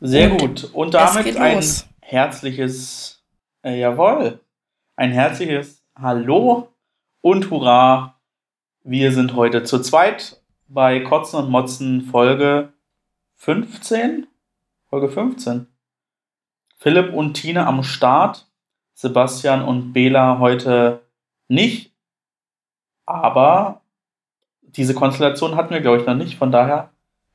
Sehr 0.00 0.30
gut. 0.30 0.70
Und 0.72 0.94
damit 0.94 1.36
ein 1.36 1.62
herzliches, 2.00 3.22
äh, 3.62 3.78
jawohl, 3.78 4.40
ein 4.96 5.12
herzliches 5.12 5.84
Hallo 5.94 6.68
und 7.20 7.50
Hurra. 7.50 8.18
Wir 8.82 9.12
sind 9.12 9.34
heute 9.34 9.62
zu 9.62 9.78
zweit 9.80 10.40
bei 10.68 11.00
Kotzen 11.00 11.40
und 11.40 11.50
Motzen 11.50 12.00
Folge 12.00 12.72
15. 13.36 14.26
Folge 14.88 15.10
15. 15.10 15.66
Philipp 16.78 17.12
und 17.12 17.34
Tine 17.34 17.66
am 17.66 17.82
Start. 17.82 18.46
Sebastian 18.94 19.62
und 19.62 19.92
Bela 19.92 20.38
heute 20.38 21.02
nicht. 21.46 21.92
Aber 23.04 23.82
diese 24.62 24.94
Konstellation 24.94 25.56
hatten 25.56 25.74
wir, 25.74 25.82
glaube 25.82 25.98
ich, 25.98 26.06
noch 26.06 26.14
nicht. 26.14 26.38
Von 26.38 26.50
daher 26.50 26.90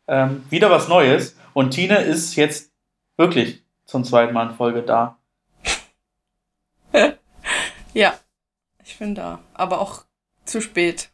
ähm, 0.07 0.43
wieder 0.49 0.71
was 0.71 0.87
Neues. 0.87 1.37
Und 1.55 1.71
Tine 1.71 1.99
ist 1.99 2.35
jetzt 2.35 2.73
wirklich 3.15 3.63
zum 3.85 4.03
zweiten 4.03 4.33
Mal 4.33 4.49
in 4.49 4.55
Folge 4.55 4.81
da. 4.81 5.17
ja, 7.93 8.13
ich 8.83 8.99
bin 8.99 9.15
da. 9.15 9.39
Aber 9.53 9.79
auch 9.79 10.03
zu 10.43 10.59
spät. 10.59 11.11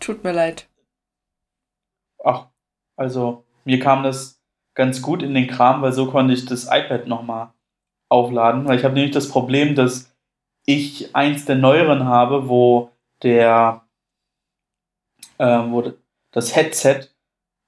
Tut 0.00 0.24
mir 0.24 0.32
leid. 0.32 0.66
Ach, 2.24 2.46
also 2.96 3.44
mir 3.66 3.78
kam 3.80 4.02
das 4.02 4.40
ganz 4.72 5.02
gut 5.02 5.22
in 5.22 5.34
den 5.34 5.46
Kram, 5.46 5.82
weil 5.82 5.92
so 5.92 6.10
konnte 6.10 6.32
ich 6.32 6.46
das 6.46 6.64
iPad 6.64 7.06
nochmal 7.06 7.52
aufladen. 8.08 8.66
Weil 8.66 8.78
ich 8.78 8.84
habe 8.84 8.94
nämlich 8.94 9.12
das 9.12 9.28
Problem, 9.28 9.74
dass 9.74 10.10
ich 10.64 11.14
eins 11.14 11.44
der 11.44 11.56
neueren 11.56 12.06
habe, 12.06 12.48
wo 12.48 12.92
der, 13.22 13.84
äh, 15.36 15.44
wo 15.44 15.92
das 16.30 16.56
Headset 16.56 17.08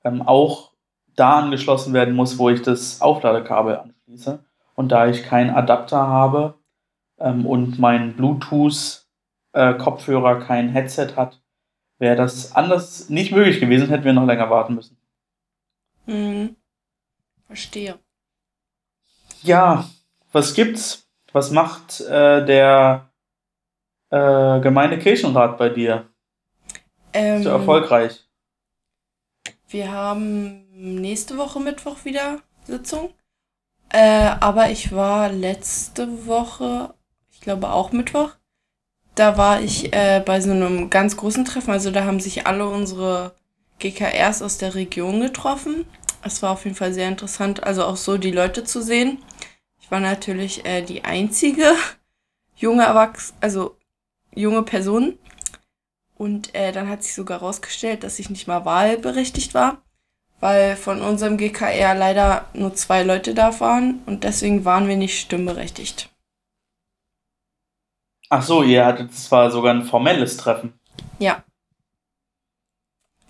ähm, 0.04 0.22
auch 0.22 0.72
da 1.16 1.40
angeschlossen 1.40 1.92
werden 1.92 2.14
muss, 2.14 2.38
wo 2.38 2.48
ich 2.50 2.62
das 2.62 3.00
Aufladekabel 3.00 3.76
anschließe. 3.76 4.38
Und 4.74 4.92
da 4.92 5.08
ich 5.08 5.24
keinen 5.24 5.50
Adapter 5.50 6.06
habe 6.06 6.54
ähm, 7.18 7.44
und 7.46 7.78
mein 7.78 8.14
Bluetooth-Kopfhörer 8.16 10.38
äh, 10.38 10.44
kein 10.44 10.68
Headset 10.68 11.14
hat, 11.16 11.40
wäre 11.98 12.16
das 12.16 12.54
anders 12.54 13.08
nicht 13.08 13.32
möglich 13.32 13.60
gewesen, 13.60 13.88
hätten 13.88 14.04
wir 14.04 14.12
noch 14.12 14.26
länger 14.26 14.50
warten 14.50 14.74
müssen. 14.74 14.98
Mhm. 16.04 16.56
Verstehe. 17.46 17.98
Ja, 19.42 19.86
was 20.32 20.52
gibt's? 20.54 21.08
Was 21.32 21.50
macht 21.50 22.00
äh, 22.00 22.44
der 22.44 23.10
äh, 24.10 24.60
Gemeindekirchenrat 24.60 25.56
bei 25.58 25.70
dir? 25.70 26.08
Ähm, 27.12 27.42
so 27.42 27.50
erfolgreich. 27.50 28.22
Wir 29.68 29.90
haben 29.90 30.65
nächste 30.76 31.38
Woche 31.38 31.60
Mittwoch 31.60 32.04
wieder 32.04 32.40
Sitzung. 32.64 33.10
Äh, 33.88 34.30
aber 34.40 34.70
ich 34.70 34.92
war 34.92 35.30
letzte 35.30 36.26
Woche, 36.26 36.94
ich 37.30 37.40
glaube 37.40 37.70
auch 37.70 37.92
Mittwoch, 37.92 38.32
da 39.14 39.38
war 39.38 39.62
ich 39.62 39.94
äh, 39.94 40.22
bei 40.24 40.40
so 40.40 40.50
einem 40.50 40.90
ganz 40.90 41.16
großen 41.16 41.44
Treffen. 41.44 41.70
Also 41.70 41.90
da 41.90 42.04
haben 42.04 42.20
sich 42.20 42.46
alle 42.46 42.68
unsere 42.68 43.34
GKRs 43.78 44.42
aus 44.42 44.58
der 44.58 44.74
Region 44.74 45.20
getroffen. 45.20 45.86
Es 46.22 46.42
war 46.42 46.50
auf 46.50 46.64
jeden 46.64 46.76
Fall 46.76 46.92
sehr 46.92 47.08
interessant, 47.08 47.62
also 47.64 47.84
auch 47.84 47.96
so 47.96 48.18
die 48.18 48.32
Leute 48.32 48.64
zu 48.64 48.82
sehen. 48.82 49.18
Ich 49.80 49.90
war 49.90 50.00
natürlich 50.00 50.66
äh, 50.66 50.82
die 50.82 51.04
einzige 51.04 51.72
junge 52.56 52.84
Erwachs 52.84 53.32
also 53.40 53.76
junge 54.34 54.62
Person. 54.62 55.18
Und 56.16 56.54
äh, 56.54 56.72
dann 56.72 56.88
hat 56.88 57.02
sich 57.02 57.14
sogar 57.14 57.40
herausgestellt, 57.40 58.02
dass 58.02 58.18
ich 58.18 58.30
nicht 58.30 58.46
mal 58.46 58.64
wahlberechtigt 58.64 59.54
war 59.54 59.82
weil 60.40 60.76
von 60.76 61.00
unserem 61.00 61.36
GKR 61.36 61.94
leider 61.94 62.46
nur 62.52 62.74
zwei 62.74 63.02
Leute 63.02 63.34
da 63.34 63.58
waren 63.60 64.02
und 64.06 64.24
deswegen 64.24 64.64
waren 64.64 64.88
wir 64.88 64.96
nicht 64.96 65.18
stimmberechtigt. 65.18 66.10
Ach 68.28 68.42
so, 68.42 68.62
ihr 68.62 68.84
hattet 68.84 69.14
zwar 69.14 69.50
sogar 69.50 69.72
ein 69.72 69.84
formelles 69.84 70.36
Treffen. 70.36 70.72
Ja. 71.18 71.44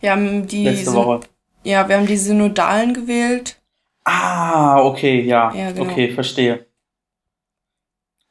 Wir 0.01 0.13
haben 0.13 0.47
die 0.47 0.65
Letzte 0.65 0.95
Woche. 0.95 1.21
Ja, 1.65 1.89
wir 1.89 1.97
haben 1.97 2.07
die 2.07 2.17
Synodalen 2.17 2.95
gewählt. 2.95 3.61
Ah, 4.05 4.81
okay, 4.83 5.21
ja. 5.23 5.53
ja 5.53 5.73
genau. 5.73 5.91
Okay, 5.91 6.13
verstehe. 6.13 6.67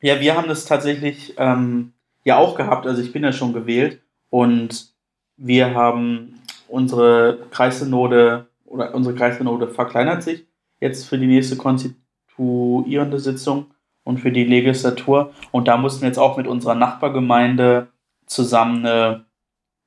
Ja, 0.01 0.19
wir 0.19 0.35
haben 0.35 0.47
das 0.47 0.65
tatsächlich 0.65 1.33
ähm, 1.37 1.93
ja 2.23 2.37
auch 2.37 2.55
gehabt. 2.55 2.87
Also 2.87 3.01
ich 3.01 3.11
bin 3.11 3.23
ja 3.23 3.33
schon 3.33 3.53
gewählt 3.53 4.01
und 4.29 4.93
wir 5.37 5.73
haben 5.73 6.41
unsere 6.67 7.39
Kreissynode 7.51 8.47
oder 8.65 8.93
unsere 8.93 9.15
Kreissynode 9.15 9.67
verkleinert 9.67 10.23
sich 10.23 10.45
jetzt 10.79 11.07
für 11.07 11.17
die 11.17 11.27
nächste 11.27 11.55
konstituierende 11.55 13.19
Sitzung 13.19 13.67
und 14.03 14.19
für 14.19 14.31
die 14.31 14.43
Legislatur. 14.43 15.33
Und 15.51 15.67
da 15.67 15.77
mussten 15.77 16.01
wir 16.01 16.09
jetzt 16.09 16.19
auch 16.19 16.37
mit 16.37 16.47
unserer 16.47 16.75
Nachbargemeinde 16.75 17.87
zusammen 18.25 18.85
eine, 18.85 19.25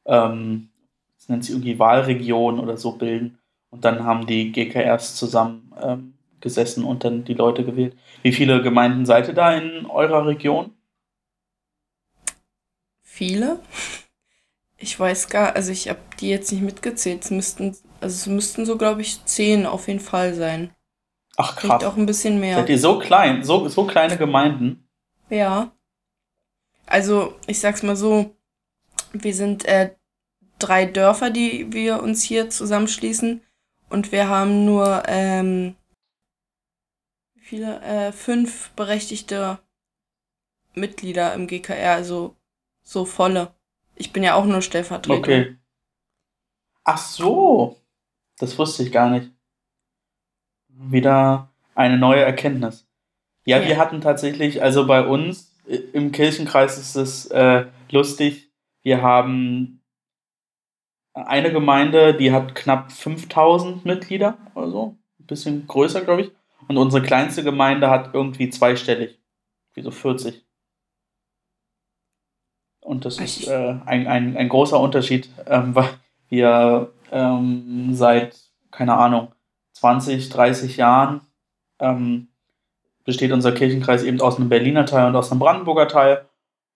ähm, 0.06 0.70
das 1.16 1.28
nennt 1.28 1.44
sich 1.44 1.54
irgendwie 1.54 1.78
Wahlregion 1.78 2.58
oder 2.58 2.76
so 2.76 2.92
bilden. 2.92 3.38
Und 3.70 3.84
dann 3.84 4.04
haben 4.04 4.26
die 4.26 4.50
GKRs 4.50 5.16
zusammen 5.16 5.72
ähm, 5.80 6.14
gesessen 6.40 6.84
und 6.84 7.04
dann 7.04 7.24
die 7.24 7.34
Leute 7.34 7.64
gewählt. 7.64 7.96
Wie 8.22 8.32
viele 8.32 8.62
Gemeinden 8.62 9.06
seid 9.06 9.28
ihr 9.28 9.34
da 9.34 9.52
in 9.52 9.86
eurer 9.86 10.26
Region? 10.26 10.72
Viele. 13.02 13.60
Ich 14.76 14.98
weiß 14.98 15.28
gar, 15.28 15.56
also 15.56 15.72
ich 15.72 15.88
habe 15.88 15.98
die 16.20 16.28
jetzt 16.28 16.52
nicht 16.52 16.62
mitgezählt. 16.62 17.24
Es 17.24 17.30
müssten, 17.30 17.76
also 18.00 18.14
es 18.14 18.26
müssten 18.26 18.66
so, 18.66 18.76
glaube 18.76 19.00
ich, 19.00 19.24
zehn 19.24 19.66
auf 19.66 19.88
jeden 19.88 20.00
Fall 20.00 20.34
sein. 20.34 20.74
Ach 21.36 21.52
krass. 21.52 21.60
Vielleicht 21.60 21.84
auch 21.84 21.96
ein 21.96 22.06
bisschen 22.06 22.40
mehr. 22.40 22.56
Seid 22.56 22.68
ihr 22.68 22.78
so 22.78 22.98
klein, 22.98 23.44
so, 23.44 23.68
so 23.68 23.86
kleine 23.86 24.16
Gemeinden? 24.16 24.88
Ja. 25.30 25.70
Also, 26.86 27.34
ich 27.46 27.60
sag's 27.60 27.82
mal 27.82 27.96
so, 27.96 28.34
wir 29.12 29.34
sind 29.34 29.64
äh, 29.66 29.94
drei 30.58 30.84
Dörfer, 30.84 31.30
die 31.30 31.72
wir 31.72 32.02
uns 32.02 32.22
hier 32.22 32.50
zusammenschließen. 32.50 33.42
Und 33.88 34.12
wir 34.12 34.28
haben 34.28 34.64
nur 34.64 35.04
ähm, 35.06 35.76
wie 37.34 37.40
viele? 37.40 37.80
Äh, 37.80 38.12
fünf 38.12 38.70
berechtigte 38.70 39.58
Mitglieder 40.74 41.34
im 41.34 41.46
GKR, 41.46 41.92
also 41.92 42.36
so 42.82 43.04
volle. 43.04 43.54
Ich 43.94 44.12
bin 44.12 44.22
ja 44.22 44.34
auch 44.34 44.44
nur 44.44 44.62
Stellvertreter. 44.62 45.18
Okay. 45.18 45.56
Ach 46.84 46.98
so. 46.98 47.77
Das 48.38 48.58
wusste 48.58 48.82
ich 48.82 48.92
gar 48.92 49.10
nicht. 49.10 49.30
Wieder 50.68 51.50
eine 51.74 51.98
neue 51.98 52.22
Erkenntnis. 52.22 52.86
Ja, 53.44 53.58
ja. 53.58 53.68
wir 53.68 53.78
hatten 53.78 54.00
tatsächlich, 54.00 54.62
also 54.62 54.86
bei 54.86 55.04
uns 55.04 55.54
im 55.92 56.12
Kirchenkreis 56.12 56.78
ist 56.78 56.96
es 56.96 57.26
äh, 57.26 57.66
lustig. 57.90 58.50
Wir 58.82 59.02
haben 59.02 59.82
eine 61.14 61.52
Gemeinde, 61.52 62.14
die 62.14 62.32
hat 62.32 62.54
knapp 62.54 62.92
5000 62.92 63.84
Mitglieder 63.84 64.38
oder 64.54 64.70
so. 64.70 64.96
Ein 65.20 65.26
bisschen 65.26 65.66
größer, 65.66 66.02
glaube 66.02 66.22
ich. 66.22 66.32
Und 66.68 66.76
unsere 66.76 67.02
kleinste 67.02 67.42
Gemeinde 67.42 67.90
hat 67.90 68.14
irgendwie 68.14 68.50
zweistellig. 68.50 69.18
Wie 69.74 69.82
so 69.82 69.90
40. 69.90 70.44
Und 72.80 73.04
das 73.04 73.18
ist 73.18 73.48
äh, 73.48 73.76
ein, 73.84 74.06
ein, 74.06 74.36
ein 74.36 74.48
großer 74.48 74.80
Unterschied, 74.80 75.28
ähm, 75.46 75.74
weil 75.74 75.90
wir 76.28 76.92
ähm, 77.12 77.94
seit, 77.94 78.36
keine 78.70 78.94
Ahnung, 78.94 79.28
20, 79.72 80.28
30 80.28 80.76
Jahren 80.76 81.20
ähm, 81.78 82.28
besteht 83.04 83.32
unser 83.32 83.52
Kirchenkreis 83.52 84.02
eben 84.02 84.20
aus 84.20 84.36
einem 84.36 84.48
Berliner 84.48 84.86
Teil 84.86 85.06
und 85.06 85.16
aus 85.16 85.30
einem 85.30 85.40
Brandenburger 85.40 85.88
Teil. 85.88 86.26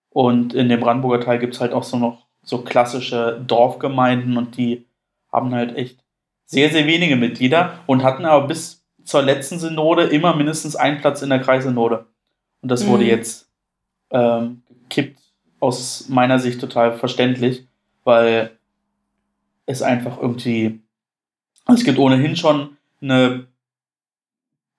Und 0.09 0.53
in 0.53 0.69
dem 0.69 0.79
Brandenburger 0.79 1.23
Teil 1.23 1.39
gibt 1.39 1.55
es 1.55 1.61
halt 1.61 1.73
auch 1.73 1.83
so 1.83 1.97
noch 1.97 2.25
so 2.43 2.59
klassische 2.59 3.41
Dorfgemeinden 3.45 4.37
und 4.37 4.57
die 4.57 4.85
haben 5.31 5.53
halt 5.53 5.75
echt 5.75 6.03
sehr, 6.45 6.69
sehr 6.69 6.85
wenige 6.85 7.15
Mitglieder 7.15 7.79
und 7.87 8.03
hatten 8.03 8.25
aber 8.25 8.47
bis 8.47 8.83
zur 9.03 9.21
letzten 9.21 9.59
Synode 9.59 10.03
immer 10.03 10.35
mindestens 10.35 10.75
einen 10.75 10.99
Platz 10.99 11.21
in 11.21 11.29
der 11.29 11.39
Kreissynode. 11.39 12.05
Und 12.61 12.69
das 12.69 12.83
mhm. 12.83 12.89
wurde 12.89 13.05
jetzt 13.05 13.49
ähm, 14.11 14.63
gekippt 14.89 15.19
aus 15.59 16.07
meiner 16.09 16.39
Sicht 16.39 16.59
total 16.59 16.93
verständlich, 16.97 17.65
weil 18.03 18.51
es 19.65 19.81
einfach 19.81 20.19
irgendwie, 20.21 20.81
es 21.67 21.83
gibt 21.83 21.99
ohnehin 21.99 22.35
schon 22.35 22.77
eine 23.01 23.47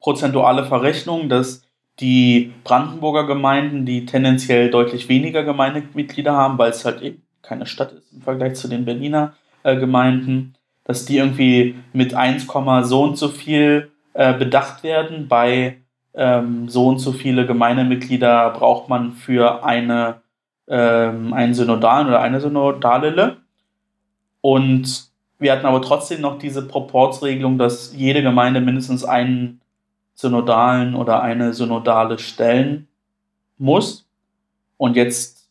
prozentuale 0.00 0.64
Verrechnung, 0.64 1.28
dass 1.28 1.62
die 2.00 2.52
Brandenburger 2.64 3.26
Gemeinden, 3.26 3.86
die 3.86 4.04
tendenziell 4.04 4.70
deutlich 4.70 5.08
weniger 5.08 5.44
Gemeindemitglieder 5.44 6.32
haben, 6.32 6.58
weil 6.58 6.70
es 6.70 6.84
halt 6.84 7.02
eben 7.02 7.22
keine 7.42 7.66
Stadt 7.66 7.92
ist 7.92 8.12
im 8.12 8.22
Vergleich 8.22 8.54
zu 8.54 8.68
den 8.68 8.84
Berliner 8.84 9.34
äh, 9.62 9.76
Gemeinden, 9.76 10.54
dass 10.84 11.04
die 11.04 11.18
irgendwie 11.18 11.76
mit 11.92 12.14
1, 12.14 12.46
so 12.82 13.02
und 13.02 13.16
so 13.16 13.28
viel 13.28 13.90
äh, 14.14 14.34
bedacht 14.34 14.82
werden. 14.82 15.28
Bei 15.28 15.78
ähm, 16.14 16.68
so 16.68 16.88
und 16.88 16.98
so 16.98 17.12
viele 17.12 17.46
Gemeindemitglieder 17.46 18.50
braucht 18.50 18.88
man 18.88 19.12
für 19.12 19.64
eine 19.64 20.22
ähm, 20.66 21.32
einen 21.34 21.54
Synodalen 21.54 22.08
oder 22.08 22.20
eine 22.20 22.40
Synodalele. 22.40 23.38
Und 24.44 25.06
wir 25.38 25.52
hatten 25.52 25.64
aber 25.64 25.80
trotzdem 25.80 26.20
noch 26.20 26.38
diese 26.38 26.68
Proportsregelung, 26.68 27.56
dass 27.56 27.94
jede 27.96 28.22
Gemeinde 28.22 28.60
mindestens 28.60 29.02
einen 29.02 29.62
Synodalen 30.14 30.94
oder 30.94 31.22
eine 31.22 31.54
Synodale 31.54 32.18
stellen 32.18 32.86
muss. 33.56 34.06
Und 34.76 34.96
jetzt 34.96 35.48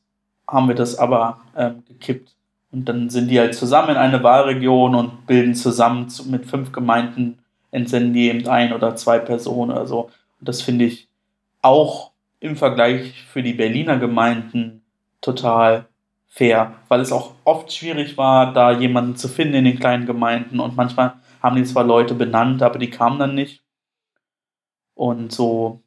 haben 0.48 0.68
wir 0.68 0.75
das 0.75 0.95
aber 1.00 1.40
ähm, 1.57 1.81
gekippt. 1.88 2.36
Und 2.72 2.88
dann 2.88 3.10
sind 3.10 3.30
die 3.31 3.40
halt 3.40 3.56
zusammen 3.56 3.90
in 3.90 3.98
eine 3.98 4.22
Wahlregion 4.22 4.94
und 4.94 5.25
bilden 5.25 5.56
zusammen 5.56 6.07
zu, 6.07 6.30
mit 6.30 6.46
fünf 6.46 6.72
Gemeinden, 6.72 7.39
entsenden 7.72 8.13
die 8.13 8.30
eben 8.30 8.48
ein 8.48 8.74
oder 8.74 8.96
zwei 8.96 9.18
Personen 9.18 9.72
oder 9.72 9.88
so. 9.88 10.12
Und 10.39 10.50
das 10.50 10.62
finde 10.62 10.86
ich 10.86 11.07
auch 11.63 12.12
im 12.39 12.56
Vergleich 12.56 13.24
für 13.24 13.42
die 13.42 13.54
Berliner 13.54 13.98
Gemeinden 13.98 14.84
total 15.19 15.88
fair, 16.34 16.74
weil 16.88 17.00
es 17.00 17.12
auch 17.12 17.34
oft 17.44 17.72
schwierig 17.72 18.18
war, 18.18 18.54
da 18.54 18.72
jemanden 18.72 19.16
zu 19.16 19.28
finden 19.28 19.54
in 19.54 19.66
den 19.66 19.80
kleinen 19.80 20.08
Gemeinden 20.08 20.60
und 20.60 20.76
manchmal 20.76 21.14
haben 21.44 21.56
die 21.56 21.64
zwar 21.64 21.84
Leute 21.84 22.16
benannt, 22.16 22.64
aber 22.64 22.80
die 22.80 22.90
kamen 22.90 23.20
dann 23.20 23.36
nicht. 23.36 23.62
Und 24.96 25.32
so, 25.32 25.84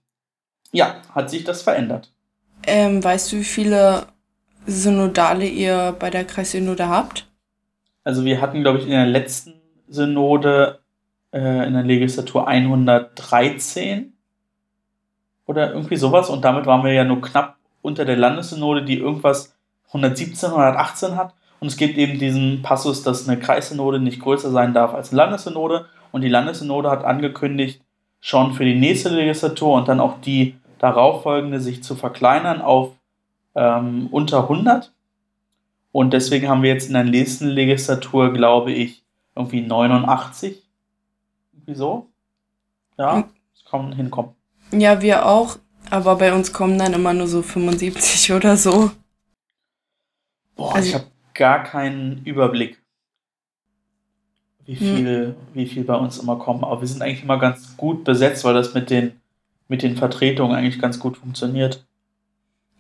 ja, 0.71 1.03
hat 1.13 1.31
sich 1.31 1.43
das 1.43 1.63
verändert. 1.63 2.13
Ähm, 2.65 3.03
weißt 3.03 3.33
du, 3.33 3.39
wie 3.39 3.45
viele 3.45 4.07
Synodale 4.67 5.47
ihr 5.47 5.97
bei 5.99 6.11
der 6.11 6.25
Kreissynode 6.25 6.89
habt? 6.89 7.27
Also 8.05 8.25
wir 8.25 8.41
hatten, 8.41 8.63
glaube 8.63 8.79
ich, 8.79 8.85
in 8.85 8.91
der 8.91 9.07
letzten 9.07 9.55
Synode 9.89 10.79
äh, 11.33 11.67
in 11.67 11.73
der 11.73 11.83
Legislatur 11.83 12.47
113 12.47 14.13
oder 15.45 15.73
irgendwie 15.73 15.97
sowas 15.97 16.31
und 16.31 16.45
damit 16.45 16.67
waren 16.67 16.85
wir 16.85 16.93
ja 16.93 17.03
nur 17.03 17.21
knapp 17.21 17.57
unter 17.83 18.05
der 18.05 18.17
Landessynode, 18.17 18.85
die 18.85 18.99
irgendwas 18.99 19.56
117, 19.89 20.51
118 20.51 21.17
hat. 21.17 21.35
Und 21.61 21.69
es 21.69 21.77
gibt 21.77 21.97
eben 21.97 22.19
diesen 22.19 22.63
Passus, 22.63 23.03
dass 23.03 23.29
eine 23.29 23.39
Kreissynode 23.39 23.99
nicht 23.99 24.21
größer 24.21 24.51
sein 24.51 24.75
darf 24.75 24.95
als 24.95 25.11
eine 25.11 25.19
Landessynode. 25.19 25.87
Und 26.13 26.23
die 26.23 26.29
Landessynode 26.29 26.91
hat 26.91 27.05
angekündigt, 27.05 27.81
schon 28.21 28.55
für 28.55 28.65
die 28.65 28.75
nächste 28.75 29.11
Legislatur 29.11 29.75
und 29.75 29.89
dann 29.89 30.01
auch 30.01 30.21
die 30.21 30.57
darauffolgende 30.79 31.61
sich 31.61 31.83
zu 31.83 31.95
verkleinern 31.95 32.61
auf 32.61 32.93
ähm, 33.55 34.09
unter 34.11 34.43
100. 34.43 34.93
Und 35.93 36.13
deswegen 36.13 36.49
haben 36.49 36.63
wir 36.63 36.71
jetzt 36.71 36.89
in 36.89 36.95
der 36.95 37.05
nächsten 37.05 37.47
Legislatur, 37.47 38.33
glaube 38.33 38.73
ich, 38.73 39.03
irgendwie 39.35 39.63
89. 39.63 40.63
Wieso? 41.65 42.07
Ja, 42.99 43.25
es 43.55 43.65
kommen 43.65 43.93
hinkommen. 43.93 44.33
Ja, 44.73 45.01
wir 45.01 45.27
auch. 45.27 45.59
Aber 45.91 46.17
bei 46.17 46.35
uns 46.35 46.53
kommen 46.53 46.79
dann 46.79 46.93
immer 46.93 47.15
nur 47.15 47.29
so 47.29 47.43
75 47.43 48.33
oder 48.33 48.57
so. 48.57 48.91
Boah, 50.57 50.75
also, 50.75 50.89
ich 50.89 50.95
habe 50.95 51.07
gar 51.35 51.63
keinen 51.63 52.25
Überblick, 52.25 52.83
wie 54.65 54.75
hm. 54.75 54.97
viel, 54.97 55.37
wie 55.55 55.67
viel 55.67 55.85
bei 55.85 55.95
uns 55.95 56.19
immer 56.19 56.37
kommen. 56.37 56.65
Aber 56.65 56.81
wir 56.81 56.89
sind 56.89 57.03
eigentlich 57.03 57.23
immer 57.23 57.39
ganz 57.39 57.77
gut 57.77 58.05
besetzt, 58.05 58.45
weil 58.45 58.55
das 58.55 58.75
mit 58.75 58.91
den, 58.91 59.21
mit 59.69 59.83
den 59.83 59.97
Vertretungen 59.97 60.57
eigentlich 60.57 60.81
ganz 60.81 60.99
gut 60.99 61.19
funktioniert. 61.19 61.87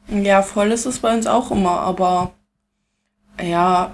Ja, 0.08 0.42
voll 0.42 0.72
ist 0.72 0.86
es 0.86 1.00
bei 1.00 1.14
uns 1.14 1.26
auch 1.26 1.50
immer, 1.50 1.80
aber 1.80 2.32
ja, 3.42 3.92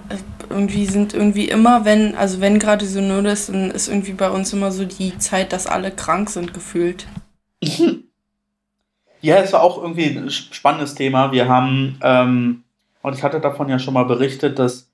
irgendwie 0.49 0.85
sind 0.85 1.13
irgendwie 1.13 1.49
immer, 1.49 1.85
wenn, 1.85 2.15
also 2.15 2.39
wenn 2.39 2.59
gerade 2.59 2.85
Synode 2.85 3.31
ist, 3.31 3.49
dann 3.49 3.71
ist 3.71 3.87
irgendwie 3.87 4.13
bei 4.13 4.29
uns 4.29 4.53
immer 4.53 4.71
so 4.71 4.85
die 4.85 5.17
Zeit, 5.17 5.51
dass 5.51 5.67
alle 5.67 5.91
krank 5.91 6.29
sind, 6.29 6.53
gefühlt. 6.53 7.07
ja, 9.21 9.37
es 9.37 9.51
war 9.53 9.63
auch 9.63 9.81
irgendwie 9.81 10.05
ein 10.05 10.29
spannendes 10.29 10.95
Thema. 10.95 11.31
Wir 11.31 11.47
haben 11.49 11.97
ähm, 12.01 12.63
und 13.03 13.15
ich 13.15 13.21
hatte 13.21 13.39
davon 13.39 13.69
ja 13.69 13.77
schon 13.77 13.93
mal 13.93 14.05
berichtet, 14.05 14.57
dass 14.57 14.89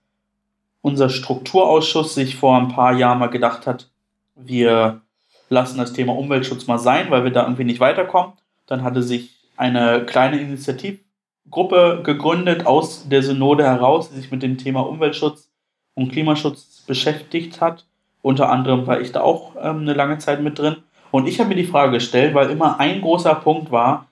unser 0.81 1.09
Strukturausschuss 1.09 2.15
sich 2.15 2.35
vor 2.35 2.57
ein 2.57 2.67
paar 2.67 2.94
Jahren 2.94 3.19
mal 3.19 3.27
gedacht 3.27 3.67
hat, 3.67 3.89
wir 4.35 5.01
lassen 5.50 5.77
das 5.77 5.94
Thema 5.94 6.15
Umweltschutz 6.15 6.67
mal 6.67 6.79
sein, 6.79 7.11
weil 7.11 7.23
wir 7.23 7.31
da 7.31 7.44
irgendwie 7.44 7.63
nicht 7.63 7.79
weiterkommen. 7.79 8.33
Dann 8.65 8.83
hatte 8.83 9.03
sich 9.03 9.38
eine 9.57 10.06
kleine 10.06 10.39
Initiativgruppe 10.39 12.01
gegründet 12.03 12.65
aus 12.65 13.07
der 13.07 13.21
Synode 13.21 13.63
heraus, 13.65 14.09
die 14.09 14.17
sich 14.17 14.31
mit 14.31 14.41
dem 14.41 14.57
Thema 14.57 14.81
Umweltschutz 14.81 15.50
und 15.94 16.11
Klimaschutz 16.11 16.83
beschäftigt 16.88 17.61
hat. 17.61 17.85
Unter 18.21 18.50
anderem 18.50 18.88
war 18.88 19.01
ich 19.01 19.11
da 19.11 19.21
auch 19.21 19.56
ähm, 19.61 19.81
eine 19.81 19.94
lange 19.94 20.17
Zeit 20.17 20.41
mit 20.41 20.57
drin. 20.57 20.77
Und 21.11 21.27
ich 21.27 21.39
habe 21.39 21.50
mir 21.50 21.56
die 21.56 21.65
Frage 21.65 21.94
gestellt, 21.94 22.33
weil 22.33 22.50
immer 22.50 22.79
ein 22.79 23.01
großer 23.01 23.35
Punkt 23.35 23.71
war 23.71 24.07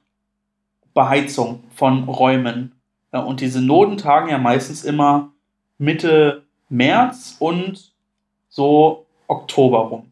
Beheizung 0.94 1.63
von 1.73 2.03
Räumen 2.03 2.76
und 3.12 3.42
diese 3.42 3.62
Noten 3.62 3.98
tagen 3.98 4.30
ja 4.30 4.38
meistens 4.38 4.83
immer 4.83 5.31
Mitte 5.77 6.44
März 6.69 7.36
und 7.39 7.92
so 8.50 9.06
Oktober 9.27 9.80
rum. 9.80 10.12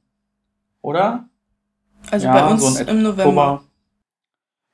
Oder? 0.81 1.25
Also 2.11 2.27
ja, 2.27 2.33
bei 2.33 2.51
uns 2.51 2.77
so 2.77 2.83
im 2.83 3.03
November. 3.03 3.63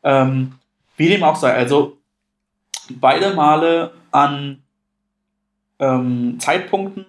Ähm, 0.03 0.53
wie 0.97 1.09
dem 1.09 1.23
auch 1.23 1.35
sei, 1.35 1.53
also 1.53 1.97
beide 2.89 3.33
Male 3.33 3.93
an 4.11 4.61
ähm, 5.79 6.37
Zeitpunkten, 6.39 7.05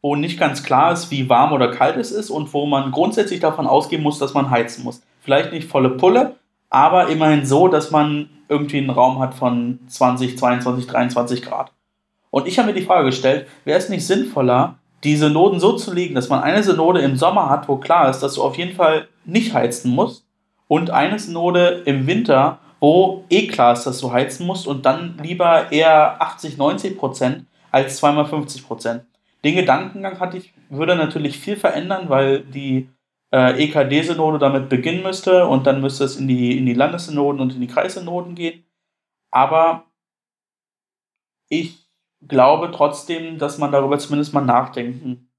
wo 0.00 0.16
nicht 0.16 0.38
ganz 0.38 0.62
klar 0.62 0.92
ist, 0.92 1.10
wie 1.10 1.28
warm 1.28 1.52
oder 1.52 1.70
kalt 1.70 1.96
es 1.96 2.12
ist 2.12 2.30
und 2.30 2.52
wo 2.52 2.66
man 2.66 2.92
grundsätzlich 2.92 3.40
davon 3.40 3.66
ausgehen 3.66 4.02
muss, 4.02 4.18
dass 4.18 4.34
man 4.34 4.50
heizen 4.50 4.84
muss. 4.84 5.02
Vielleicht 5.20 5.52
nicht 5.52 5.68
volle 5.68 5.90
Pulle, 5.90 6.36
aber 6.70 7.08
immerhin 7.08 7.46
so, 7.46 7.68
dass 7.68 7.90
man 7.90 8.28
irgendwie 8.48 8.78
einen 8.78 8.90
Raum 8.90 9.18
hat 9.18 9.34
von 9.34 9.80
20, 9.86 10.38
22, 10.38 10.86
23 10.86 11.42
Grad. 11.42 11.72
Und 12.30 12.46
ich 12.46 12.58
habe 12.58 12.68
mir 12.68 12.74
die 12.74 12.84
Frage 12.84 13.06
gestellt, 13.06 13.46
wäre 13.64 13.78
es 13.78 13.88
nicht 13.88 14.06
sinnvoller, 14.06 14.76
die 15.04 15.16
Synoden 15.16 15.60
so 15.60 15.74
zu 15.74 15.92
legen, 15.92 16.14
dass 16.14 16.28
man 16.28 16.42
eine 16.42 16.62
Synode 16.62 17.00
im 17.00 17.16
Sommer 17.16 17.50
hat, 17.50 17.68
wo 17.68 17.76
klar 17.76 18.08
ist, 18.10 18.20
dass 18.20 18.34
du 18.34 18.42
auf 18.42 18.56
jeden 18.56 18.74
Fall 18.74 19.08
nicht 19.24 19.54
heizen 19.54 19.90
musst, 19.90 20.24
und 20.66 20.90
eine 20.90 21.18
Synode 21.18 21.82
im 21.84 22.06
Winter, 22.06 22.58
wo 22.80 23.24
eh 23.28 23.46
klar 23.46 23.74
ist, 23.74 23.84
dass 23.84 23.98
du 23.98 24.12
heizen 24.12 24.46
musst, 24.46 24.66
und 24.66 24.86
dann 24.86 25.18
lieber 25.22 25.70
eher 25.70 26.20
80, 26.22 26.56
90 26.56 26.98
Prozent 26.98 27.44
als 27.70 27.98
zweimal 27.98 28.24
50 28.24 28.66
Prozent. 28.66 29.04
Den 29.44 29.56
Gedankengang 29.56 30.18
hatte 30.20 30.38
ich, 30.38 30.54
würde 30.70 30.96
natürlich 30.96 31.38
viel 31.38 31.56
verändern, 31.56 32.08
weil 32.08 32.40
die 32.40 32.88
äh, 33.34 33.64
EKD-Synode 33.64 34.38
damit 34.38 34.68
beginnen 34.68 35.02
müsste 35.02 35.48
und 35.48 35.66
dann 35.66 35.80
müsste 35.80 36.04
es 36.04 36.16
in 36.16 36.28
die, 36.28 36.56
in 36.56 36.66
die 36.66 36.72
Landessynoden 36.72 37.40
und 37.40 37.52
in 37.52 37.60
die 37.60 37.66
Kreissynoden 37.66 38.36
gehen. 38.36 38.64
Aber 39.32 39.86
ich 41.48 41.88
glaube 42.28 42.70
trotzdem, 42.72 43.38
dass 43.38 43.58
man 43.58 43.72
darüber 43.72 43.98
zumindest 43.98 44.34
mal 44.34 44.44
nachdenken 44.44 45.32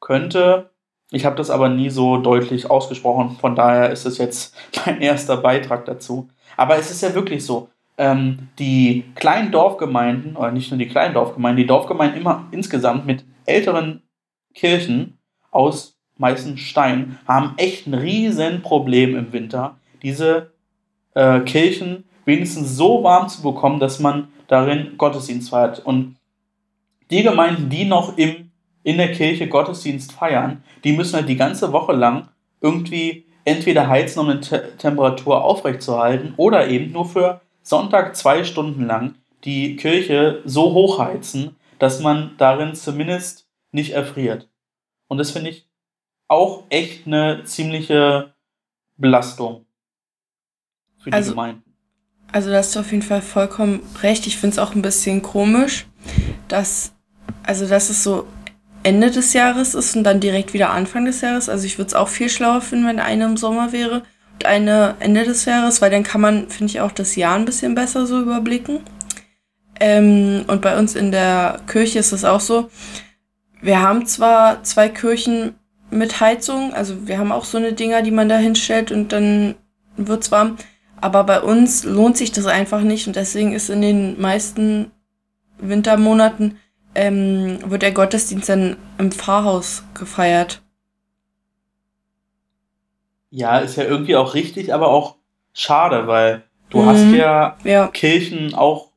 könnte. 0.00 0.70
Ich 1.10 1.26
habe 1.26 1.36
das 1.36 1.50
aber 1.50 1.68
nie 1.68 1.90
so 1.90 2.16
deutlich 2.16 2.70
ausgesprochen, 2.70 3.36
von 3.38 3.54
daher 3.54 3.90
ist 3.90 4.06
es 4.06 4.16
jetzt 4.16 4.56
mein 4.86 5.02
erster 5.02 5.36
Beitrag 5.36 5.84
dazu. 5.84 6.28
Aber 6.56 6.78
es 6.78 6.90
ist 6.90 7.02
ja 7.02 7.14
wirklich 7.14 7.44
so, 7.44 7.68
ähm, 7.98 8.48
die 8.58 9.04
kleinen 9.16 9.52
Dorfgemeinden, 9.52 10.34
oder 10.34 10.50
nicht 10.50 10.70
nur 10.70 10.78
die 10.78 10.88
kleinen 10.88 11.12
Dorfgemeinden, 11.12 11.62
die 11.62 11.66
Dorfgemeinden 11.66 12.18
immer 12.18 12.46
insgesamt 12.52 13.04
mit 13.04 13.26
älteren 13.44 14.02
Kirchen 14.54 15.18
aus 15.50 15.97
meistens 16.18 16.60
Stein, 16.60 17.18
haben 17.26 17.54
echt 17.56 17.86
ein 17.86 17.94
riesen 17.94 18.62
Problem 18.62 19.16
im 19.16 19.32
Winter, 19.32 19.76
diese 20.02 20.52
äh, 21.14 21.40
Kirchen 21.40 22.04
wenigstens 22.24 22.76
so 22.76 23.02
warm 23.02 23.28
zu 23.28 23.42
bekommen, 23.42 23.80
dass 23.80 24.00
man 24.00 24.28
darin 24.48 24.98
Gottesdienst 24.98 25.50
feiert. 25.50 25.84
Und 25.84 26.16
die 27.10 27.22
Gemeinden, 27.22 27.70
die 27.70 27.84
noch 27.84 28.18
im, 28.18 28.50
in 28.82 28.98
der 28.98 29.12
Kirche 29.12 29.48
Gottesdienst 29.48 30.12
feiern, 30.12 30.62
die 30.84 30.92
müssen 30.92 31.16
halt 31.16 31.28
die 31.28 31.36
ganze 31.36 31.72
Woche 31.72 31.92
lang 31.92 32.28
irgendwie 32.60 33.24
entweder 33.44 33.88
heizen, 33.88 34.20
um 34.20 34.28
eine 34.28 34.40
Te 34.40 34.76
Temperatur 34.76 35.42
aufrechtzuerhalten, 35.42 36.34
oder 36.36 36.68
eben 36.68 36.92
nur 36.92 37.06
für 37.06 37.40
Sonntag 37.62 38.14
zwei 38.16 38.44
Stunden 38.44 38.86
lang 38.86 39.14
die 39.44 39.76
Kirche 39.76 40.42
so 40.44 40.74
hochheizen, 40.74 41.56
dass 41.78 42.00
man 42.00 42.32
darin 42.38 42.74
zumindest 42.74 43.48
nicht 43.72 43.92
erfriert. 43.92 44.48
Und 45.06 45.18
das 45.18 45.30
finde 45.30 45.50
ich 45.50 45.67
auch 46.28 46.64
echt 46.68 47.06
eine 47.06 47.42
ziemliche 47.44 48.34
Belastung 48.96 49.66
für 50.98 51.10
die 51.10 51.14
also, 51.14 51.30
Gemeinden. 51.30 51.62
Also 52.30 52.50
da 52.50 52.58
hast 52.58 52.76
du 52.76 52.80
auf 52.80 52.92
jeden 52.92 53.02
Fall 53.02 53.22
vollkommen 53.22 53.80
recht. 54.02 54.26
Ich 54.26 54.36
finde 54.36 54.54
es 54.54 54.58
auch 54.58 54.74
ein 54.74 54.82
bisschen 54.82 55.22
komisch, 55.22 55.86
dass, 56.48 56.92
also 57.42 57.66
dass 57.66 57.88
es 57.88 58.04
so 58.04 58.26
Ende 58.82 59.10
des 59.10 59.32
Jahres 59.32 59.74
ist 59.74 59.96
und 59.96 60.04
dann 60.04 60.20
direkt 60.20 60.52
wieder 60.52 60.70
Anfang 60.70 61.06
des 61.06 61.22
Jahres. 61.22 61.48
Also 61.48 61.64
ich 61.64 61.78
würde 61.78 61.88
es 61.88 61.94
auch 61.94 62.08
viel 62.08 62.28
schlauer 62.28 62.60
finden, 62.60 62.86
wenn 62.86 63.00
eine 63.00 63.24
im 63.24 63.36
Sommer 63.36 63.72
wäre 63.72 64.02
und 64.34 64.44
eine 64.44 64.96
Ende 65.00 65.24
des 65.24 65.46
Jahres, 65.46 65.80
weil 65.80 65.90
dann 65.90 66.02
kann 66.02 66.20
man, 66.20 66.48
finde 66.48 66.70
ich, 66.70 66.80
auch 66.80 66.92
das 66.92 67.16
Jahr 67.16 67.36
ein 67.36 67.46
bisschen 67.46 67.74
besser 67.74 68.06
so 68.06 68.20
überblicken. 68.20 68.80
Ähm, 69.80 70.44
und 70.46 70.60
bei 70.60 70.78
uns 70.78 70.94
in 70.94 71.10
der 71.10 71.60
Kirche 71.66 71.98
ist 71.98 72.12
es 72.12 72.24
auch 72.24 72.40
so. 72.40 72.70
Wir 73.60 73.80
haben 73.80 74.06
zwar 74.06 74.62
zwei 74.62 74.88
Kirchen 74.88 75.57
mit 75.90 76.20
Heizung. 76.20 76.72
Also 76.72 77.06
wir 77.06 77.18
haben 77.18 77.32
auch 77.32 77.44
so 77.44 77.58
eine 77.58 77.72
Dinger, 77.72 78.02
die 78.02 78.10
man 78.10 78.28
da 78.28 78.36
hinstellt 78.36 78.92
und 78.92 79.12
dann 79.12 79.54
wird's 79.96 80.30
warm. 80.30 80.56
Aber 81.00 81.24
bei 81.24 81.40
uns 81.40 81.84
lohnt 81.84 82.16
sich 82.16 82.32
das 82.32 82.46
einfach 82.46 82.80
nicht 82.80 83.06
und 83.06 83.16
deswegen 83.16 83.52
ist 83.52 83.70
in 83.70 83.82
den 83.82 84.20
meisten 84.20 84.90
Wintermonaten 85.58 86.58
ähm, 86.94 87.58
wird 87.66 87.82
der 87.82 87.92
Gottesdienst 87.92 88.48
dann 88.48 88.76
im 88.98 89.12
Pfarrhaus 89.12 89.84
gefeiert. 89.94 90.62
Ja, 93.30 93.58
ist 93.58 93.76
ja 93.76 93.84
irgendwie 93.84 94.16
auch 94.16 94.34
richtig, 94.34 94.72
aber 94.72 94.88
auch 94.88 95.16
schade, 95.52 96.06
weil 96.06 96.44
du 96.70 96.80
mhm. 96.82 96.86
hast 96.86 97.12
ja, 97.12 97.56
ja, 97.62 97.88
Kirchen 97.88 98.54
auch 98.54 98.88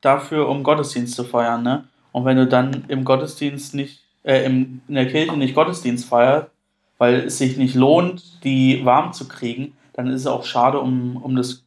dafür, 0.00 0.48
um 0.48 0.62
Gottesdienst 0.62 1.14
zu 1.14 1.24
feiern, 1.24 1.62
ne? 1.62 1.88
Und 2.12 2.24
wenn 2.24 2.36
du 2.36 2.46
dann 2.46 2.84
im 2.88 3.04
Gottesdienst 3.04 3.74
nicht, 3.74 3.99
äh, 4.22 4.44
im, 4.44 4.82
in 4.88 4.94
der 4.94 5.08
Kirche 5.08 5.36
nicht 5.36 5.54
Gottesdienst 5.54 6.06
feierst, 6.06 6.50
weil 6.98 7.20
es 7.20 7.38
sich 7.38 7.56
nicht 7.56 7.74
lohnt, 7.74 8.44
die 8.44 8.84
warm 8.84 9.12
zu 9.12 9.26
kriegen, 9.26 9.76
dann 9.94 10.08
ist 10.08 10.22
es 10.22 10.26
auch 10.26 10.44
schade 10.44 10.80
um, 10.80 11.16
um 11.16 11.36
das 11.36 11.64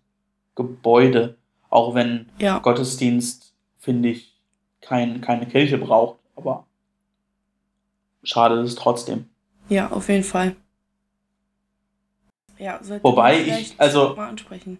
Gebäude. 0.55 1.35
Auch 1.69 1.95
wenn 1.95 2.27
ja. 2.37 2.59
Gottesdienst, 2.59 3.53
finde 3.79 4.09
ich, 4.09 4.33
kein, 4.81 5.21
keine 5.21 5.47
Kirche 5.47 5.77
braucht. 5.77 6.19
Aber 6.35 6.65
schade 8.23 8.59
ist 8.61 8.69
es 8.69 8.75
trotzdem. 8.75 9.29
Ja, 9.69 9.89
auf 9.89 10.07
jeden 10.09 10.23
Fall. 10.23 10.55
Ja, 12.59 12.79
Wobei 13.01 13.41
ich, 13.41 13.73
also, 13.79 14.15
mal 14.15 14.29
ansprechen. 14.29 14.77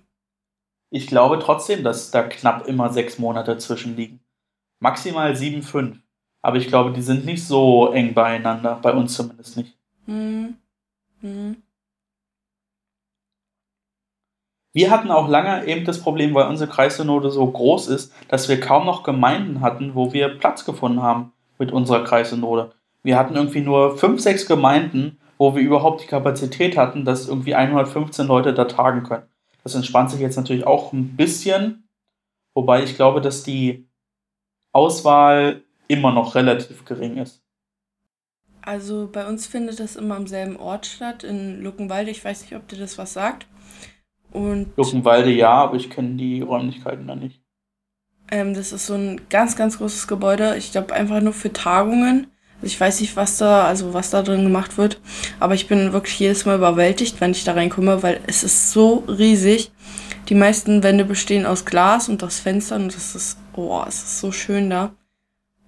ich 0.92 1.08
glaube 1.08 1.40
trotzdem, 1.40 1.84
dass 1.84 2.12
da 2.12 2.24
knapp 2.24 2.68
immer 2.68 2.94
sechs 2.94 3.18
Monate 3.18 3.58
zwischen 3.58 3.96
liegen. 3.96 4.20
Maximal 4.80 5.36
sieben, 5.36 5.64
fünf. 5.64 6.03
Aber 6.44 6.58
ich 6.58 6.68
glaube, 6.68 6.92
die 6.92 7.02
sind 7.02 7.26
nicht 7.26 7.48
so 7.48 7.92
eng 7.92 8.14
beieinander, 8.14 8.78
bei 8.82 8.94
uns 8.94 9.16
zumindest 9.16 9.58
nicht. 9.58 9.76
Mhm. 10.06 10.58
Mhm. 11.22 11.58
Wir 14.74 14.92
hatten 14.92 15.10
auch 15.10 15.30
lange 15.30 15.66
eben 15.66 15.86
das 15.86 16.02
Problem, 16.02 16.34
weil 16.34 16.48
unsere 16.48 16.70
Kreissynode 16.70 17.32
so 17.32 17.46
groß 17.46 17.88
ist, 17.88 18.12
dass 18.28 18.50
wir 18.50 18.60
kaum 18.60 18.86
noch 18.86 19.04
Gemeinden 19.04 19.62
hatten, 19.62 19.96
wo 19.96 20.14
wir 20.14 20.38
Platz 20.38 20.66
gefunden 20.66 21.02
haben 21.02 21.32
mit 21.60 21.72
unserer 21.72 22.04
Kreissynode. 22.04 22.72
Wir 23.04 23.18
hatten 23.18 23.36
irgendwie 23.36 23.62
nur 23.62 23.98
fünf, 23.98 24.20
sechs 24.20 24.46
Gemeinden, 24.46 25.20
wo 25.38 25.56
wir 25.56 25.62
überhaupt 25.62 26.02
die 26.02 26.08
Kapazität 26.08 26.76
hatten, 26.76 27.06
dass 27.06 27.28
irgendwie 27.28 27.56
115 27.56 28.28
Leute 28.28 28.54
da 28.54 28.66
tagen 28.66 29.04
können. 29.04 29.28
Das 29.64 29.76
entspannt 29.76 30.12
sich 30.12 30.20
jetzt 30.20 30.36
natürlich 30.38 30.66
auch 30.66 30.92
ein 30.92 31.16
bisschen, 31.16 31.88
wobei 32.54 32.84
ich 32.84 32.96
glaube, 32.96 33.22
dass 33.22 33.44
die 33.44 33.88
Auswahl 34.72 35.62
immer 35.88 36.12
noch 36.12 36.36
relativ 36.36 36.86
gering 36.86 37.18
ist. 37.18 37.44
Also 38.62 39.10
bei 39.12 39.28
uns 39.28 39.46
findet 39.46 39.80
das 39.80 39.98
immer 39.98 40.16
am 40.16 40.28
selben 40.28 40.56
Ort 40.56 40.86
statt, 40.86 41.24
in 41.24 41.62
Luckenwalde. 41.62 42.12
Ich 42.12 42.24
weiß 42.24 42.42
nicht, 42.42 42.56
ob 42.56 42.68
dir 42.68 42.78
das 42.78 42.98
was 42.98 43.14
sagt. 43.14 43.46
Und 44.32 44.76
Luckenwalde 44.78 45.32
ja, 45.32 45.52
aber 45.52 45.76
ich 45.76 45.90
kenne 45.90 46.16
die 46.16 46.42
Räumlichkeiten 46.42 47.06
da 47.06 47.16
nicht. 47.16 47.42
Ähm, 48.32 48.54
das 48.54 48.72
ist 48.72 48.88
so 48.88 48.94
ein 48.94 49.22
ganz, 49.30 49.56
ganz 49.56 49.78
großes 49.78 50.08
Gebäude. 50.08 50.56
Ich 50.58 50.72
glaube 50.72 50.94
einfach 50.94 51.22
nur 51.22 51.34
für 51.34 51.52
Tagungen. 51.52 52.28
Also 52.56 52.68
ich 52.68 52.80
weiß 52.80 53.02
nicht, 53.02 53.18
was 53.18 53.38
da, 53.38 53.66
also 53.66 53.94
was 53.94 54.10
da 54.10 54.22
drin 54.22 54.44
gemacht 54.44 54.78
wird. 54.78 55.02
Aber 55.42 55.54
ich 55.54 55.68
bin 55.68 55.92
wirklich 55.92 56.18
jedes 56.20 56.46
Mal 56.46 56.56
überwältigt, 56.56 57.20
wenn 57.20 57.32
ich 57.32 57.44
da 57.44 57.54
reinkomme, 57.54 58.02
weil 58.02 58.22
es 58.26 58.44
ist 58.44 58.72
so 58.72 59.04
riesig. 59.08 59.72
Die 60.30 60.36
meisten 60.36 60.84
Wände 60.84 61.04
bestehen 61.04 61.46
aus 61.46 61.66
Glas 61.66 62.08
und 62.08 62.24
aus 62.24 62.40
Fenstern 62.40 62.84
und 62.84 62.96
das 62.96 63.14
ist, 63.14 63.38
oh, 63.58 63.84
es 63.86 63.96
ist 63.96 64.20
so 64.22 64.32
schön 64.32 64.70
da. 64.70 64.94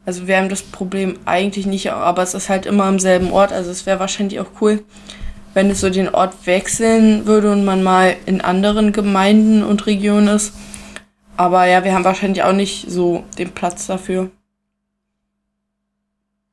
Also 0.05 0.27
wir 0.27 0.38
haben 0.38 0.50
das 0.50 0.62
Problem 0.62 1.17
eigentlich 1.25 1.65
nicht, 1.65 1.91
aber 1.91 2.21
es 2.21 2.35
ist 2.35 2.50
halt 2.50 2.65
immer 2.65 2.83
am 2.83 3.00
selben 3.00 3.31
Ort. 3.31 3.51
Also 3.51 3.71
es 3.71 3.85
wäre 3.85 4.00
wahrscheinlich 4.00 4.39
auch 4.39 4.62
cool, 4.62 4.83
wenn 5.53 5.69
es 5.69 5.81
so 5.81 5.89
den 5.89 6.09
Ort 6.09 6.45
wechseln 6.45 7.25
würde 7.25 7.51
und 7.51 7.65
man 7.65 7.81
mal 7.81 8.15
in 8.25 8.41
anderen 8.41 8.91
Gemeinden 8.91 9.63
und 9.63 9.88
Regionen 9.88 10.27
ist. 10.27 10.53
Aber 11.38 11.65
ja, 11.65 11.83
wir 11.83 11.93
haben 11.93 12.05
wahrscheinlich 12.05 12.43
auch 12.43 12.53
nicht 12.53 12.89
so 12.89 13.24
den 13.38 13.51
Platz 13.51 13.88
dafür. 13.88 14.29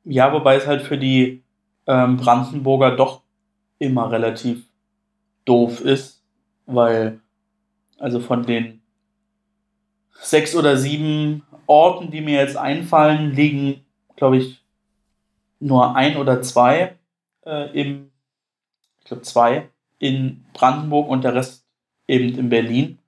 Ja, 0.03 0.33
wobei 0.33 0.55
es 0.55 0.67
halt 0.67 0.81
für 0.81 0.97
die 0.97 1.43
ähm, 1.87 2.17
Brandenburger 2.17 2.95
doch 2.95 3.21
immer 3.79 4.11
relativ 4.11 4.63
doof 5.45 5.79
ist, 5.81 6.21
weil 6.65 7.19
also 7.99 8.19
von 8.19 8.45
den 8.45 8.81
sechs 10.19 10.55
oder 10.55 10.75
sieben 10.77 11.43
Orten, 11.67 12.11
die 12.11 12.21
mir 12.21 12.39
jetzt 12.39 12.57
einfallen, 12.57 13.31
liegen, 13.31 13.85
glaube 14.15 14.37
ich, 14.37 14.63
nur 15.59 15.95
ein 15.95 16.17
oder 16.17 16.41
zwei 16.41 16.95
äh, 17.45 17.79
im 17.79 18.11
ich 19.03 19.09
glaube 19.09 19.23
zwei, 19.23 19.69
in 19.99 20.45
Brandenburg 20.53 21.09
und 21.09 21.25
der 21.25 21.35
Rest 21.35 21.65
eben 22.07 22.37
in 22.37 22.49
Berlin. 22.49 22.99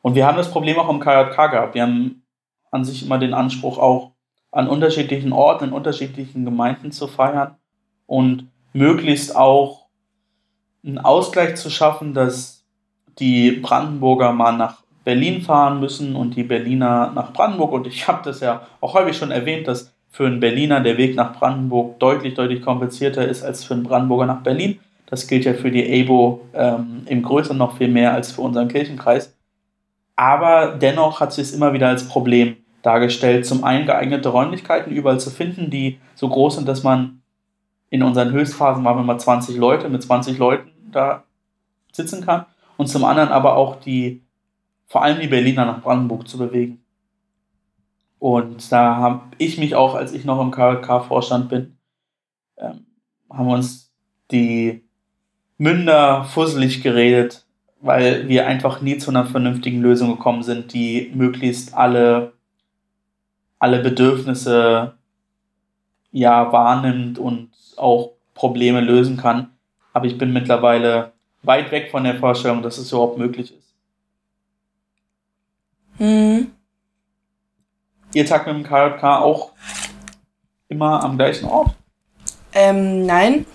Und 0.00 0.14
wir 0.14 0.26
haben 0.26 0.38
das 0.38 0.50
Problem 0.50 0.78
auch 0.78 0.88
im 0.88 0.98
KJK 0.98 1.50
gehabt. 1.50 1.74
Wir 1.74 1.82
haben 1.82 2.22
an 2.70 2.84
sich 2.84 3.04
immer 3.04 3.18
den 3.18 3.34
Anspruch, 3.34 3.78
auch 3.78 4.12
an 4.50 4.66
unterschiedlichen 4.66 5.32
Orten, 5.32 5.64
in 5.64 5.72
unterschiedlichen 5.72 6.44
Gemeinden 6.46 6.90
zu 6.90 7.06
feiern 7.06 7.56
und 8.06 8.50
möglichst 8.72 9.36
auch 9.36 9.88
einen 10.84 10.98
Ausgleich 10.98 11.56
zu 11.56 11.68
schaffen, 11.68 12.14
dass 12.14 12.64
die 13.18 13.52
Brandenburger 13.52 14.32
mal 14.32 14.56
nach 14.56 14.81
Berlin 15.04 15.42
fahren 15.42 15.80
müssen 15.80 16.14
und 16.14 16.36
die 16.36 16.44
Berliner 16.44 17.12
nach 17.14 17.32
Brandenburg. 17.32 17.72
Und 17.72 17.86
ich 17.86 18.06
habe 18.08 18.20
das 18.24 18.40
ja 18.40 18.62
auch 18.80 18.94
häufig 18.94 19.16
schon 19.16 19.30
erwähnt, 19.30 19.66
dass 19.68 19.92
für 20.10 20.26
einen 20.26 20.40
Berliner 20.40 20.80
der 20.80 20.98
Weg 20.98 21.16
nach 21.16 21.32
Brandenburg 21.32 21.98
deutlich, 21.98 22.34
deutlich 22.34 22.62
komplizierter 22.62 23.26
ist 23.26 23.42
als 23.42 23.64
für 23.64 23.74
einen 23.74 23.82
Brandenburger 23.82 24.26
nach 24.26 24.42
Berlin. 24.42 24.78
Das 25.06 25.26
gilt 25.26 25.44
ja 25.44 25.54
für 25.54 25.70
die 25.70 26.02
ABO 26.02 26.42
ähm, 26.54 27.02
im 27.06 27.22
Größeren 27.22 27.56
noch 27.56 27.76
viel 27.76 27.88
mehr 27.88 28.12
als 28.12 28.32
für 28.32 28.42
unseren 28.42 28.68
Kirchenkreis. 28.68 29.34
Aber 30.16 30.78
dennoch 30.80 31.20
hat 31.20 31.32
sich 31.32 31.48
es 31.48 31.52
immer 31.52 31.72
wieder 31.72 31.88
als 31.88 32.06
Problem 32.08 32.56
dargestellt, 32.82 33.46
zum 33.46 33.64
einen 33.64 33.86
geeignete 33.86 34.28
Räumlichkeiten 34.28 34.92
überall 34.92 35.20
zu 35.20 35.30
finden, 35.30 35.70
die 35.70 35.98
so 36.14 36.28
groß 36.28 36.56
sind, 36.56 36.68
dass 36.68 36.82
man 36.82 37.22
in 37.90 38.02
unseren 38.02 38.32
Höchstphasen 38.32 38.84
waren 38.84 38.96
wir 38.96 39.02
mal 39.02 39.18
20 39.18 39.56
Leute, 39.56 39.88
mit 39.88 40.02
20 40.02 40.38
Leuten 40.38 40.70
da 40.90 41.24
sitzen 41.92 42.24
kann. 42.24 42.46
Und 42.76 42.86
zum 42.86 43.04
anderen 43.04 43.28
aber 43.28 43.56
auch 43.56 43.76
die, 43.76 44.21
vor 44.92 45.02
allem 45.02 45.20
die 45.20 45.26
Berliner 45.26 45.64
nach 45.64 45.80
Brandenburg 45.80 46.28
zu 46.28 46.36
bewegen. 46.36 46.84
Und 48.18 48.70
da 48.70 48.96
habe 48.96 49.22
ich 49.38 49.56
mich 49.56 49.74
auch, 49.74 49.94
als 49.94 50.12
ich 50.12 50.26
noch 50.26 50.38
im 50.38 50.50
KLK-Vorstand 50.50 51.48
bin, 51.48 51.78
ähm, 52.58 52.84
haben 53.30 53.48
uns 53.48 53.90
die 54.30 54.84
Münder 55.56 56.24
fusselig 56.24 56.82
geredet, 56.82 57.46
weil 57.80 58.28
wir 58.28 58.46
einfach 58.46 58.82
nie 58.82 58.98
zu 58.98 59.08
einer 59.08 59.24
vernünftigen 59.24 59.80
Lösung 59.80 60.10
gekommen 60.10 60.42
sind, 60.42 60.74
die 60.74 61.10
möglichst 61.14 61.72
alle, 61.72 62.34
alle 63.58 63.78
Bedürfnisse 63.78 64.98
ja 66.10 66.52
wahrnimmt 66.52 67.18
und 67.18 67.48
auch 67.78 68.10
Probleme 68.34 68.82
lösen 68.82 69.16
kann. 69.16 69.52
Aber 69.94 70.04
ich 70.04 70.18
bin 70.18 70.34
mittlerweile 70.34 71.12
weit 71.42 71.72
weg 71.72 71.90
von 71.90 72.04
der 72.04 72.16
Vorstellung, 72.16 72.60
dass 72.60 72.76
es 72.76 72.92
überhaupt 72.92 73.16
möglich 73.16 73.56
ist. 73.56 73.61
Mhm. 76.02 76.50
Ihr 78.12 78.26
tagt 78.26 78.48
mit 78.48 78.56
dem 78.56 78.64
KJK 78.64 79.04
auch 79.04 79.52
immer 80.68 81.04
am 81.04 81.16
gleichen 81.16 81.46
Ort? 81.48 81.76
Ähm, 82.52 83.06
nein, 83.06 83.46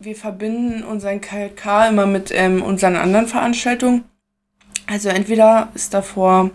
wir 0.00 0.16
verbinden 0.16 0.82
unseren 0.82 1.20
KLK 1.20 1.88
immer 1.88 2.06
mit 2.06 2.32
ähm, 2.34 2.60
unseren 2.62 2.96
anderen 2.96 3.28
Veranstaltungen. 3.28 4.02
Also 4.88 5.10
entweder 5.10 5.68
ist 5.74 5.94
davor, 5.94 6.50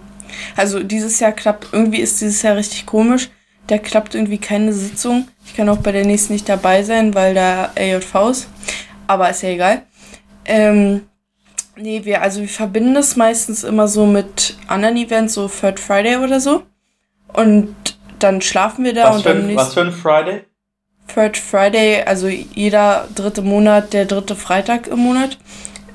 also 0.57 0.83
dieses 0.83 1.21
Jahr 1.21 1.31
klappt, 1.31 1.69
irgendwie 1.71 2.01
ist 2.01 2.19
dieses 2.19 2.41
Jahr 2.41 2.57
richtig 2.57 2.85
komisch. 2.85 3.29
Da 3.67 3.77
klappt 3.77 4.15
irgendwie 4.15 4.37
keine 4.37 4.73
Sitzung. 4.73 5.29
Ich 5.45 5.55
kann 5.55 5.69
auch 5.69 5.77
bei 5.77 5.93
der 5.93 6.05
nächsten 6.05 6.33
nicht 6.33 6.49
dabei 6.49 6.83
sein, 6.83 7.15
weil 7.15 7.33
da 7.33 7.71
AJV 7.77 8.15
ist. 8.31 8.49
Aber 9.07 9.29
ist 9.29 9.43
ja 9.43 9.49
egal. 9.49 9.83
Ähm, 10.43 11.03
nee, 11.81 12.05
wir, 12.05 12.21
also 12.21 12.41
wir 12.41 12.49
verbinden 12.49 12.93
das 12.93 13.15
meistens 13.15 13.63
immer 13.63 13.87
so 13.87 14.05
mit 14.05 14.57
anderen 14.67 14.97
Events, 14.97 15.33
so 15.33 15.47
Third 15.47 15.79
Friday 15.79 16.17
oder 16.17 16.39
so. 16.39 16.63
Und 17.33 17.75
dann 18.19 18.41
schlafen 18.41 18.85
wir 18.85 18.93
da 18.93 19.09
was 19.09 19.17
und 19.17 19.23
für 19.23 19.29
dann. 19.29 19.55
Was 19.55 19.73
für 19.73 19.81
ein 19.81 19.91
Friday? 19.91 20.43
Third 21.13 21.37
Friday, 21.37 22.03
also 22.03 22.27
jeder 22.27 23.07
dritte 23.15 23.41
Monat, 23.41 23.93
der 23.93 24.05
dritte 24.05 24.35
Freitag 24.35 24.87
im 24.87 24.99
Monat. 24.99 25.37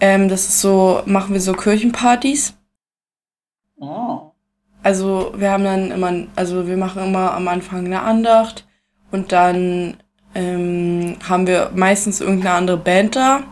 Ähm, 0.00 0.28
das 0.28 0.48
ist 0.48 0.60
so, 0.60 1.02
machen 1.06 1.32
wir 1.32 1.40
so 1.40 1.54
Kirchenpartys. 1.54 2.54
Oh. 3.78 4.32
Also 4.82 5.32
wir 5.36 5.50
haben 5.50 5.64
dann 5.64 5.90
immer, 5.90 6.26
also 6.36 6.66
wir 6.66 6.76
machen 6.76 7.02
immer 7.02 7.32
am 7.32 7.48
Anfang 7.48 7.86
eine 7.86 8.02
Andacht 8.02 8.66
und 9.10 9.32
dann 9.32 9.96
ähm, 10.34 11.16
haben 11.28 11.46
wir 11.46 11.70
meistens 11.74 12.20
irgendeine 12.20 12.54
andere 12.54 12.76
Band 12.76 13.16
da, 13.16 13.42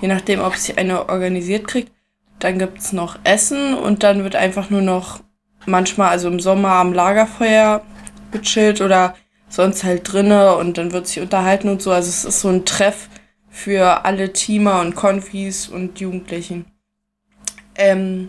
je 0.00 0.08
nachdem, 0.08 0.40
ob 0.40 0.56
sich 0.56 0.78
eine 0.78 1.08
organisiert 1.08 1.66
kriegt. 1.66 1.92
Dann 2.38 2.58
gibt's 2.58 2.92
noch 2.92 3.18
Essen 3.24 3.74
und 3.74 4.02
dann 4.02 4.22
wird 4.22 4.36
einfach 4.36 4.70
nur 4.70 4.82
noch 4.82 5.20
manchmal, 5.66 6.10
also 6.10 6.28
im 6.28 6.40
Sommer 6.40 6.72
am 6.72 6.92
Lagerfeuer 6.92 7.82
gechillt 8.30 8.80
oder 8.80 9.14
sonst 9.48 9.84
halt 9.84 10.12
drinne 10.12 10.56
und 10.56 10.78
dann 10.78 10.92
wird 10.92 11.06
sich 11.06 11.20
unterhalten 11.20 11.68
und 11.68 11.82
so. 11.82 11.90
Also 11.90 12.08
es 12.08 12.24
ist 12.24 12.40
so 12.40 12.48
ein 12.48 12.64
Treff 12.64 13.08
für 13.50 14.04
alle 14.04 14.32
Teamer 14.32 14.80
und 14.80 14.94
Konfis 14.94 15.68
und 15.68 15.98
Jugendlichen. 16.00 16.66
Ähm, 17.74 18.28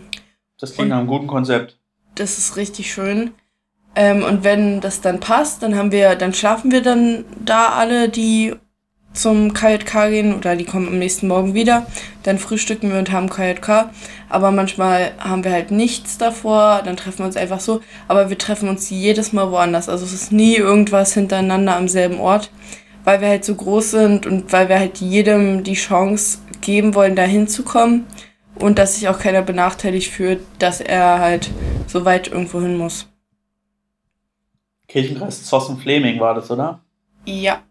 das 0.58 0.74
klingt 0.74 0.90
nach 0.90 0.98
einem 0.98 1.06
guten 1.06 1.26
Konzept. 1.26 1.78
Das 2.14 2.38
ist 2.38 2.56
richtig 2.56 2.92
schön. 2.92 3.32
Ähm, 3.94 4.22
und 4.22 4.44
wenn 4.44 4.80
das 4.80 5.00
dann 5.00 5.20
passt, 5.20 5.62
dann 5.62 5.76
haben 5.76 5.92
wir, 5.92 6.14
dann 6.14 6.32
schlafen 6.32 6.70
wir 6.70 6.82
dann 6.82 7.24
da 7.44 7.70
alle, 7.70 8.08
die 8.08 8.54
zum 9.12 9.54
KJK 9.54 10.08
gehen 10.08 10.34
oder 10.34 10.56
die 10.56 10.64
kommen 10.64 10.88
am 10.88 10.98
nächsten 10.98 11.28
Morgen 11.28 11.54
wieder. 11.54 11.86
Dann 12.22 12.38
frühstücken 12.38 12.90
wir 12.90 12.98
und 12.98 13.10
haben 13.10 13.28
KJK. 13.28 13.90
Aber 14.28 14.50
manchmal 14.50 15.12
haben 15.18 15.44
wir 15.44 15.52
halt 15.52 15.70
nichts 15.70 16.18
davor, 16.18 16.82
dann 16.84 16.96
treffen 16.96 17.20
wir 17.20 17.26
uns 17.26 17.36
einfach 17.36 17.60
so. 17.60 17.80
Aber 18.08 18.30
wir 18.30 18.38
treffen 18.38 18.68
uns 18.68 18.88
jedes 18.90 19.32
Mal 19.32 19.50
woanders. 19.50 19.88
Also 19.88 20.04
es 20.04 20.12
ist 20.12 20.32
nie 20.32 20.56
irgendwas 20.56 21.14
hintereinander 21.14 21.76
am 21.76 21.88
selben 21.88 22.20
Ort, 22.20 22.50
weil 23.04 23.20
wir 23.20 23.28
halt 23.28 23.44
so 23.44 23.54
groß 23.54 23.90
sind 23.90 24.26
und 24.26 24.52
weil 24.52 24.68
wir 24.68 24.78
halt 24.78 24.98
jedem 24.98 25.64
die 25.64 25.74
Chance 25.74 26.38
geben 26.60 26.94
wollen, 26.94 27.16
da 27.16 27.22
hinzukommen. 27.22 28.06
Und 28.56 28.78
dass 28.78 28.96
sich 28.96 29.08
auch 29.08 29.18
keiner 29.18 29.42
benachteiligt 29.42 30.10
fühlt, 30.12 30.40
dass 30.58 30.80
er 30.80 31.18
halt 31.18 31.50
so 31.86 32.04
weit 32.04 32.28
irgendwo 32.28 32.60
hin 32.60 32.76
muss. 32.76 33.06
Kirchenkreis 34.86 35.44
Zossen-Fleming 35.44 36.20
war 36.20 36.34
das, 36.34 36.50
oder? 36.50 36.80
Ja. 37.24 37.62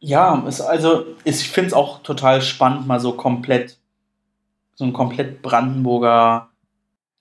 Ja, 0.00 0.44
ist 0.46 0.60
also, 0.60 1.06
ich 1.24 1.48
finde 1.48 1.68
es 1.68 1.74
auch 1.74 2.02
total 2.02 2.40
spannend, 2.40 2.86
mal 2.86 3.00
so 3.00 3.14
komplett, 3.14 3.78
so 4.74 4.84
ein 4.84 4.92
komplett 4.92 5.42
Brandenburger 5.42 6.50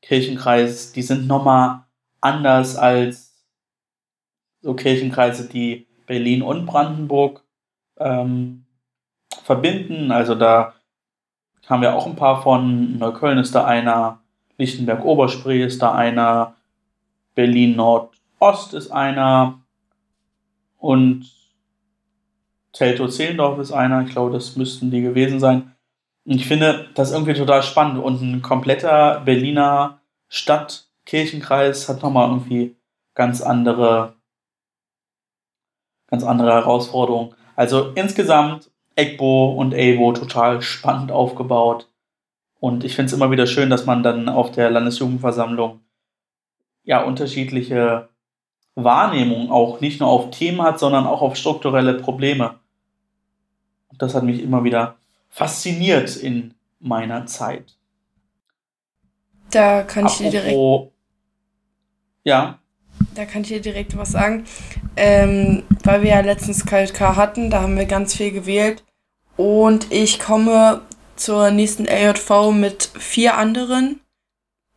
Kirchenkreis, 0.02 0.92
die 0.92 1.02
sind 1.02 1.28
nochmal 1.28 1.86
anders 2.22 2.76
als 2.76 3.44
so 4.62 4.76
Kirchenkreise, 4.76 5.50
die 5.50 5.88
Berlin 6.06 6.42
und 6.42 6.66
Brandenburg 6.66 7.44
ähm, 7.98 8.66
verbinden. 9.44 10.12
Also 10.12 10.36
da 10.36 10.74
haben 11.68 11.82
wir 11.82 11.96
auch 11.96 12.06
ein 12.06 12.16
paar 12.16 12.42
von. 12.42 12.98
Neukölln 12.98 13.38
ist 13.38 13.56
da 13.56 13.66
einer, 13.66 14.22
Lichtenberg-Oberspree 14.58 15.64
ist 15.64 15.82
da 15.82 15.94
einer, 15.94 16.56
Berlin-Nordost 17.36 18.74
ist 18.74 18.92
einer 18.92 19.62
und 20.78 21.37
Teltow-Zehlendorf 22.78 23.60
ist 23.60 23.72
einer. 23.72 24.04
Ich 24.04 24.12
glaube, 24.12 24.32
das 24.32 24.56
müssten 24.56 24.92
die 24.92 25.02
gewesen 25.02 25.40
sein. 25.40 25.76
Und 26.26 26.36
ich 26.36 26.48
finde 26.48 26.90
das 26.94 27.12
irgendwie 27.12 27.34
total 27.34 27.64
spannend. 27.64 28.04
Und 28.04 28.22
ein 28.22 28.42
kompletter 28.42 29.22
Berliner 29.22 30.02
Stadtkirchenkreis 30.28 31.88
hat 31.90 32.04
nochmal 32.04 32.30
irgendwie 32.30 32.76
ganz 33.16 33.42
andere, 33.42 34.16
ganz 36.08 36.24
andere 36.24 36.54
Herausforderungen. 36.54 37.34
Also 37.56 37.92
insgesamt 37.96 38.70
EGBO 38.96 39.54
und 39.54 39.74
AWO 39.74 40.12
total 40.14 40.62
spannend 40.62 41.12
aufgebaut. 41.12 41.90
Und 42.60 42.84
ich 42.84 42.96
finde 42.96 43.08
es 43.08 43.14
immer 43.14 43.32
wieder 43.32 43.48
schön, 43.48 43.70
dass 43.70 43.86
man 43.86 44.04
dann 44.04 44.30
auf 44.30 44.52
der 44.52 44.70
Landesjugendversammlung 44.70 45.82
ja 46.84 47.04
unterschiedliche 47.04 48.10
Wahrnehmungen 48.76 49.50
auch 49.50 49.82
nicht 49.82 50.00
nur 50.00 50.10
auf 50.10 50.32
Themen 50.32 50.62
hat, 50.62 50.80
sondern 50.80 51.08
auch 51.08 51.22
auf 51.22 51.36
strukturelle 51.36 51.96
Probleme. 51.96 52.60
Das 53.98 54.16
hat 54.16 54.24
mich 54.24 54.42
immer 54.42 54.64
wieder 54.64 54.98
fasziniert 55.30 56.16
in 56.16 56.54
meiner 56.80 57.26
Zeit. 57.26 57.78
Da 59.52 59.84
kann 59.84 60.06
Apropos, 60.06 60.22
ich 60.22 60.32
dir 60.32 60.42
direkt. 60.42 60.92
Ja. 62.24 62.60
Da 63.16 63.26
kann 63.26 63.44
ich 63.44 63.48
dir 63.50 63.62
direkt 63.62 63.98
was 63.98 64.12
sagen. 64.12 64.46
Ähm, 64.96 65.64
weil 65.84 66.02
wir 66.02 66.10
ja 66.10 66.20
letztens 66.22 66.66
KLK 66.66 67.16
hatten, 67.16 67.50
da 67.50 67.62
haben 67.62 67.78
wir 67.78 67.86
ganz 67.86 68.16
viel 68.16 68.32
gewählt. 68.32 68.84
Und 69.38 69.92
ich 69.92 70.20
komme 70.20 70.82
zur 71.16 71.52
nächsten 71.52 71.86
LJV 71.86 72.52
mit 72.52 72.90
vier 72.98 73.38
anderen 73.38 74.02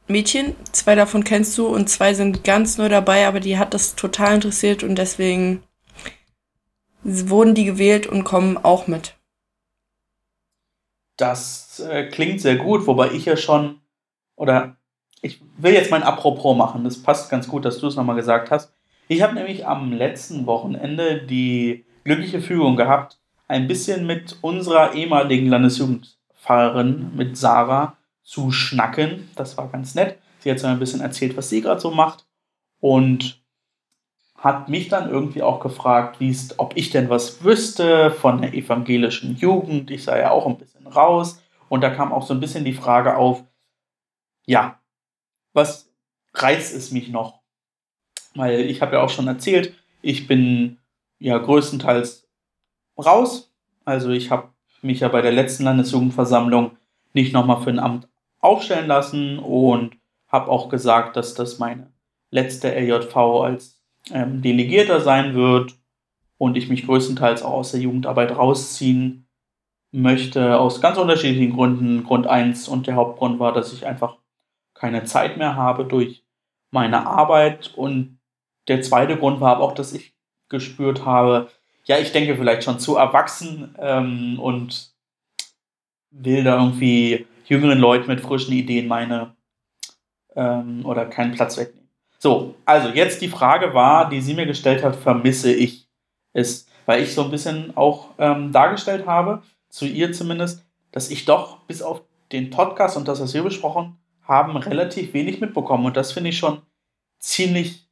Mädchen. 0.07 0.55
Zwei 0.73 0.95
davon 0.95 1.25
kennst 1.25 1.57
du 1.57 1.67
und 1.67 1.89
zwei 1.89 2.15
sind 2.15 2.45
ganz 2.45 2.77
neu 2.79 2.89
dabei, 2.89 3.27
aber 3.27 3.41
die 3.41 3.59
hat 3.59 3.75
das 3.75 3.95
total 3.95 4.35
interessiert 4.35 4.83
und 4.83 4.97
deswegen 4.97 5.63
wurden 7.03 7.55
die 7.55 7.65
gewählt 7.65 8.07
und 8.07 8.25
kommen 8.25 8.57
auch 8.57 8.87
mit. 8.87 9.15
Das 11.17 11.81
äh, 11.81 12.09
klingt 12.09 12.41
sehr 12.41 12.57
gut, 12.57 12.87
wobei 12.87 13.13
ich 13.13 13.27
ja 13.27 13.37
schon, 13.37 13.81
oder 14.37 14.77
ich 15.23 15.41
will 15.59 15.75
jetzt 15.75 15.91
mein 15.91 16.03
Apropos 16.03 16.57
machen, 16.57 16.85
das 16.85 17.03
passt 17.03 17.31
ganz 17.31 17.47
gut, 17.47 17.65
dass 17.65 17.79
du 17.79 17.87
es 17.87 17.97
nochmal 17.97 18.17
gesagt 18.17 18.51
hast. 18.51 18.73
Ich 19.09 19.23
habe 19.23 19.35
nämlich 19.35 19.67
am 19.67 19.93
letzten 19.93 20.47
Wochenende 20.47 21.23
die 21.23 21.85
glückliche 22.05 22.41
Fügung 22.41 22.77
gehabt, 22.77 23.19
ein 23.49 23.67
bisschen 23.67 24.07
mit 24.07 24.39
unserer 24.41 24.95
ehemaligen 24.95 25.49
Landesjugendfahrerin, 25.49 27.11
mit 27.17 27.37
Sarah, 27.37 27.97
zu 28.23 28.53
schnacken. 28.53 29.29
Das 29.35 29.59
war 29.59 29.69
ganz 29.69 29.97
nett. 29.97 30.19
Sie 30.39 30.51
hat 30.51 30.61
so 30.61 30.69
ein 30.69 30.79
bisschen 30.79 31.01
erzählt, 31.01 31.37
was 31.37 31.49
sie 31.49 31.61
gerade 31.61 31.81
so 31.81 31.91
macht. 31.91 32.27
Und 32.79 33.40
hat 34.41 34.71
mich 34.71 34.89
dann 34.89 35.11
irgendwie 35.11 35.43
auch 35.43 35.61
gefragt, 35.61 36.19
ob 36.57 36.75
ich 36.75 36.89
denn 36.89 37.11
was 37.11 37.45
wüsste 37.45 38.11
von 38.11 38.41
der 38.41 38.55
evangelischen 38.55 39.37
Jugend. 39.37 39.91
Ich 39.91 40.05
sei 40.05 40.21
ja 40.21 40.31
auch 40.31 40.47
ein 40.47 40.57
bisschen 40.57 40.87
raus. 40.87 41.43
Und 41.69 41.83
da 41.83 41.91
kam 41.91 42.11
auch 42.11 42.27
so 42.27 42.33
ein 42.33 42.41
bisschen 42.41 42.65
die 42.65 42.73
Frage 42.73 43.17
auf, 43.17 43.45
ja, 44.47 44.81
was 45.53 45.93
reizt 46.33 46.75
es 46.75 46.91
mich 46.91 47.11
noch? 47.11 47.41
Weil 48.35 48.61
ich 48.61 48.81
habe 48.81 48.97
ja 48.97 49.03
auch 49.03 49.11
schon 49.11 49.29
erzählt, 49.29 49.75
ich 50.01 50.27
bin 50.27 50.79
ja 51.19 51.37
größtenteils 51.37 52.27
raus. 52.97 53.53
Also 53.85 54.09
ich 54.09 54.31
habe 54.31 54.49
mich 54.81 55.01
ja 55.01 55.09
bei 55.09 55.21
der 55.21 55.33
letzten 55.33 55.65
Landesjugendversammlung 55.65 56.79
nicht 57.13 57.35
nochmal 57.35 57.61
für 57.61 57.71
ein 57.71 57.79
Amt 57.79 58.09
aufstellen 58.39 58.87
lassen 58.87 59.39
und 59.39 59.97
habe 60.29 60.51
auch 60.51 60.71
gesagt, 60.71 61.17
dass 61.17 61.35
das 61.35 61.59
meine 61.59 61.93
letzte 62.31 62.75
LJV 62.75 63.17
als 63.17 63.80
ähm, 64.13 64.43
Delegierter 64.43 65.01
sein 65.01 65.35
wird 65.35 65.75
und 66.39 66.57
ich 66.57 66.69
mich 66.69 66.87
größtenteils 66.87 67.43
auch 67.43 67.53
aus 67.53 67.73
der 67.73 67.81
Jugendarbeit 67.81 68.37
rausziehen 68.37 69.27
möchte, 69.93 70.59
aus 70.59 70.81
ganz 70.81 70.99
unterschiedlichen 70.99 71.55
Gründen. 71.55 72.05
Grund 72.05 72.27
1 72.27 72.69
und 72.69 72.87
der 72.87 72.95
Hauptgrund 72.95 73.39
war, 73.41 73.53
dass 73.53 73.73
ich 73.73 73.87
einfach 73.87 74.17
keine 74.75 75.05
Zeit 75.05 75.37
mehr 75.37 75.57
habe 75.57 75.85
durch 75.85 76.25
meine 76.71 77.07
Arbeit 77.07 77.73
und 77.77 78.19
der 78.69 78.83
zweite 78.83 79.17
Grund 79.17 79.41
war 79.41 79.57
aber 79.57 79.65
auch, 79.65 79.75
dass 79.75 79.93
ich 79.93 80.15
gespürt 80.49 81.05
habe, 81.05 81.51
ja, 81.85 81.99
ich 81.99 82.13
denke 82.13 82.37
vielleicht 82.37 82.65
schon 82.65 82.79
zu 82.79 82.97
erwachsen 82.97 83.75
ähm, 83.79 84.39
und 84.39 84.93
will 86.11 86.45
da 86.45 86.63
irgendwie 86.63 87.27
jüngeren 87.47 87.79
Leuten 87.79 88.07
mit 88.07 88.21
frischen 88.21 88.55
Ideen 88.55 88.87
meine 88.87 89.35
ähm, 90.37 90.85
oder 90.85 91.07
keinen 91.07 91.33
Platz 91.33 91.57
wegnehmen. 91.57 91.80
So, 92.23 92.55
also 92.67 92.91
jetzt 92.91 93.23
die 93.23 93.29
Frage 93.29 93.73
war, 93.73 94.11
die 94.11 94.21
sie 94.21 94.35
mir 94.35 94.45
gestellt 94.45 94.85
hat, 94.85 94.95
vermisse 94.95 95.53
ich 95.53 95.89
es, 96.35 96.67
weil 96.85 97.03
ich 97.03 97.15
so 97.15 97.25
ein 97.25 97.31
bisschen 97.31 97.75
auch 97.79 98.11
ähm, 98.19 98.53
dargestellt 98.53 99.07
habe, 99.07 99.43
zu 99.71 99.87
ihr 99.87 100.13
zumindest, 100.13 100.67
dass 100.93 101.11
ich 101.11 101.25
doch 101.25 101.61
bis 101.61 101.81
auf 101.81 102.03
den 102.31 102.51
Podcast 102.51 102.99
und 102.99 103.09
das, 103.09 103.23
was 103.23 103.33
wir 103.33 103.43
besprochen 103.43 103.97
haben, 104.23 104.55
relativ 104.59 105.15
wenig 105.15 105.41
mitbekommen. 105.41 105.87
Und 105.87 105.97
das 105.97 106.13
finde 106.13 106.29
ich 106.29 106.39
schon 106.39 106.61
ziemlich 107.19 107.89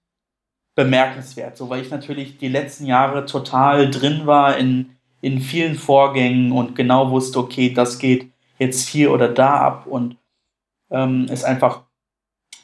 bemerkenswert, 0.74 1.56
so 1.56 1.70
weil 1.70 1.80
ich 1.80 1.90
natürlich 1.90 2.36
die 2.36 2.48
letzten 2.48 2.84
Jahre 2.84 3.24
total 3.24 3.90
drin 3.90 4.26
war 4.26 4.58
in, 4.58 4.96
in 5.22 5.40
vielen 5.40 5.74
Vorgängen 5.74 6.52
und 6.52 6.76
genau 6.76 7.10
wusste, 7.10 7.38
okay, 7.38 7.72
das 7.72 7.98
geht 7.98 8.30
jetzt 8.58 8.88
hier 8.88 9.10
oder 9.10 9.28
da 9.28 9.56
ab. 9.56 9.86
Und 9.86 10.18
ähm, 10.90 11.26
es 11.30 11.44
einfach 11.44 11.87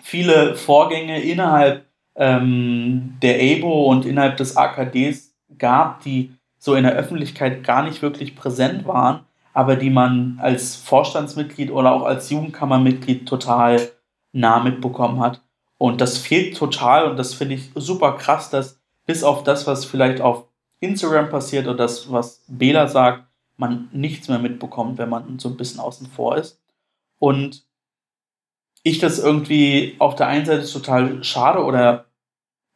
viele 0.05 0.55
Vorgänge 0.55 1.23
innerhalb 1.23 1.87
ähm, 2.15 3.17
der 3.23 3.37
ABO 3.41 3.91
und 3.91 4.05
innerhalb 4.05 4.37
des 4.37 4.55
AKDs 4.55 5.35
gab, 5.57 6.03
die 6.03 6.35
so 6.59 6.75
in 6.75 6.85
der 6.85 6.93
Öffentlichkeit 6.93 7.65
gar 7.65 7.83
nicht 7.83 8.03
wirklich 8.03 8.37
präsent 8.37 8.87
waren, 8.87 9.21
aber 9.55 9.77
die 9.77 9.89
man 9.89 10.39
als 10.43 10.77
Vorstandsmitglied 10.77 11.71
oder 11.71 11.93
auch 11.93 12.03
als 12.03 12.29
Jugendkammermitglied 12.29 13.27
total 13.27 13.81
nah 14.33 14.61
mitbekommen 14.61 15.21
hat. 15.21 15.41
Und 15.79 16.03
das 16.03 16.19
fehlt 16.19 16.55
total 16.55 17.11
und 17.11 17.17
das 17.17 17.33
finde 17.33 17.55
ich 17.55 17.71
super 17.75 18.13
krass, 18.13 18.51
dass 18.51 18.79
bis 19.07 19.25
auf 19.25 19.43
das, 19.43 19.67
was 19.67 19.87
vielleicht 19.87 20.21
auf 20.21 20.45
Instagram 20.81 21.31
passiert 21.31 21.67
oder 21.67 21.79
das, 21.79 22.13
was 22.13 22.45
Bela 22.47 22.89
sagt, 22.89 23.25
man 23.57 23.89
nichts 23.91 24.29
mehr 24.29 24.39
mitbekommt, 24.39 24.99
wenn 24.99 25.09
man 25.09 25.39
so 25.39 25.49
ein 25.49 25.57
bisschen 25.57 25.81
außen 25.81 26.09
vor 26.09 26.37
ist. 26.37 26.61
Und 27.19 27.65
ich 28.85 28.99
das 29.01 29.19
irgendwie 29.19 29.97
auf 29.99 30.15
der 30.15 30.29
einen 30.29 30.47
Seite 30.47 30.71
total 30.71 31.25
schade 31.25 31.65
oder 31.65 32.05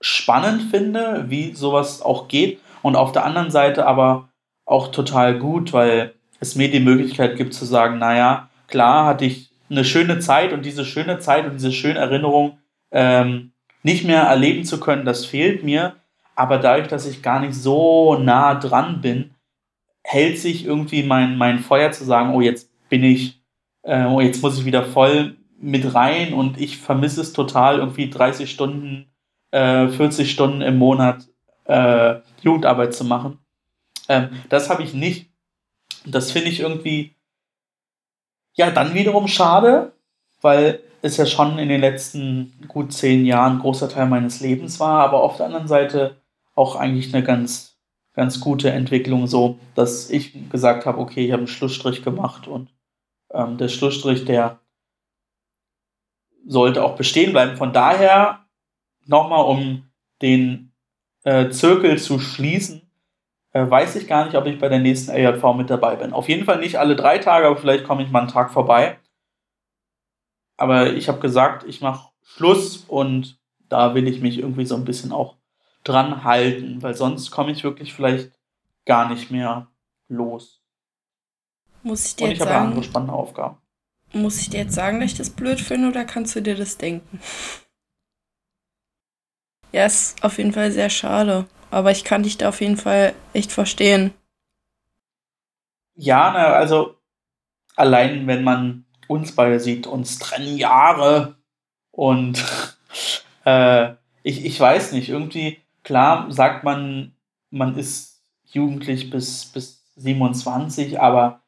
spannend 0.01 0.71
finde, 0.71 1.27
wie 1.29 1.55
sowas 1.55 2.03
auch 2.03 2.27
geht, 2.27 2.59
und 2.83 2.97
auf 2.97 3.13
der 3.13 3.25
anderen 3.25 3.51
Seite 3.51 3.87
aber 3.87 4.29
auch 4.65 4.89
total 4.89 5.39
gut, 5.39 5.73
weil 5.73 6.15
es 6.41 6.55
mir 6.55 6.71
die 6.71 6.81
Möglichkeit 6.81 7.37
gibt 7.37 7.55
zu 7.55 7.65
sagen, 7.65 7.99
naja, 7.99 8.49
klar 8.69 9.07
hatte 9.07 9.25
ich 9.25 9.51
eine 9.71 9.85
schöne 9.85 10.19
Zeit 10.21 10.53
und 10.53 10.65
diese 10.65 10.85
schöne 10.85 11.19
Zeit 11.19 11.47
und 11.47 11.55
diese 11.55 11.73
schöne 11.73 11.99
Erinnerung 11.99 12.59
ähm, 12.91 13.53
nicht 13.83 14.05
mehr 14.05 14.23
erleben 14.23 14.65
zu 14.65 14.81
können, 14.81 15.05
das 15.05 15.27
fehlt 15.27 15.65
mir. 15.65 15.97
Aber 16.35 16.59
dadurch, 16.59 16.89
dass 16.89 17.07
ich 17.07 17.23
gar 17.23 17.41
nicht 17.41 17.55
so 17.55 18.17
nah 18.17 18.55
dran 18.55 19.01
bin, 19.01 19.35
hält 20.05 20.39
sich 20.39 20.65
irgendwie 20.65 21.03
mein, 21.03 21.37
mein 21.37 21.59
Feuer 21.59 21.91
zu 21.91 22.05
sagen, 22.05 22.33
oh, 22.35 22.41
jetzt 22.41 22.71
bin 22.89 23.03
ich, 23.03 23.43
äh, 23.83 24.05
oh, 24.05 24.21
jetzt 24.21 24.43
muss 24.43 24.59
ich 24.59 24.65
wieder 24.65 24.85
voll 24.85 25.37
mit 25.61 25.95
rein 25.95 26.33
und 26.33 26.61
ich 26.61 26.79
vermisse 26.79 27.21
es 27.21 27.33
total, 27.33 27.79
irgendwie 27.79 28.09
30 28.09 28.51
Stunden, 28.51 29.11
äh, 29.51 29.89
40 29.89 30.31
Stunden 30.31 30.61
im 30.61 30.79
Monat 30.79 31.27
äh, 31.65 32.17
Jugendarbeit 32.43 32.95
zu 32.95 33.05
machen. 33.05 33.39
Ähm, 34.09 34.31
das 34.49 34.71
habe 34.71 34.83
ich 34.83 34.95
nicht. 34.95 35.31
Das 36.07 36.31
finde 36.31 36.49
ich 36.49 36.61
irgendwie, 36.61 37.15
ja, 38.55 38.71
dann 38.71 38.95
wiederum 38.95 39.29
schade, 39.29 39.93
weil 40.41 40.81
es 41.03 41.17
ja 41.17 41.27
schon 41.27 41.59
in 41.59 41.69
den 41.69 41.81
letzten 41.81 42.53
gut 42.69 42.93
zehn 42.93 43.25
Jahren 43.27 43.55
ein 43.55 43.59
großer 43.61 43.89
Teil 43.89 44.07
meines 44.07 44.41
Lebens 44.41 44.81
war, 44.81 45.05
aber 45.05 45.23
auf 45.23 45.37
der 45.37 45.47
anderen 45.47 45.69
Seite 45.69 46.17
auch 46.55 46.77
eigentlich 46.77 47.15
eine 47.15 47.25
ganz, 47.25 47.77
ganz 48.15 48.41
gute 48.41 48.71
Entwicklung, 48.71 49.27
so 49.27 49.59
dass 49.75 50.11
ich 50.11 50.51
gesagt 50.51 50.87
habe, 50.87 50.99
okay, 50.99 51.25
ich 51.25 51.33
habe 51.33 51.41
einen 51.41 51.49
Schlussstrich 51.49 52.03
gemacht 52.03 52.49
und 52.49 52.71
ähm, 53.33 53.59
der 53.59 53.69
Schlussstrich, 53.69 54.25
der 54.25 54.61
sollte 56.47 56.85
auch 56.85 56.97
bestehen 56.97 57.33
bleiben. 57.33 57.57
Von 57.57 57.73
daher 57.73 58.47
nochmal, 59.07 59.45
um 59.45 59.89
den 60.23 60.73
äh, 61.25 61.51
Zirkel 61.51 61.99
zu 61.99 62.19
schließen, 62.19 62.83
äh, 63.53 63.69
weiß 63.69 63.97
ich 63.97 64.07
gar 64.07 64.25
nicht, 64.25 64.37
ob 64.37 64.47
ich 64.47 64.59
bei 64.59 64.69
der 64.69 64.79
nächsten 64.79 65.11
AJV 65.11 65.55
mit 65.57 65.71
dabei 65.71 65.97
bin. 65.97 66.13
Auf 66.13 66.29
jeden 66.29 66.45
Fall 66.45 66.59
nicht 66.59 66.79
alle 66.79 66.97
drei 66.97 67.19
Tage, 67.19 67.47
aber 67.47 67.57
vielleicht 67.57 67.85
komme 67.85 68.03
ich 68.03 68.11
mal 68.11 68.21
einen 68.21 68.29
Tag 68.29 68.53
vorbei. 68.53 68.99
Aber 70.57 70.93
ich 70.93 71.09
habe 71.09 71.21
gesagt, 71.21 71.65
ich 71.65 71.81
mache 71.81 72.11
Schluss 72.23 72.85
und 72.89 73.39
da 73.69 73.95
will 73.95 74.09
ich 74.09 74.21
mich 74.21 74.39
irgendwie 74.39 74.67
so 74.67 74.75
ein 74.75 74.85
bisschen 74.85 75.13
auch 75.13 75.37
dran 75.85 76.25
halten, 76.25 76.83
weil 76.83 76.95
sonst 76.95 77.31
komme 77.31 77.53
ich 77.53 77.65
wirklich 77.65 77.95
vielleicht 77.95 78.33
gar 78.85 79.09
nicht 79.09 79.31
mehr 79.31 79.69
los. 80.09 80.63
Muss 81.83 82.07
ich 82.07 82.17
dir 82.17 82.25
und 82.25 82.33
ich 82.33 82.41
habe 82.41 82.51
sagen, 82.51 82.67
andere 82.67 82.83
spannende 82.83 83.15
Aufgaben. 83.15 83.59
Muss 84.13 84.41
ich 84.41 84.51
dir 84.51 84.61
jetzt 84.61 84.75
sagen, 84.75 85.01
dass 85.01 85.13
ich 85.13 85.19
das 85.19 85.31
blöd 85.31 85.61
finde 85.61 85.89
oder 85.89 86.05
kannst 86.05 86.35
du 86.37 86.41
dir 86.41 86.57
das 86.57 86.79
denken? 86.79 87.21
Ja, 89.73 89.85
ist 89.85 90.23
auf 90.25 90.39
jeden 90.39 90.53
Fall 90.53 90.73
sehr 90.73 90.91
schade. 90.91 91.47
Aber 91.71 91.91
ich 91.91 92.05
kann 92.05 92.23
dich 92.23 92.39
da 92.39 92.49
auf 92.49 92.61
jeden 92.61 92.79
Fall 92.79 93.15
echt 93.35 93.53
verstehen. 93.53 94.15
Ja, 95.95 96.31
na, 96.33 96.53
also 96.55 96.97
allein 97.77 98.27
wenn 98.27 98.45
man 98.45 98.85
uns 99.09 99.35
beide 99.35 99.61
sieht, 99.61 99.87
uns 99.87 100.19
trennen 100.19 100.57
Jahre 100.57 101.37
und 101.91 102.45
äh, 103.45 103.95
ich, 104.23 104.45
ich 104.45 104.59
weiß 104.59 104.93
nicht, 104.93 105.09
irgendwie, 105.09 105.59
klar 105.85 106.31
sagt 106.31 106.65
man, 106.65 107.15
man 107.51 107.77
ist 107.77 108.23
jugendlich 108.45 109.11
bis, 109.11 109.47
bis 109.47 109.85
27, 109.97 111.01
aber 111.01 111.43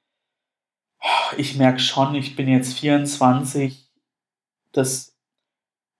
ich 1.36 1.56
merke 1.56 1.78
schon, 1.78 2.14
ich 2.14 2.36
bin 2.36 2.48
jetzt 2.48 2.78
24, 2.78 3.90
dass 4.72 5.16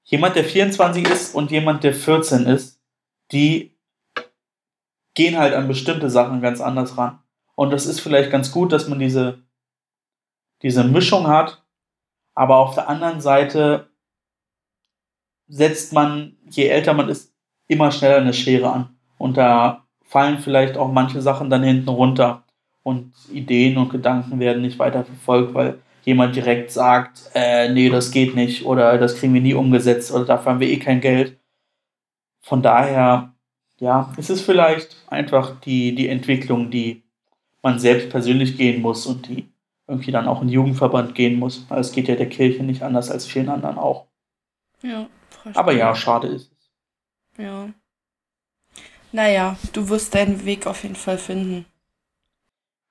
jemand, 0.04 0.36
der 0.36 0.44
24 0.44 1.08
ist 1.08 1.34
und 1.34 1.50
jemand, 1.50 1.84
der 1.84 1.94
14 1.94 2.46
ist, 2.46 2.80
die 3.32 3.76
gehen 5.14 5.38
halt 5.38 5.54
an 5.54 5.68
bestimmte 5.68 6.10
Sachen 6.10 6.40
ganz 6.40 6.60
anders 6.60 6.96
ran. 6.96 7.22
Und 7.54 7.70
das 7.70 7.86
ist 7.86 8.00
vielleicht 8.00 8.30
ganz 8.30 8.52
gut, 8.52 8.72
dass 8.72 8.88
man 8.88 8.98
diese, 8.98 9.42
diese 10.62 10.84
Mischung 10.84 11.26
hat. 11.26 11.62
Aber 12.34 12.56
auf 12.56 12.74
der 12.74 12.88
anderen 12.88 13.20
Seite 13.20 13.90
setzt 15.48 15.92
man, 15.92 16.36
je 16.48 16.66
älter 16.66 16.94
man 16.94 17.08
ist, 17.08 17.34
immer 17.66 17.92
schneller 17.92 18.16
eine 18.16 18.32
Schere 18.32 18.72
an. 18.72 18.96
Und 19.18 19.36
da 19.36 19.86
fallen 20.02 20.38
vielleicht 20.38 20.76
auch 20.76 20.90
manche 20.90 21.20
Sachen 21.20 21.50
dann 21.50 21.62
hinten 21.62 21.88
runter. 21.88 22.44
Und 22.90 23.12
Ideen 23.32 23.78
und 23.78 23.90
Gedanken 23.90 24.40
werden 24.40 24.62
nicht 24.62 24.78
weiter 24.78 25.04
verfolgt, 25.04 25.54
weil 25.54 25.78
jemand 26.04 26.34
direkt 26.34 26.72
sagt, 26.72 27.30
äh, 27.34 27.72
nee, 27.72 27.88
das 27.88 28.10
geht 28.10 28.34
nicht 28.34 28.64
oder 28.64 28.98
das 28.98 29.16
kriegen 29.16 29.32
wir 29.32 29.40
nie 29.40 29.54
umgesetzt 29.54 30.12
oder 30.12 30.24
dafür 30.24 30.52
haben 30.52 30.60
wir 30.60 30.68
eh 30.68 30.78
kein 30.78 31.00
Geld. 31.00 31.38
Von 32.40 32.62
daher, 32.62 33.34
ja, 33.78 34.12
es 34.16 34.28
ist 34.28 34.40
vielleicht 34.40 34.96
einfach 35.06 35.60
die, 35.60 35.94
die 35.94 36.08
Entwicklung, 36.08 36.70
die 36.70 37.02
man 37.62 37.78
selbst 37.78 38.10
persönlich 38.10 38.56
gehen 38.56 38.82
muss 38.82 39.06
und 39.06 39.28
die 39.28 39.48
irgendwie 39.86 40.12
dann 40.12 40.28
auch 40.28 40.40
in 40.40 40.48
den 40.48 40.54
Jugendverband 40.54 41.14
gehen 41.14 41.38
muss. 41.38 41.66
Es 41.70 41.92
geht 41.92 42.08
ja 42.08 42.16
der 42.16 42.28
Kirche 42.28 42.62
nicht 42.62 42.82
anders 42.82 43.10
als 43.10 43.26
vielen 43.26 43.48
anderen 43.48 43.78
auch. 43.78 44.06
Ja, 44.82 45.06
Aber 45.54 45.72
ja, 45.72 45.94
schade 45.94 46.28
ist 46.28 46.52
es. 46.52 46.70
Ja. 47.44 47.68
Naja, 49.12 49.56
du 49.72 49.88
wirst 49.88 50.14
deinen 50.14 50.44
Weg 50.44 50.66
auf 50.66 50.82
jeden 50.82 50.96
Fall 50.96 51.18
finden. 51.18 51.66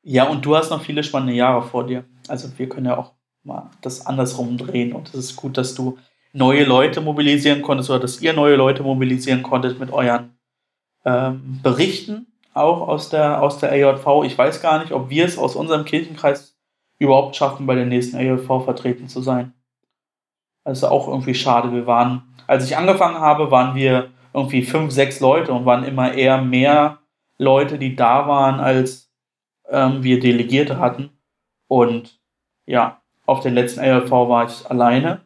Ja, 0.01 0.27
und 0.29 0.45
du 0.45 0.55
hast 0.55 0.69
noch 0.69 0.81
viele 0.81 1.03
spannende 1.03 1.33
Jahre 1.33 1.61
vor 1.61 1.85
dir. 1.85 2.05
Also 2.27 2.49
wir 2.57 2.69
können 2.69 2.85
ja 2.85 2.97
auch 2.97 3.13
mal 3.43 3.69
das 3.81 4.05
andersrum 4.05 4.57
drehen. 4.57 4.93
Und 4.93 5.09
es 5.09 5.15
ist 5.15 5.35
gut, 5.35 5.57
dass 5.57 5.75
du 5.75 5.97
neue 6.33 6.63
Leute 6.63 7.01
mobilisieren 7.01 7.61
konntest 7.61 7.89
oder 7.89 7.99
dass 7.99 8.21
ihr 8.21 8.33
neue 8.33 8.55
Leute 8.55 8.83
mobilisieren 8.83 9.43
konntet 9.43 9.79
mit 9.79 9.91
euren 9.91 10.37
ähm, 11.05 11.59
Berichten, 11.63 12.27
auch 12.53 12.87
aus 12.87 13.09
der, 13.09 13.41
aus 13.41 13.59
der 13.59 13.71
AJV. 13.71 14.25
Ich 14.25 14.37
weiß 14.37 14.61
gar 14.61 14.79
nicht, 14.79 14.91
ob 14.91 15.09
wir 15.09 15.25
es 15.25 15.37
aus 15.37 15.55
unserem 15.55 15.85
Kirchenkreis 15.85 16.57
überhaupt 16.97 17.35
schaffen, 17.35 17.65
bei 17.65 17.75
der 17.75 17.85
nächsten 17.85 18.17
AJV 18.17 18.63
vertreten 18.63 19.07
zu 19.07 19.21
sein. 19.21 19.53
Also 20.63 20.87
auch 20.89 21.07
irgendwie 21.07 21.35
schade. 21.35 21.71
Wir 21.71 21.87
waren, 21.87 22.35
als 22.47 22.65
ich 22.65 22.77
angefangen 22.77 23.19
habe, 23.19 23.49
waren 23.49 23.75
wir 23.75 24.11
irgendwie 24.33 24.63
fünf, 24.63 24.91
sechs 24.91 25.19
Leute 25.19 25.53
und 25.53 25.65
waren 25.65 25.83
immer 25.83 26.13
eher 26.13 26.41
mehr 26.41 26.99
Leute, 27.37 27.79
die 27.79 27.95
da 27.95 28.27
waren, 28.27 28.59
als 28.59 29.08
ähm, 29.69 30.03
wir 30.03 30.19
Delegierte 30.19 30.79
hatten. 30.79 31.11
Und 31.67 32.19
ja, 32.65 33.01
auf 33.25 33.41
der 33.41 33.51
letzten 33.51 33.79
ALV 33.79 34.11
war 34.11 34.45
ich 34.45 34.69
alleine. 34.69 35.21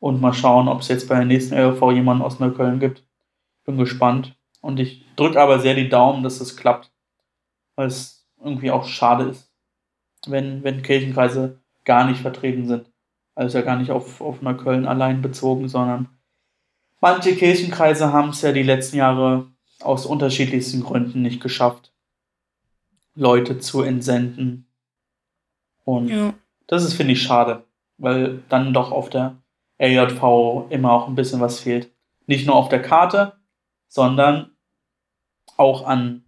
Und 0.00 0.20
mal 0.20 0.32
schauen, 0.32 0.68
ob 0.68 0.80
es 0.80 0.88
jetzt 0.88 1.08
bei 1.08 1.16
der 1.16 1.24
nächsten 1.24 1.54
ALV 1.54 1.80
jemanden 1.92 2.22
aus 2.22 2.38
Neukölln 2.38 2.78
gibt. 2.78 3.04
Bin 3.64 3.76
gespannt. 3.76 4.36
Und 4.60 4.80
ich 4.80 5.04
drücke 5.16 5.40
aber 5.40 5.58
sehr 5.58 5.74
die 5.74 5.88
Daumen, 5.88 6.22
dass 6.22 6.40
es 6.40 6.56
klappt. 6.56 6.92
Weil 7.76 7.88
es 7.88 8.26
irgendwie 8.42 8.70
auch 8.70 8.86
schade 8.86 9.24
ist, 9.24 9.50
wenn, 10.26 10.62
wenn 10.62 10.82
Kirchenkreise 10.82 11.60
gar 11.84 12.06
nicht 12.06 12.20
vertreten 12.20 12.66
sind. 12.66 12.90
Also 13.34 13.58
ja 13.58 13.64
gar 13.64 13.76
nicht 13.76 13.90
auf, 13.90 14.20
auf 14.20 14.42
Neukölln 14.42 14.86
allein 14.86 15.22
bezogen, 15.22 15.68
sondern 15.68 16.08
manche 17.00 17.36
Kirchenkreise 17.36 18.12
haben 18.12 18.30
es 18.30 18.42
ja 18.42 18.52
die 18.52 18.62
letzten 18.62 18.96
Jahre 18.96 19.46
aus 19.80 20.06
unterschiedlichsten 20.06 20.82
Gründen 20.82 21.22
nicht 21.22 21.40
geschafft, 21.40 21.87
Leute 23.18 23.58
zu 23.58 23.82
entsenden. 23.82 24.66
Und 25.84 26.08
Ja. 26.08 26.34
das 26.68 26.84
ist, 26.84 26.94
finde 26.94 27.14
ich, 27.14 27.22
schade, 27.22 27.64
weil 27.96 28.42
dann 28.48 28.72
doch 28.72 28.92
auf 28.92 29.10
der 29.10 29.36
AJV 29.78 30.70
immer 30.70 30.92
auch 30.92 31.08
ein 31.08 31.16
bisschen 31.16 31.40
was 31.40 31.60
fehlt. 31.60 31.92
Nicht 32.26 32.46
nur 32.46 32.54
auf 32.54 32.68
der 32.68 32.80
Karte, 32.80 33.38
sondern 33.88 34.56
auch 35.56 35.84
an 35.86 36.24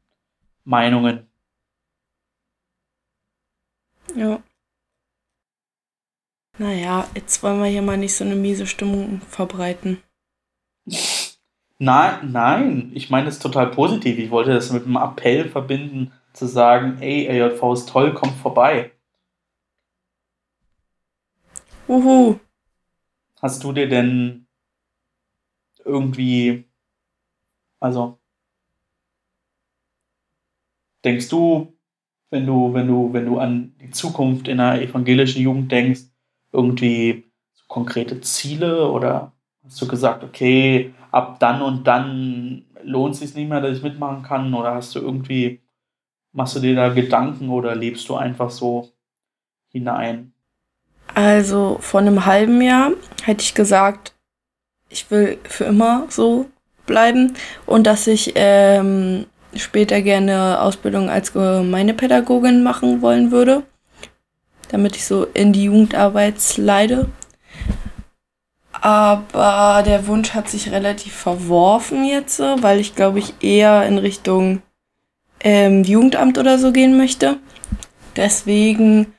Meinungen. 0.65 1.29
Ja. 4.17 4.43
Naja, 6.59 7.09
jetzt 7.15 7.43
wollen 7.43 7.61
wir 7.61 7.67
hier 7.71 7.83
mal 7.83 7.97
nicht 7.97 8.15
so 8.17 8.25
eine 8.25 8.35
miese 8.35 8.67
Stimmung 8.67 9.21
verbreiten. 9.23 10.03
Nein, 11.79 12.33
nein, 12.33 12.91
ich 12.95 13.09
meine 13.11 13.29
es 13.29 13.39
total 13.39 13.71
positiv. 13.71 14.19
Ich 14.19 14.31
wollte 14.31 14.53
das 14.53 14.73
mit 14.73 14.85
einem 14.85 14.97
Appell 14.97 15.49
verbinden, 15.49 16.13
zu 16.33 16.47
sagen, 16.47 16.99
ey, 17.01 17.29
AJV 17.29 17.73
ist 17.73 17.89
toll, 17.89 18.15
kommt 18.15 18.35
vorbei. 18.35 18.93
Uhu. 21.89 22.39
Hast 23.43 23.65
du 23.65 23.73
dir 23.73 23.89
denn 23.89 24.47
irgendwie, 25.85 26.65
also, 27.81 28.19
denkst 31.05 31.29
du, 31.29 31.77
wenn 32.31 32.47
du, 32.47 32.73
wenn 32.73 32.87
du, 32.87 33.13
wenn 33.13 33.27
du 33.27 33.39
an 33.39 33.75
die 33.81 33.91
Zukunft 33.91 34.49
in 34.49 34.59
der 34.59 34.81
evangelischen 34.83 35.43
Jugend 35.43 35.73
denkst, 35.73 36.03
irgendwie 36.53 37.25
so 37.55 37.65
konkrete 37.67 38.21
Ziele 38.21 38.89
oder 38.91 39.33
hast 39.65 39.81
du 39.83 39.89
gesagt, 39.89 40.23
okay, 40.25 40.95
ab 41.11 41.41
dann 41.41 41.63
und 41.63 41.85
dann 41.87 42.67
lohnt 42.83 43.15
es 43.15 43.21
sich 43.21 43.35
nicht 43.35 43.49
mehr, 43.49 43.61
dass 43.61 43.79
ich 43.79 43.83
mitmachen 43.83 44.23
kann 44.23 44.55
oder 44.55 44.75
hast 44.75 44.95
du 44.95 45.01
irgendwie, 45.01 45.61
machst 46.33 46.57
du 46.57 46.61
dir 46.61 46.75
da 46.75 46.89
Gedanken 46.89 47.51
oder 47.51 47.75
lebst 47.75 48.09
du 48.09 48.17
einfach 48.17 48.51
so 48.51 48.91
hinein? 49.69 50.33
Also 51.15 51.79
vor 51.81 52.01
einem 52.01 52.25
halben 52.27 52.63
Jahr 52.63 52.93
hätte 53.25 53.43
ich 53.43 53.55
gesagt, 53.55 54.15
ich 54.89 55.11
will 55.11 55.39
für 55.45 55.65
immer 55.65 56.07
so 56.09 56.47
bleiben 56.87 57.35
und 57.67 57.87
dass 57.87 58.07
ich 58.07 58.33
ähm, 58.37 59.27
später 59.55 60.03
gerne 60.03 60.61
Ausbildung 60.61 61.09
als 61.11 61.33
Gemeindepädagogin 61.33 62.63
machen 62.63 63.03
wollen 63.03 63.31
würde, 63.31 63.63
damit 64.69 64.97
ich 64.97 65.05
so 65.05 65.25
in 65.35 65.53
die 65.53 65.65
Jugendarbeit 65.65 66.41
slide. 66.41 67.09
Aber 68.73 69.83
der 69.85 70.07
Wunsch 70.07 70.33
hat 70.33 70.49
sich 70.49 70.71
relativ 70.71 71.15
verworfen 71.15 72.05
jetzt, 72.05 72.41
weil 72.41 72.81
ich 72.81 72.95
glaube 72.95 73.19
ich 73.19 73.35
eher 73.41 73.87
in 73.87 73.99
Richtung 73.99 74.63
ähm, 75.41 75.85
Jugendamt 75.85 76.39
oder 76.39 76.59
so 76.59 76.73
gehen 76.73 76.97
möchte. 76.97 77.39
Deswegen 78.17 79.15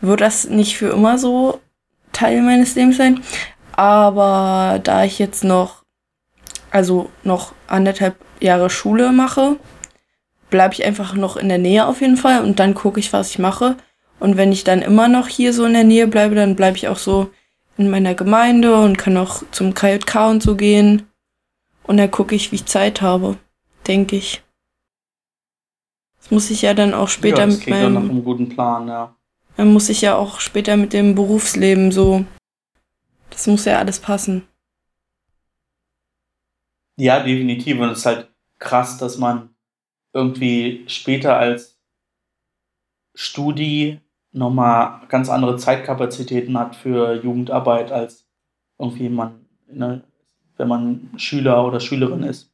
wird 0.00 0.20
das 0.20 0.48
nicht 0.48 0.76
für 0.76 0.90
immer 0.90 1.18
so 1.18 1.60
Teil 2.12 2.42
meines 2.42 2.74
Lebens 2.74 2.96
sein. 2.96 3.22
Aber 3.72 4.80
da 4.82 5.04
ich 5.04 5.18
jetzt 5.18 5.44
noch 5.44 5.84
also 6.70 7.10
noch 7.24 7.52
anderthalb 7.66 8.16
Jahre 8.40 8.70
Schule 8.70 9.12
mache, 9.12 9.56
bleibe 10.50 10.74
ich 10.74 10.84
einfach 10.84 11.14
noch 11.14 11.36
in 11.36 11.48
der 11.48 11.58
Nähe 11.58 11.86
auf 11.86 12.00
jeden 12.00 12.16
Fall 12.16 12.42
und 12.42 12.58
dann 12.58 12.74
gucke 12.74 13.00
ich, 13.00 13.12
was 13.12 13.30
ich 13.30 13.38
mache. 13.38 13.76
Und 14.20 14.36
wenn 14.36 14.52
ich 14.52 14.64
dann 14.64 14.82
immer 14.82 15.08
noch 15.08 15.28
hier 15.28 15.52
so 15.52 15.64
in 15.64 15.74
der 15.74 15.84
Nähe 15.84 16.06
bleibe, 16.08 16.34
dann 16.34 16.56
bleibe 16.56 16.76
ich 16.76 16.88
auch 16.88 16.98
so 16.98 17.30
in 17.76 17.90
meiner 17.90 18.14
Gemeinde 18.14 18.74
und 18.76 18.98
kann 18.98 19.16
auch 19.16 19.42
zum 19.52 19.74
KJK 19.74 20.28
und 20.28 20.42
so 20.42 20.56
gehen. 20.56 21.08
Und 21.84 21.98
dann 21.98 22.10
gucke 22.10 22.34
ich, 22.34 22.50
wie 22.50 22.56
ich 22.56 22.66
Zeit 22.66 23.00
habe, 23.00 23.36
denke 23.86 24.16
ich. 24.16 24.42
Muss 26.30 26.50
ich 26.50 26.62
ja 26.62 26.74
dann 26.74 26.94
auch 26.94 27.08
später 27.08 27.40
ja, 27.40 27.46
das 27.46 27.58
mit 27.58 27.68
meinem. 27.68 27.94
Dann 27.94 27.94
nach 27.94 28.10
einem 28.10 28.24
guten 28.24 28.48
Plan, 28.48 28.88
ja. 28.88 29.16
Dann 29.56 29.72
muss 29.72 29.88
ich 29.88 30.02
ja 30.02 30.14
auch 30.14 30.40
später 30.40 30.76
mit 30.76 30.92
dem 30.92 31.14
Berufsleben 31.14 31.90
so. 31.90 32.24
Das 33.30 33.46
muss 33.46 33.64
ja 33.64 33.78
alles 33.78 33.98
passen. 33.98 34.46
Ja, 36.96 37.20
definitiv. 37.20 37.78
Und 37.80 37.90
es 37.90 37.98
ist 37.98 38.06
halt 38.06 38.30
krass, 38.58 38.98
dass 38.98 39.18
man 39.18 39.50
irgendwie 40.12 40.84
später 40.88 41.36
als 41.36 41.78
Studi 43.14 44.00
nochmal 44.32 45.06
ganz 45.08 45.28
andere 45.28 45.56
Zeitkapazitäten 45.56 46.58
hat 46.58 46.76
für 46.76 47.14
Jugendarbeit 47.22 47.90
als 47.90 48.26
irgendwie 48.78 49.08
man, 49.08 49.46
ne, 49.66 50.04
wenn 50.56 50.68
man 50.68 51.10
Schüler 51.16 51.64
oder 51.64 51.80
Schülerin 51.80 52.22
ist 52.22 52.52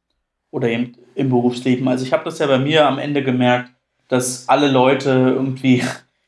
oder 0.54 0.68
eben 0.68 0.92
im 1.16 1.30
Berufsleben. 1.30 1.88
Also 1.88 2.04
ich 2.04 2.12
habe 2.12 2.22
das 2.22 2.38
ja 2.38 2.46
bei 2.46 2.58
mir 2.58 2.86
am 2.86 3.00
Ende 3.00 3.24
gemerkt, 3.24 3.72
dass 4.06 4.48
alle 4.48 4.70
Leute 4.70 5.10
irgendwie 5.10 5.82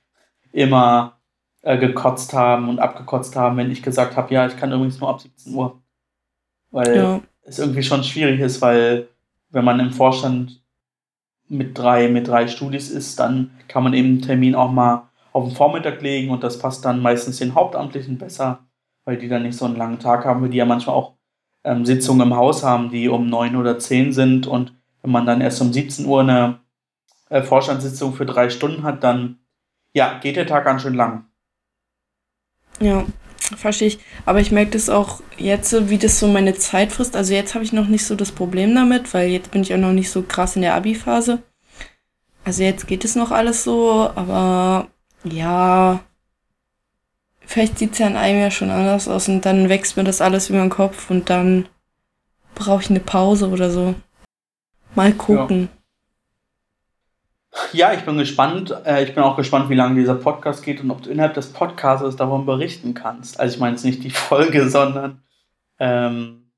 immer 0.53 1.21
äh, 1.63 1.79
gekotzt 1.79 2.33
haben 2.33 2.69
und 2.69 2.81
abgekotzt 2.81 3.37
haben, 3.37 3.57
wenn 3.57 3.71
ich 3.71 3.85
gesagt 3.85 4.17
habe, 4.17 4.35
ja, 4.35 4.45
ich 4.49 4.57
kann 4.57 4.73
übrigens 4.73 4.99
nur 4.99 5.11
ab 5.11 5.21
17 5.21 5.55
Uhr. 5.55 5.81
Weil 6.73 6.97
ja. 6.97 7.21
es 7.43 7.61
irgendwie 7.61 7.85
schon 7.85 8.03
schwierig 8.03 8.41
ist, 8.41 8.61
weil 8.61 9.07
wenn 9.51 9.65
man 9.65 9.79
im 9.79 9.93
Vorstand 9.93 10.61
mit 11.49 11.79
drei, 11.79 12.09
mit 12.09 12.27
drei 12.27 12.49
Studis 12.49 12.91
ist, 12.91 13.21
dann 13.21 13.53
kann 13.69 13.85
man 13.85 13.95
eben 13.95 14.09
einen 14.09 14.23
Termin 14.23 14.57
auch 14.57 14.73
mal 14.73 15.09
auf 15.33 15.45
den 15.45 15.55
Vormittag 15.55 16.03
legen 16.03 16.33
und 16.33 16.43
das 16.43 16.59
passt 16.59 16.85
dann 16.85 17.01
meistens 17.01 17.37
den 17.39 17.55
Hauptamtlichen 17.55 18.19
besser, 18.19 18.67
weil 19.05 19.19
die 19.19 19.29
dann 19.29 19.45
nicht 19.45 19.57
so 19.57 19.67
einen 19.67 19.77
langen 19.77 20.01
Tag 20.01 20.25
haben, 20.25 20.43
weil 20.43 20.51
die 20.51 20.59
ja 20.59 20.65
manchmal 20.65 20.97
auch 20.97 21.16
ähm, 21.67 21.85
Sitzungen 21.85 22.29
im 22.29 22.37
Haus 22.37 22.63
haben, 22.63 22.91
die 22.91 23.09
um 23.09 23.29
neun 23.29 23.57
oder 23.57 23.79
zehn 23.79 24.13
sind 24.13 24.47
und 24.47 24.73
wenn 25.03 25.11
man 25.11 25.27
dann 25.27 25.41
erst 25.41 25.61
um 25.61 25.73
17 25.73 26.07
Uhr 26.07 26.21
eine 26.21 26.61
äh, 27.29 27.43
Vorstandssitzung 27.43 28.15
für 28.15 28.25
drei 28.25 28.49
Stunden 28.49 28.85
hat, 28.85 29.05
dann 29.05 29.39
ja, 29.93 30.19
geht 30.19 30.37
der 30.37 30.47
Tag 30.47 30.65
ganz 30.65 30.83
schön 30.83 30.95
lang. 30.95 31.27
Ja, 32.81 33.05
verstehe 33.57 33.89
ich. 33.89 33.99
Aber 34.27 34.41
ich 34.41 34.53
merke 34.53 34.73
das 34.73 34.89
auch 34.89 35.21
jetzt, 35.39 35.89
wie 35.89 35.99
das 35.99 36.19
so 36.19 36.29
meine 36.29 36.55
Zeit 36.55 36.93
frisst. 36.93 37.17
Also 37.17 37.35
jetzt 37.35 37.55
habe 37.55 37.65
ich 37.65 37.73
noch 37.73 37.89
nicht 37.89 38.05
so 38.05 38.15
das 38.15 38.33
Problem 38.33 38.75
damit, 38.75 39.13
weil 39.15 39.29
jetzt 39.29 39.51
bin 39.51 39.63
ich 39.63 39.73
auch 39.75 39.79
noch 39.79 39.93
nicht 39.93 40.11
so 40.11 40.23
krass 40.23 40.57
in 40.57 40.63
der 40.63 40.75
Abi-Phase. 40.75 41.43
Also 42.45 42.63
jetzt 42.63 42.87
geht 42.87 43.05
es 43.05 43.17
noch 43.17 43.33
alles 43.33 43.65
so, 43.65 44.11
aber 44.15 44.89
ja, 45.25 46.01
vielleicht 47.47 47.79
sieht 47.79 47.93
es 47.93 47.99
ja 47.99 48.09
in 48.09 48.17
einem 48.17 48.41
Jahr 48.41 48.51
schon 48.51 48.71
anders 48.71 49.09
aus 49.09 49.29
und 49.29 49.47
dann 49.47 49.69
wächst 49.69 49.97
mir 49.97 50.05
das 50.05 50.21
alles 50.21 50.51
über 50.51 50.61
den 50.61 50.71
Kopf 50.71 51.11
und 51.11 51.31
dann 51.31 51.69
brauche 52.55 52.83
ich 52.83 52.91
eine 52.91 53.01
Pause 53.01 53.49
oder 53.49 53.71
so. 53.71 53.95
Mal 54.95 55.13
gucken. 55.13 55.69
Ja. 57.73 57.91
ja 57.91 57.93
ich 57.95 58.05
bin 58.05 58.19
gespannt. 58.19 58.75
Äh, 58.85 59.05
ich 59.05 59.15
bin 59.15 59.23
auch 59.23 59.37
gespannt, 59.37 59.71
wie 59.71 59.75
lange 59.75 59.99
dieser 59.99 60.17
Podcast 60.17 60.65
geht 60.65 60.81
und 60.83 60.91
ob 60.91 61.03
du 61.03 61.11
innerhalb 61.11 61.35
des 61.35 61.53
Podcasts 61.53 62.17
davon 62.17 62.47
berichten 62.47 62.95
kannst. 62.95 63.39
Also 63.39 63.55
ich 63.55 63.61
meine 63.61 63.77
jetzt 63.77 63.85
nicht 63.85 64.03
die 64.03 64.11
Folge, 64.29 64.69
sondern 64.69 65.23
ähm, 65.79 66.51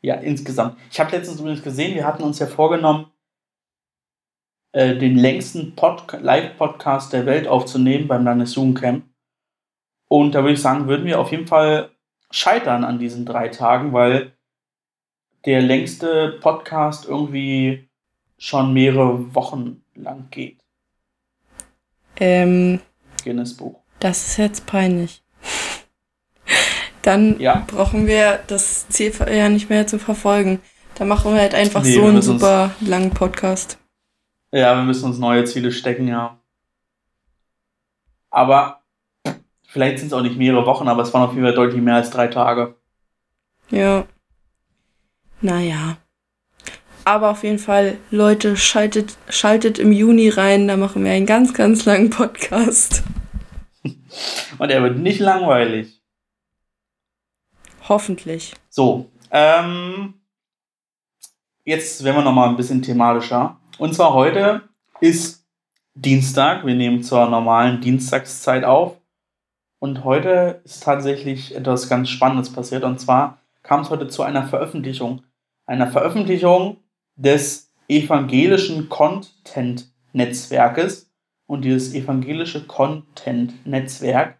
ja, 0.00 0.16
insgesamt. 0.16 0.76
Ich 0.90 0.98
habe 0.98 1.12
letztens 1.12 1.40
übrigens 1.40 1.62
gesehen, 1.62 1.94
wir 1.94 2.04
hatten 2.04 2.24
uns 2.24 2.40
ja 2.40 2.46
vorgenommen, 2.46 3.06
äh, 4.72 4.96
den 4.96 5.16
längsten 5.16 5.74
Live-Podcast 6.20 7.12
der 7.12 7.24
Welt 7.26 7.46
aufzunehmen 7.46 8.08
beim 8.08 8.24
Landesjugendcamp. 8.24 9.04
Und 10.12 10.34
da 10.34 10.42
würde 10.42 10.52
ich 10.52 10.60
sagen, 10.60 10.88
würden 10.88 11.06
wir 11.06 11.18
auf 11.18 11.30
jeden 11.30 11.46
Fall 11.46 11.88
scheitern 12.30 12.84
an 12.84 12.98
diesen 12.98 13.24
drei 13.24 13.48
Tagen, 13.48 13.94
weil 13.94 14.32
der 15.46 15.62
längste 15.62 16.38
Podcast 16.42 17.08
irgendwie 17.08 17.88
schon 18.36 18.74
mehrere 18.74 19.34
Wochen 19.34 19.82
lang 19.94 20.26
geht. 20.30 20.60
Ähm, 22.16 22.80
Guinness 23.24 23.56
Buch. 23.56 23.80
Das 24.00 24.28
ist 24.28 24.36
jetzt 24.36 24.66
peinlich. 24.66 25.22
Dann 27.00 27.40
ja. 27.40 27.64
brauchen 27.66 28.06
wir 28.06 28.40
das 28.48 28.86
Ziel 28.90 29.14
ja 29.34 29.48
nicht 29.48 29.70
mehr 29.70 29.86
zu 29.86 29.98
verfolgen. 29.98 30.60
Da 30.94 31.06
machen 31.06 31.32
wir 31.32 31.40
halt 31.40 31.54
einfach 31.54 31.84
nee, 31.84 31.94
so 31.94 32.04
einen 32.04 32.20
super 32.20 32.72
langen 32.82 33.12
Podcast. 33.12 33.78
Ja, 34.50 34.76
wir 34.76 34.82
müssen 34.82 35.06
uns 35.06 35.16
neue 35.16 35.44
Ziele 35.44 35.72
stecken, 35.72 36.06
ja. 36.06 36.38
Aber 38.28 38.81
vielleicht 39.72 39.98
sind 39.98 40.08
es 40.08 40.12
auch 40.12 40.20
nicht 40.20 40.36
mehrere 40.36 40.66
Wochen, 40.66 40.86
aber 40.86 41.02
es 41.02 41.14
waren 41.14 41.22
auf 41.22 41.32
jeden 41.32 41.44
Fall 41.44 41.54
deutlich 41.54 41.80
mehr 41.80 41.96
als 41.96 42.10
drei 42.10 42.28
Tage. 42.28 42.76
Ja. 43.70 44.04
Naja. 45.40 45.96
Aber 47.04 47.30
auf 47.30 47.42
jeden 47.42 47.58
Fall, 47.58 47.96
Leute, 48.10 48.56
schaltet, 48.56 49.16
schaltet 49.28 49.78
im 49.78 49.90
Juni 49.90 50.28
rein, 50.28 50.68
da 50.68 50.76
machen 50.76 51.04
wir 51.04 51.12
einen 51.12 51.26
ganz, 51.26 51.54
ganz 51.54 51.84
langen 51.86 52.10
Podcast. 52.10 53.02
Und 54.58 54.70
er 54.70 54.82
wird 54.82 54.98
nicht 54.98 55.18
langweilig. 55.18 56.00
Hoffentlich. 57.88 58.54
So, 58.68 59.10
ähm, 59.30 60.14
jetzt 61.64 62.04
werden 62.04 62.16
wir 62.16 62.22
nochmal 62.22 62.50
ein 62.50 62.56
bisschen 62.56 62.82
thematischer. 62.82 63.58
Und 63.78 63.94
zwar 63.94 64.12
heute 64.12 64.68
ist 65.00 65.44
Dienstag. 65.94 66.64
Wir 66.64 66.74
nehmen 66.74 67.02
zur 67.02 67.26
normalen 67.28 67.80
Dienstagszeit 67.80 68.64
auf. 68.64 69.01
Und 69.82 70.04
heute 70.04 70.62
ist 70.62 70.84
tatsächlich 70.84 71.56
etwas 71.56 71.88
ganz 71.88 72.08
Spannendes 72.08 72.52
passiert. 72.52 72.84
Und 72.84 73.00
zwar 73.00 73.42
kam 73.64 73.80
es 73.80 73.90
heute 73.90 74.06
zu 74.06 74.22
einer 74.22 74.46
Veröffentlichung. 74.46 75.24
Einer 75.66 75.88
Veröffentlichung 75.88 76.76
des 77.16 77.72
evangelischen 77.88 78.88
Content-Netzwerkes. 78.88 81.10
Und 81.46 81.64
dieses 81.64 81.96
evangelische 81.96 82.64
Content-Netzwerk 82.64 84.38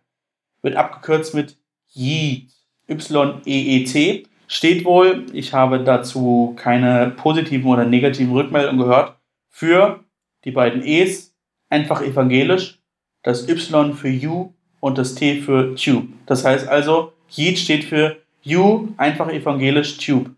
wird 0.62 0.76
abgekürzt 0.76 1.34
mit 1.34 1.58
YEET. 1.88 2.52
Y-E-E-T. 2.88 4.28
Steht 4.46 4.84
wohl, 4.84 5.26
ich 5.32 5.52
habe 5.52 5.82
dazu 5.82 6.54
keine 6.56 7.10
positiven 7.16 7.68
oder 7.68 7.84
negativen 7.84 8.32
Rückmeldungen 8.32 8.78
gehört, 8.78 9.18
für 9.48 10.04
die 10.44 10.52
beiden 10.52 10.84
E's 10.84 11.34
einfach 11.68 12.00
evangelisch, 12.00 12.80
das 13.24 13.48
Y 13.48 13.94
für 13.94 14.08
You 14.08 14.52
und 14.82 14.98
das 14.98 15.14
T 15.14 15.40
für 15.40 15.76
Tube. 15.76 16.08
Das 16.26 16.44
heißt 16.44 16.66
also, 16.66 17.12
Yeet 17.30 17.56
steht 17.56 17.84
für 17.84 18.20
You, 18.42 18.88
einfach 18.96 19.28
evangelisch, 19.28 19.96
Tube. 19.98 20.34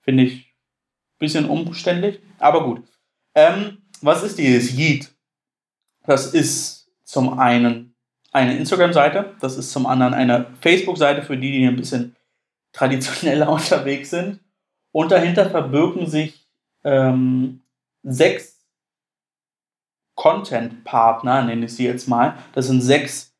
Finde 0.00 0.22
ich 0.22 0.32
ein 0.44 1.18
bisschen 1.18 1.48
umständlich, 1.48 2.20
aber 2.38 2.62
gut. 2.62 2.82
Ähm, 3.34 3.78
was 4.00 4.22
ist 4.22 4.38
dieses 4.38 4.78
Yeet? 4.78 5.12
Das 6.06 6.32
ist 6.32 6.88
zum 7.02 7.36
einen 7.40 7.96
eine 8.30 8.56
Instagram-Seite, 8.56 9.34
das 9.40 9.56
ist 9.56 9.72
zum 9.72 9.86
anderen 9.86 10.14
eine 10.14 10.46
Facebook-Seite 10.60 11.22
für 11.22 11.36
die, 11.36 11.50
die 11.50 11.66
ein 11.66 11.76
bisschen 11.76 12.14
traditioneller 12.72 13.48
unterwegs 13.52 14.10
sind. 14.10 14.38
Und 14.92 15.10
dahinter 15.10 15.50
verbirgen 15.50 16.06
sich 16.06 16.46
ähm, 16.84 17.60
sechs 18.04 18.64
Content-Partner, 20.14 21.42
nenne 21.42 21.66
ich 21.66 21.74
sie 21.74 21.86
jetzt 21.86 22.06
mal. 22.06 22.38
Das 22.52 22.68
sind 22.68 22.80
sechs 22.80 23.33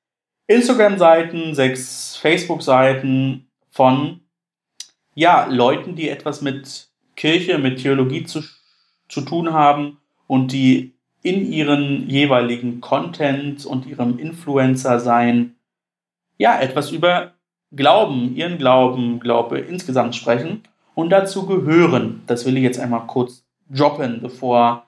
Instagram-Seiten, 0.46 1.54
sechs 1.54 2.16
Facebook-Seiten 2.16 3.48
von 3.70 4.20
ja, 5.14 5.46
Leuten, 5.46 5.96
die 5.96 6.08
etwas 6.08 6.42
mit 6.42 6.88
Kirche, 7.16 7.58
mit 7.58 7.80
Theologie 7.80 8.24
zu, 8.24 8.42
zu 9.08 9.20
tun 9.22 9.52
haben 9.52 9.98
und 10.26 10.52
die 10.52 10.94
in 11.22 11.50
ihren 11.50 12.08
jeweiligen 12.08 12.80
Content 12.80 13.64
und 13.64 13.86
ihrem 13.86 14.18
Influencer-Sein 14.18 15.54
ja 16.36 16.60
etwas 16.60 16.90
über 16.90 17.32
Glauben, 17.72 18.36
ihren 18.36 18.58
Glauben, 18.58 19.20
Glaube 19.20 19.58
insgesamt 19.58 20.14
sprechen 20.14 20.62
und 20.94 21.10
dazu 21.10 21.46
gehören. 21.46 22.22
Das 22.26 22.44
will 22.44 22.56
ich 22.56 22.62
jetzt 22.62 22.78
einmal 22.78 23.06
kurz 23.06 23.44
droppen, 23.70 24.20
bevor 24.20 24.86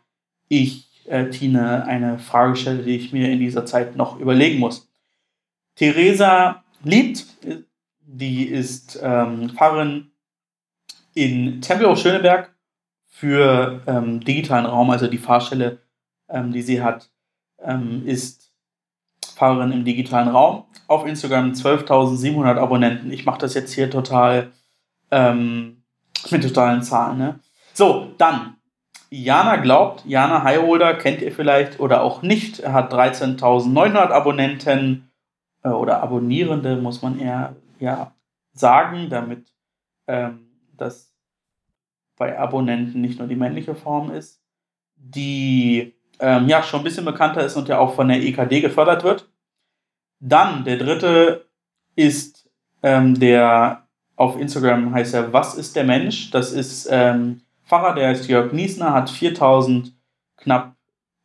ich 0.48 0.86
äh, 1.06 1.30
Tine 1.30 1.86
eine 1.86 2.18
Frage 2.18 2.56
stelle, 2.56 2.82
die 2.82 2.96
ich 2.96 3.12
mir 3.12 3.30
in 3.30 3.40
dieser 3.40 3.64
Zeit 3.64 3.96
noch 3.96 4.20
überlegen 4.20 4.58
muss. 4.58 4.85
Theresa 5.76 6.64
Liebt, 6.82 7.26
die 8.00 8.44
ist 8.44 8.98
ähm, 9.02 9.50
Pfarrerin 9.50 10.10
in 11.14 11.60
Tempelhof 11.60 11.98
Schöneberg 11.98 12.54
für 13.08 13.82
ähm, 13.86 14.20
digitalen 14.20 14.66
Raum, 14.66 14.90
also 14.90 15.06
die 15.06 15.18
Fahrstelle, 15.18 15.78
ähm, 16.28 16.52
die 16.52 16.62
sie 16.62 16.82
hat, 16.82 17.10
ähm, 17.62 18.06
ist 18.06 18.52
Pfarrerin 19.34 19.72
im 19.72 19.84
digitalen 19.84 20.28
Raum. 20.28 20.64
Auf 20.86 21.06
Instagram 21.06 21.52
12.700 21.52 22.58
Abonnenten. 22.58 23.10
Ich 23.10 23.24
mache 23.24 23.40
das 23.40 23.54
jetzt 23.54 23.72
hier 23.72 23.90
total 23.90 24.52
ähm, 25.10 25.82
Mit 26.30 26.42
totalen 26.42 26.82
Zahlen, 26.82 27.18
ne? 27.18 27.40
So, 27.72 28.12
dann. 28.18 28.56
Jana 29.10 29.56
glaubt, 29.56 30.04
Jana 30.04 30.42
Highholder 30.42 30.94
kennt 30.94 31.22
ihr 31.22 31.32
vielleicht 31.32 31.80
oder 31.80 32.02
auch 32.02 32.22
nicht. 32.22 32.60
Er 32.60 32.72
hat 32.72 32.92
13.900 32.92 34.10
Abonnenten 34.10 35.10
äh, 35.66 35.70
oder 35.70 36.02
Abonnierende, 36.02 36.76
muss 36.76 37.02
man 37.02 37.18
eher 37.18 37.56
ja, 37.80 38.14
sagen, 38.52 39.08
damit 39.10 39.52
ähm, 40.06 40.46
das 40.76 41.12
bei 42.16 42.38
Abonnenten 42.38 43.00
nicht 43.00 43.18
nur 43.18 43.28
die 43.28 43.36
männliche 43.36 43.74
Form 43.74 44.10
ist, 44.10 44.40
die 44.94 45.94
ähm, 46.20 46.48
ja 46.48 46.62
schon 46.62 46.80
ein 46.80 46.84
bisschen 46.84 47.04
bekannter 47.04 47.44
ist 47.44 47.56
und 47.56 47.68
ja 47.68 47.78
auch 47.78 47.94
von 47.94 48.08
der 48.08 48.22
EKD 48.22 48.60
gefördert 48.60 49.04
wird. 49.04 49.28
Dann 50.20 50.64
der 50.64 50.78
dritte 50.78 51.46
ist 51.94 52.48
ähm, 52.82 53.18
der 53.18 53.86
auf 54.14 54.38
Instagram 54.38 54.94
heißt 54.94 55.12
er 55.12 55.32
Was 55.32 55.56
ist 55.56 55.76
der 55.76 55.84
Mensch? 55.84 56.30
Das 56.30 56.52
ist 56.52 56.88
ähm, 56.90 57.42
Pfarrer, 57.66 57.94
der 57.94 58.08
heißt 58.08 58.28
Jörg 58.28 58.52
Niesner, 58.52 58.94
hat 58.94 59.10
4000 59.10 59.92
knapp 60.38 60.74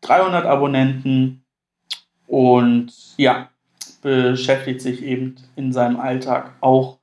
300 0.02 0.46
Abonnenten 0.46 1.46
und 2.28 2.92
ja, 3.18 3.51
beschäftigt 4.02 4.82
sich 4.82 5.04
eben 5.04 5.36
in 5.56 5.72
seinem 5.72 6.00
Alltag 6.00 6.56
auch 6.62 7.00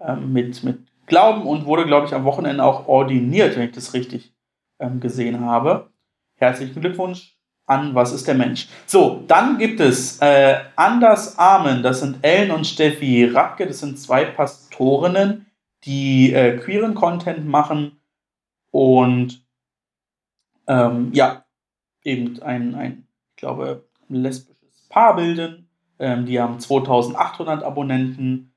ähm, 0.00 0.32
mit, 0.32 0.64
mit 0.64 0.78
Glauben 1.06 1.46
und 1.46 1.64
wurde, 1.64 1.86
glaube 1.86 2.06
ich, 2.06 2.14
am 2.14 2.24
Wochenende 2.24 2.62
auch 2.62 2.86
ordiniert, 2.86 3.56
wenn 3.56 3.68
ich 3.68 3.74
das 3.74 3.94
richtig 3.94 4.34
ähm, 4.78 5.00
gesehen 5.00 5.40
habe. 5.40 5.90
Herzlichen 6.36 6.80
Glückwunsch 6.80 7.38
an 7.66 7.94
Was 7.94 8.12
ist 8.12 8.26
der 8.26 8.34
Mensch? 8.34 8.68
So, 8.86 9.24
dann 9.26 9.58
gibt 9.58 9.80
es 9.80 10.20
äh, 10.20 10.56
Anders 10.76 11.38
Amen, 11.38 11.82
das 11.82 12.00
sind 12.00 12.18
Ellen 12.22 12.50
und 12.50 12.66
Steffi 12.66 13.26
Radke, 13.26 13.66
das 13.66 13.80
sind 13.80 13.98
zwei 13.98 14.24
Pastorinnen, 14.24 15.46
die 15.84 16.32
äh, 16.32 16.56
queeren 16.56 16.94
Content 16.94 17.46
machen 17.46 18.00
und 18.70 19.44
ähm, 20.66 21.10
ja, 21.12 21.44
eben 22.04 22.40
ein, 22.42 22.74
ein, 22.74 23.06
ich 23.30 23.36
glaube, 23.36 23.88
lesbisches 24.08 24.86
Paar 24.88 25.16
bilden. 25.16 25.67
Ähm, 25.98 26.26
die 26.26 26.40
haben 26.40 26.60
2800 26.60 27.62
Abonnenten. 27.62 28.52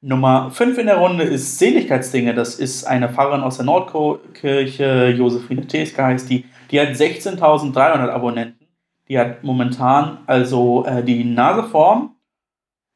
Nummer 0.00 0.50
5 0.50 0.78
in 0.78 0.86
der 0.86 0.98
Runde 0.98 1.24
ist 1.24 1.58
Seligkeitsdinge. 1.58 2.34
Das 2.34 2.56
ist 2.56 2.84
eine 2.84 3.08
Pfarrerin 3.08 3.42
aus 3.42 3.56
der 3.56 3.64
Nordkirche, 3.64 5.14
Josephine 5.16 5.66
Teske 5.66 6.04
heißt 6.04 6.28
die. 6.28 6.44
Die 6.70 6.80
hat 6.80 6.88
16.300 6.88 8.10
Abonnenten. 8.10 8.66
Die 9.08 9.18
hat 9.18 9.42
momentan 9.44 10.18
also 10.26 10.84
äh, 10.86 11.02
die 11.02 11.24
Naseform. 11.24 12.16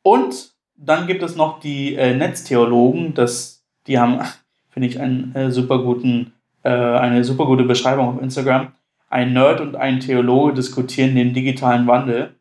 Und 0.03 0.53
dann 0.77 1.07
gibt 1.07 1.23
es 1.23 1.37
noch 1.37 1.61
die 1.61 1.95
äh, 1.95 2.15
Netztheologen. 2.15 3.15
Das, 3.15 3.65
die 3.87 3.99
haben, 3.99 4.21
finde 4.71 4.89
ich, 4.89 5.01
einen 5.01 5.35
äh, 5.35 5.51
super 5.51 5.83
guten, 5.83 6.33
äh, 6.63 6.71
eine 6.71 7.25
super 7.25 7.47
gute 7.47 7.65
Beschreibung 7.65 8.09
auf 8.09 8.23
Instagram. 8.23 8.73
Ein 9.11 9.33
Nerd 9.33 9.61
und 9.61 9.77
ein 9.77 10.01
Theologe 10.01 10.55
diskutieren 10.55 11.15
den 11.15 11.33
digitalen 11.33 11.87
Wandel. 11.87 12.35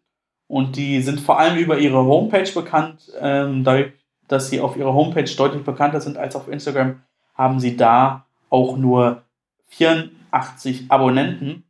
Und 0.47 0.75
die 0.77 1.01
sind 1.01 1.19
vor 1.19 1.39
allem 1.39 1.57
über 1.57 1.77
ihre 1.77 2.05
Homepage 2.05 2.49
bekannt. 2.53 3.11
Ähm, 3.19 3.63
dadurch, 3.63 3.91
dass 4.27 4.49
sie 4.49 4.61
auf 4.61 4.77
ihrer 4.77 4.93
Homepage 4.93 5.29
deutlich 5.35 5.63
bekannter 5.63 6.01
sind 6.01 6.17
als 6.17 6.35
auf 6.35 6.47
Instagram, 6.47 7.01
haben 7.35 7.59
sie 7.59 7.77
da 7.77 8.25
auch 8.49 8.77
nur 8.77 9.23
84 9.67 10.89
Abonnenten, 10.89 11.63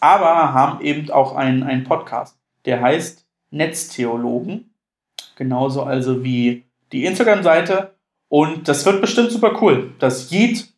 aber 0.00 0.52
haben 0.52 0.80
eben 0.82 1.10
auch 1.10 1.34
einen, 1.34 1.62
einen 1.62 1.84
Podcast, 1.84 2.38
der 2.64 2.80
heißt 2.80 3.26
Netztheologen. 3.50 4.74
Genauso 5.36 5.82
also 5.82 6.22
wie 6.22 6.64
die 6.92 7.04
Instagram-Seite. 7.04 7.94
Und 8.28 8.68
das 8.68 8.84
wird 8.86 9.00
bestimmt 9.00 9.32
super 9.32 9.60
cool. 9.60 9.92
Das 9.98 10.30
Yeet, 10.30 10.68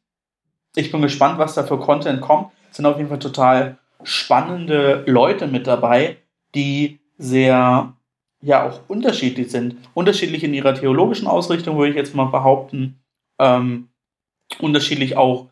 ich 0.74 0.90
bin 0.90 1.02
gespannt, 1.02 1.38
was 1.38 1.54
da 1.54 1.64
für 1.64 1.78
Content 1.78 2.20
kommt. 2.20 2.52
Es 2.70 2.76
sind 2.76 2.86
auf 2.86 2.96
jeden 2.96 3.08
Fall 3.08 3.18
total 3.18 3.78
spannende 4.04 5.04
Leute 5.06 5.46
mit 5.46 5.66
dabei, 5.66 6.16
die 6.54 6.98
sehr 7.22 7.94
ja 8.40 8.68
auch 8.68 8.80
unterschiedlich 8.88 9.50
sind. 9.50 9.76
Unterschiedlich 9.94 10.42
in 10.42 10.52
ihrer 10.52 10.74
theologischen 10.74 11.28
Ausrichtung, 11.28 11.78
würde 11.78 11.90
ich 11.90 11.96
jetzt 11.96 12.14
mal 12.14 12.26
behaupten. 12.26 13.00
Ähm, 13.38 13.88
unterschiedlich 14.58 15.16
auch 15.16 15.48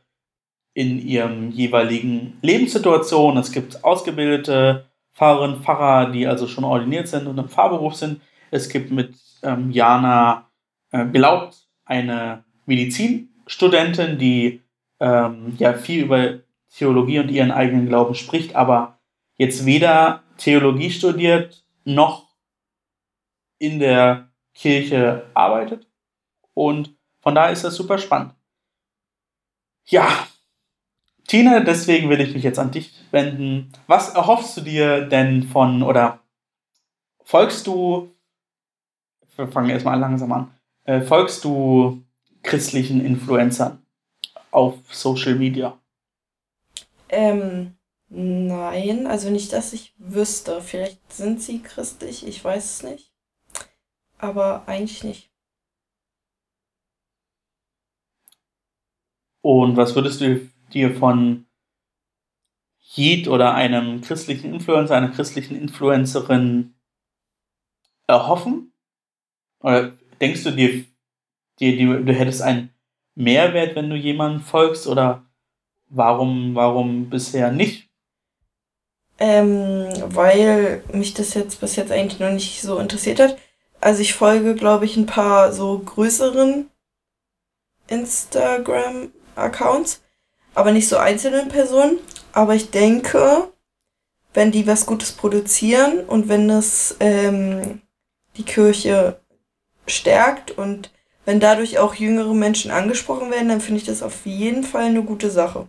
in 0.75 0.99
ihren 0.99 1.53
jeweiligen 1.53 2.39
Lebenssituationen. 2.43 3.39
Es 3.39 3.53
gibt 3.53 3.85
ausgebildete 3.85 4.87
Pfarrerinnen, 5.15 5.63
Pfarrer, 5.63 6.11
die 6.11 6.27
also 6.27 6.47
schon 6.47 6.65
ordiniert 6.65 7.09
sind 7.09 7.27
und 7.27 7.39
im 7.39 7.49
Pfarrberuf 7.49 7.95
sind. 7.95 8.21
Es 8.51 8.69
gibt 8.69 8.91
mit 8.91 9.15
ähm, 9.43 9.71
Jana 9.71 10.51
äh, 10.91 11.07
Glaubt 11.07 11.69
eine 11.85 12.45
Medizinstudentin, 12.67 14.19
die 14.19 14.63
ähm, 15.01 15.55
ja 15.59 15.75
viel 15.75 16.05
über 16.05 16.41
Theologie 16.77 17.19
und 17.21 17.31
ihren 17.31 17.51
eigenen 17.51 17.89
Glauben 17.89 18.15
spricht, 18.15 18.55
aber 18.55 18.99
jetzt 19.39 19.67
weder 19.67 20.23
Theologie 20.41 20.91
studiert 20.91 21.65
noch 21.85 22.29
in 23.59 23.79
der 23.79 24.31
Kirche 24.55 25.27
arbeitet. 25.35 25.87
Und 26.55 26.97
von 27.21 27.35
daher 27.35 27.53
ist 27.53 27.63
das 27.63 27.77
super 27.77 27.99
spannend. 27.99 28.35
Ja, 29.85 30.27
Tine, 31.27 31.63
deswegen 31.63 32.09
will 32.09 32.21
ich 32.21 32.35
mich 32.35 32.43
jetzt 32.43 32.59
an 32.59 32.71
dich 32.71 32.93
wenden. 33.11 33.71
Was 33.87 34.15
erhoffst 34.15 34.57
du 34.57 34.63
dir 34.63 35.03
denn 35.03 35.43
von 35.43 35.83
oder 35.83 36.21
folgst 37.23 37.67
du, 37.67 38.11
wir 39.37 39.47
fangen 39.47 39.71
erstmal 39.71 39.99
langsam 39.99 40.33
an, 40.33 40.55
äh, 40.85 41.03
folgst 41.03 41.45
du 41.45 42.03
christlichen 42.43 43.05
Influencern 43.05 43.85
auf 44.51 44.75
Social 44.91 45.35
Media? 45.35 45.79
Ähm, 47.11 47.77
nein, 48.11 49.07
also 49.07 49.31
nicht, 49.31 49.53
dass 49.53 49.73
ich 49.73 49.95
wüsste. 49.99 50.61
Vielleicht 50.61 51.13
sind 51.13 51.41
sie 51.41 51.63
christlich, 51.63 52.27
ich 52.27 52.45
weiß 52.45 52.65
es 52.65 52.83
nicht 52.83 53.11
aber 54.21 54.69
eigentlich 54.69 55.03
nicht. 55.03 55.31
Und 59.43 59.77
was 59.77 59.95
würdest 59.95 60.21
du 60.21 60.49
dir 60.73 60.95
von 60.95 61.47
Heat 62.79 63.29
oder 63.29 63.55
einem 63.55 64.03
christlichen 64.03 64.53
Influencer, 64.53 64.97
einer 64.97 65.11
christlichen 65.11 65.57
Influencerin 65.57 66.75
erhoffen? 68.07 68.73
Oder 69.61 69.97
denkst 70.21 70.45
du 70.45 70.51
dir, 70.51 70.85
dir, 71.59 71.77
dir 71.77 72.05
du 72.05 72.13
hättest 72.13 72.43
einen 72.43 72.75
Mehrwert, 73.15 73.77
wenn 73.77 73.89
du 73.89 73.97
jemandem 73.97 74.43
folgst? 74.43 74.87
Oder 74.87 75.27
warum, 75.89 76.55
warum 76.55 77.09
bisher 77.09 77.51
nicht? 77.51 77.90
Ähm, 79.21 79.87
weil 80.07 80.83
mich 80.93 81.15
das 81.15 81.35
jetzt 81.35 81.61
bis 81.61 81.77
jetzt 81.77 81.93
eigentlich 81.93 82.21
noch 82.21 82.31
nicht 82.31 82.63
so 82.63 82.79
interessiert 82.79 83.21
hat. 83.21 83.37
Also 83.81 84.01
ich 84.01 84.15
folge, 84.15 84.55
glaube 84.55 84.87
ich, 84.87 84.97
ein 84.97 85.07
paar 85.07 85.53
so 85.53 85.79
größeren 85.79 86.71
Instagram-Accounts, 87.89 90.03
aber 90.55 90.73
nicht 90.73 90.89
so 90.89 90.97
einzelnen 90.97 91.49
Personen. 91.49 91.99
Aber 92.33 92.55
ich 92.55 92.71
denke, 92.71 93.53
wenn 94.33 94.53
die 94.53 94.67
was 94.67 94.87
Gutes 94.87 95.13
produzieren 95.13 96.05
und 96.05 96.29
wenn 96.29 96.49
es 96.49 96.97
ähm, 97.01 97.83
die 98.37 98.45
Kirche 98.45 99.21
stärkt 99.87 100.53
und 100.53 100.93
wenn 101.25 101.41
dadurch 101.41 101.79
auch 101.79 101.95
jüngere 101.95 102.35
Menschen 102.35 102.71
angesprochen 102.71 103.31
werden, 103.31 103.49
dann 103.49 103.61
finde 103.61 103.81
ich 103.81 103.87
das 103.87 104.03
auf 104.03 104.25
jeden 104.25 104.65
Fall 104.65 104.85
eine 104.85 105.03
gute 105.03 105.31
Sache. 105.31 105.69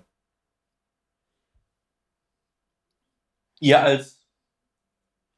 Ihr 3.61 3.79
als 3.79 4.19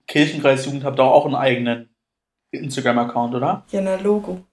Kirchenkreisjugend 0.07 0.85
habt 0.85 0.99
auch 0.99 1.25
einen 1.25 1.35
eigenen 1.35 1.93
Instagram-Account, 2.51 3.35
oder? 3.35 3.65
Ja, 3.69 3.81
na 3.81 3.95
Logo. 3.95 4.45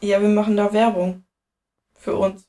Ja, 0.00 0.20
wir 0.20 0.28
machen 0.28 0.56
da 0.56 0.72
Werbung. 0.72 1.24
Für 1.94 2.16
uns. 2.16 2.48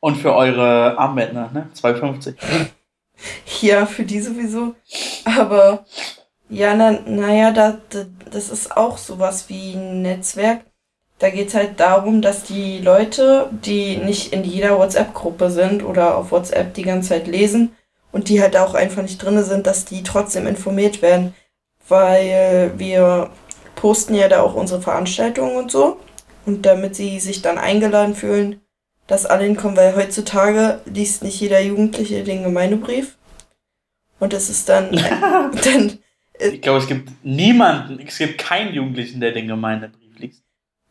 Und 0.00 0.16
für 0.16 0.34
eure 0.34 0.98
Armbänder, 0.98 1.50
ne? 1.50 1.70
2,50. 1.74 2.70
ja, 3.60 3.84
für 3.84 4.04
die 4.04 4.20
sowieso. 4.20 4.74
Aber 5.26 5.84
ja, 6.48 6.74
na, 6.74 6.92
naja, 6.92 7.50
da, 7.50 7.78
da, 7.90 8.06
das 8.30 8.48
ist 8.48 8.74
auch 8.74 8.96
sowas 8.96 9.50
wie 9.50 9.74
ein 9.74 10.00
Netzwerk. 10.00 10.64
Da 11.20 11.30
geht 11.30 11.48
es 11.48 11.54
halt 11.54 11.78
darum, 11.78 12.22
dass 12.22 12.42
die 12.42 12.78
Leute, 12.78 13.48
die 13.64 13.98
nicht 13.98 14.32
in 14.32 14.42
jeder 14.42 14.78
WhatsApp-Gruppe 14.78 15.50
sind 15.50 15.84
oder 15.84 16.16
auf 16.16 16.32
WhatsApp 16.32 16.74
die 16.74 16.82
ganze 16.82 17.10
Zeit 17.10 17.28
lesen, 17.28 17.76
und 18.12 18.28
die 18.28 18.40
halt 18.40 18.56
auch 18.56 18.74
einfach 18.74 19.02
nicht 19.02 19.22
drin 19.22 19.42
sind, 19.42 19.66
dass 19.66 19.84
die 19.84 20.02
trotzdem 20.02 20.46
informiert 20.46 21.02
werden, 21.02 21.34
weil 21.88 22.72
wir 22.76 23.30
posten 23.76 24.14
ja 24.14 24.28
da 24.28 24.42
auch 24.42 24.54
unsere 24.54 24.82
Veranstaltungen 24.82 25.56
und 25.56 25.70
so 25.70 25.98
und 26.46 26.66
damit 26.66 26.96
sie 26.96 27.20
sich 27.20 27.42
dann 27.42 27.58
eingeladen 27.58 28.14
fühlen, 28.14 28.60
dass 29.06 29.26
alle 29.26 29.44
hinkommen, 29.44 29.76
weil 29.76 29.96
heutzutage 29.96 30.80
liest 30.84 31.22
nicht 31.22 31.40
jeder 31.40 31.60
Jugendliche 31.60 32.22
den 32.24 32.42
Gemeindebrief 32.42 33.16
und 34.18 34.32
es 34.32 34.50
ist 34.50 34.68
dann, 34.68 34.90
dann 35.64 35.98
Ich 36.38 36.62
glaube, 36.62 36.78
es 36.78 36.86
gibt 36.86 37.10
niemanden, 37.22 38.00
es 38.06 38.18
gibt 38.18 38.38
keinen 38.38 38.74
Jugendlichen, 38.74 39.20
der 39.20 39.32
den 39.32 39.48
Gemeindebrief. 39.48 39.99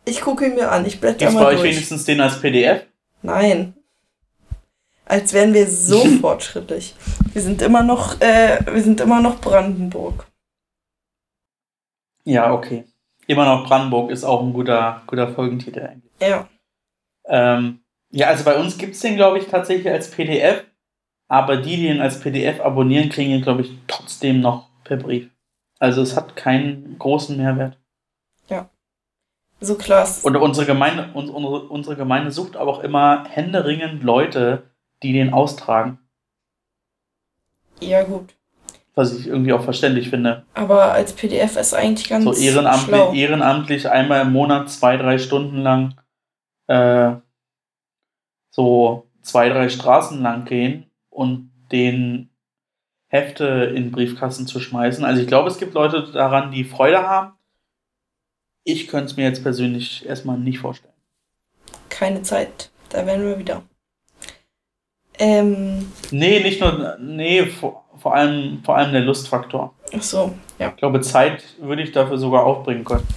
Ich 0.09 0.21
gucke 0.21 0.47
ihn 0.47 0.55
mir 0.55 0.71
an, 0.71 0.85
ich 0.85 0.99
blätter 0.99 1.19
Gibt's 1.19 1.33
mal 1.35 1.43
bei 1.43 1.49
euch 1.51 1.59
durch. 1.59 1.71
wenigstens 1.71 2.03
den 2.05 2.19
als 2.19 2.41
PDF? 2.41 2.85
Nein. 3.21 3.75
Als 5.05 5.33
wären 5.33 5.53
wir 5.53 5.67
so 5.67 6.03
fortschrittlich. 6.21 6.95
Wir 7.33 7.41
sind 7.41 7.61
immer 7.61 7.83
noch, 7.83 8.19
äh, 8.19 8.59
wir 8.65 8.81
sind 8.81 9.01
immer 9.01 9.21
noch 9.21 9.39
Brandenburg. 9.39 10.25
Ja, 12.23 12.53
okay. 12.53 12.85
Immer 13.27 13.45
noch 13.45 13.67
Brandenburg 13.67 14.11
ist 14.11 14.23
auch 14.23 14.41
ein 14.41 14.53
guter, 14.53 15.03
guter 15.05 15.27
Folgentitel 15.27 15.81
eigentlich. 15.81 16.11
Ja. 16.21 16.47
Ähm, 17.25 17.81
ja, 18.11 18.27
also 18.27 18.43
bei 18.43 18.55
uns 18.55 18.77
gibt 18.77 18.95
es 18.95 19.01
den, 19.01 19.15
glaube 19.15 19.37
ich, 19.37 19.47
tatsächlich 19.47 19.91
als 19.91 20.09
PDF, 20.09 20.65
aber 21.27 21.57
die, 21.57 21.77
die 21.77 21.87
ihn 21.87 22.01
als 22.01 22.19
PDF 22.19 22.59
abonnieren, 22.59 23.09
kriegen 23.09 23.31
ihn, 23.31 23.41
glaube 23.41 23.61
ich, 23.61 23.71
trotzdem 23.87 24.41
noch 24.41 24.69
per 24.83 24.97
Brief. 24.97 25.29
Also 25.77 26.01
es 26.01 26.15
hat 26.15 26.35
keinen 26.35 26.97
großen 26.97 27.37
Mehrwert. 27.37 27.78
So 29.61 29.75
klasse. 29.75 30.25
Und 30.25 30.35
unsere 30.37 30.65
Gemeinde, 30.65 31.09
uns, 31.13 31.29
unsere, 31.29 31.63
unsere 31.67 31.95
Gemeinde 31.95 32.31
sucht 32.31 32.55
aber 32.55 32.71
auch 32.71 32.79
immer 32.79 33.25
händeringend 33.29 34.03
Leute, 34.03 34.63
die 35.03 35.13
den 35.13 35.33
austragen. 35.33 35.99
Ja, 37.81 38.03
gut. 38.03 38.35
Was 38.95 39.17
ich 39.17 39.27
irgendwie 39.27 39.53
auch 39.53 39.63
verständlich 39.63 40.09
finde. 40.09 40.43
Aber 40.53 40.91
als 40.91 41.13
PDF 41.13 41.55
ist 41.55 41.73
eigentlich 41.73 42.09
ganz 42.09 42.25
So 42.25 42.33
ehrenamtlich, 42.33 42.85
schlau. 42.87 43.13
ehrenamtlich 43.13 43.89
einmal 43.89 44.21
im 44.21 44.33
Monat 44.33 44.69
zwei, 44.69 44.97
drei 44.97 45.17
Stunden 45.17 45.57
lang 45.57 45.95
äh, 46.67 47.13
so 48.51 49.07
zwei, 49.21 49.49
drei 49.49 49.69
Straßen 49.69 50.21
lang 50.21 50.45
gehen 50.45 50.89
und 51.09 51.51
den 51.71 52.29
Hefte 53.07 53.45
in 53.45 53.85
den 53.85 53.91
Briefkasten 53.91 54.47
zu 54.47 54.59
schmeißen. 54.59 55.03
Also 55.05 55.21
ich 55.21 55.27
glaube, 55.27 55.49
es 55.49 55.57
gibt 55.57 55.73
Leute 55.73 56.11
daran, 56.11 56.51
die 56.51 56.63
Freude 56.63 57.07
haben. 57.07 57.33
Ich 58.71 58.87
könnte 58.87 59.05
es 59.05 59.17
mir 59.17 59.23
jetzt 59.23 59.41
persönlich 59.41 60.05
erstmal 60.07 60.37
nicht 60.37 60.59
vorstellen. 60.59 60.93
Keine 61.89 62.21
Zeit. 62.21 62.69
Da 62.89 63.03
wären 63.07 63.23
wir 63.23 63.39
wieder. 63.39 63.63
Ähm, 65.17 65.91
Nee, 66.11 66.39
nicht 66.41 66.61
nur, 66.61 66.97
nee, 66.99 67.47
vor, 67.47 67.85
vor, 67.97 68.13
allem, 68.13 68.61
vor 68.63 68.77
allem 68.77 68.91
der 68.91 69.01
Lustfaktor. 69.01 69.73
ach 69.91 70.03
so, 70.03 70.35
ja. 70.59 70.69
Ich 70.69 70.75
glaube, 70.75 71.01
Zeit 71.01 71.43
würde 71.59 71.81
ich 71.81 71.91
dafür 71.91 72.19
sogar 72.19 72.45
aufbringen 72.45 72.85
können. 72.85 73.07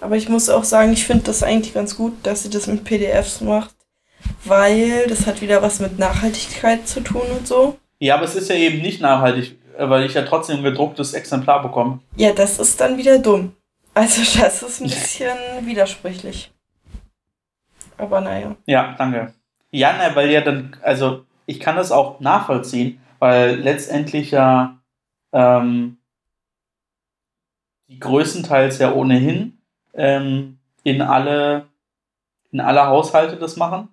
Aber 0.00 0.16
ich 0.16 0.30
muss 0.30 0.48
auch 0.48 0.64
sagen, 0.64 0.94
ich 0.94 1.04
finde 1.04 1.24
das 1.24 1.42
eigentlich 1.42 1.74
ganz 1.74 1.94
gut, 1.94 2.14
dass 2.22 2.42
sie 2.44 2.50
das 2.50 2.66
mit 2.66 2.82
PDFs 2.82 3.42
macht, 3.42 3.74
weil 4.44 5.06
das 5.08 5.26
hat 5.26 5.42
wieder 5.42 5.60
was 5.60 5.78
mit 5.78 5.98
Nachhaltigkeit 5.98 6.88
zu 6.88 7.00
tun 7.00 7.22
und 7.38 7.46
so. 7.46 7.76
Ja, 8.00 8.14
aber 8.14 8.24
es 8.24 8.34
ist 8.34 8.48
ja 8.48 8.56
eben 8.56 8.80
nicht 8.80 9.02
nachhaltig, 9.02 9.56
weil 9.78 10.06
ich 10.06 10.14
ja 10.14 10.22
trotzdem 10.22 10.56
ein 10.58 10.64
gedrucktes 10.64 11.12
Exemplar 11.12 11.62
bekomme. 11.62 12.00
Ja, 12.16 12.32
das 12.32 12.58
ist 12.58 12.80
dann 12.80 12.96
wieder 12.96 13.18
dumm. 13.18 13.52
Also 13.94 14.22
das 14.40 14.62
ist 14.62 14.80
ein 14.80 14.88
bisschen 14.88 15.36
widersprüchlich. 15.62 16.52
Aber 17.98 18.20
naja. 18.20 18.56
Ja, 18.66 18.94
danke. 18.96 19.34
Ja, 19.70 19.92
ne, 19.92 20.14
weil 20.14 20.30
ja 20.30 20.40
dann, 20.40 20.76
also 20.82 21.24
ich 21.46 21.60
kann 21.60 21.76
das 21.76 21.92
auch 21.92 22.20
nachvollziehen, 22.20 23.00
weil 23.18 23.56
letztendlich 23.56 24.30
ja 24.30 24.78
ähm, 25.32 25.98
die 27.88 27.98
größtenteils 27.98 28.78
ja 28.78 28.92
ohnehin 28.92 29.58
ähm, 29.94 30.58
in 30.82 31.00
alle 31.00 31.66
in 32.52 32.60
alle 32.60 32.86
Haushalte 32.86 33.36
das 33.36 33.56
machen. 33.56 33.88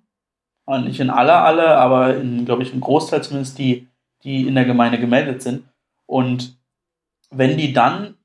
Und 0.65 0.85
nicht 0.85 0.99
in 0.99 1.09
alle, 1.09 1.33
alle, 1.33 1.77
aber 1.77 2.15
in, 2.17 2.45
glaube 2.45 2.61
ich, 2.61 2.73
im 2.73 2.81
Großteil 2.81 3.23
zumindest 3.23 3.57
die, 3.57 3.87
die 4.23 4.47
in 4.47 4.53
der 4.53 4.65
Gemeinde 4.65 4.99
gemeldet 4.99 5.41
sind. 5.41 5.63
Und 6.05 6.59
wenn 7.31 7.57
die 7.57 7.73
dann 7.73 8.18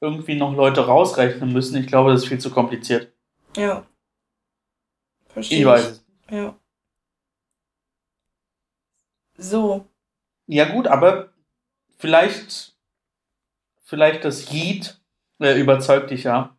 irgendwie 0.00 0.34
noch 0.36 0.54
Leute 0.54 0.86
rausrechnen 0.86 1.52
müssen, 1.52 1.76
ich 1.80 1.86
glaube, 1.86 2.12
das 2.12 2.22
ist 2.22 2.28
viel 2.28 2.38
zu 2.40 2.50
kompliziert. 2.50 3.12
Ja. 3.56 3.86
Verstehe 5.28 5.58
Ich 5.60 5.64
weiß. 5.66 6.04
Ja. 6.30 6.54
So. 9.36 9.86
Ja, 10.46 10.66
gut, 10.66 10.86
aber 10.86 11.30
vielleicht, 11.98 12.76
vielleicht 13.82 14.24
das 14.24 14.52
Yeet 14.52 15.00
äh, 15.40 15.58
überzeugt 15.58 16.10
dich 16.10 16.24
ja 16.24 16.56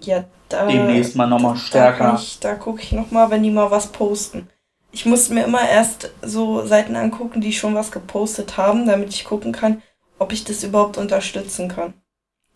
Ja, 0.00 0.24
da. 0.48 0.66
demnächst 0.66 1.16
mal 1.16 1.26
nochmal 1.26 1.54
Da, 1.54 1.58
stärker. 1.58 2.14
ich, 2.18 2.40
da 2.40 2.54
gucke 2.54 2.82
ich 2.82 2.92
nochmal, 2.92 3.30
wenn 3.30 3.42
die 3.42 3.50
mal 3.50 3.70
was 3.70 3.92
posten. 3.92 4.48
Ich 4.92 5.06
muss 5.06 5.28
mir 5.28 5.44
immer 5.44 5.68
erst 5.68 6.10
so 6.22 6.64
Seiten 6.66 6.94
angucken, 6.96 7.40
die 7.40 7.52
schon 7.52 7.74
was 7.74 7.90
gepostet 7.90 8.56
haben, 8.56 8.86
damit 8.86 9.08
ich 9.10 9.24
gucken 9.24 9.52
kann, 9.52 9.82
ob 10.18 10.32
ich 10.32 10.44
das 10.44 10.62
überhaupt 10.62 10.98
unterstützen 10.98 11.68
kann. 11.68 11.94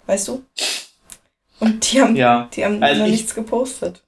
Weißt 0.09 0.27
du? 0.29 0.43
Und 1.61 1.93
die 1.93 2.01
haben, 2.01 2.17
Ja, 2.17 2.49
die 2.55 2.65
haben 2.65 2.83
Also 2.83 3.01
noch 3.01 3.07
ich- 3.07 3.13
nichts 3.13 3.35
gepostet. 3.35 4.03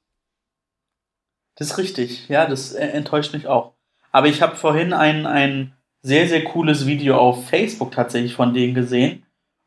das 1.56 1.72
ist 1.72 1.78
richtig. 1.78 2.28
Ja, 2.28 2.46
das 2.46 2.72
enttäuscht 2.72 3.34
mich 3.34 3.46
auch. 3.46 3.74
Aber 4.10 4.26
ich 4.28 4.40
habe 4.40 4.56
vorhin 4.56 4.92
ein, 4.94 5.26
ein 5.26 5.74
sehr, 6.02 6.26
sehr 6.26 6.42
cooles 6.42 6.86
Video 6.86 7.18
auf 7.18 7.48
Facebook 7.48 7.92
tatsächlich 7.92 8.32
von 8.34 8.54
denen 8.54 8.74
gesehen, 8.74 9.24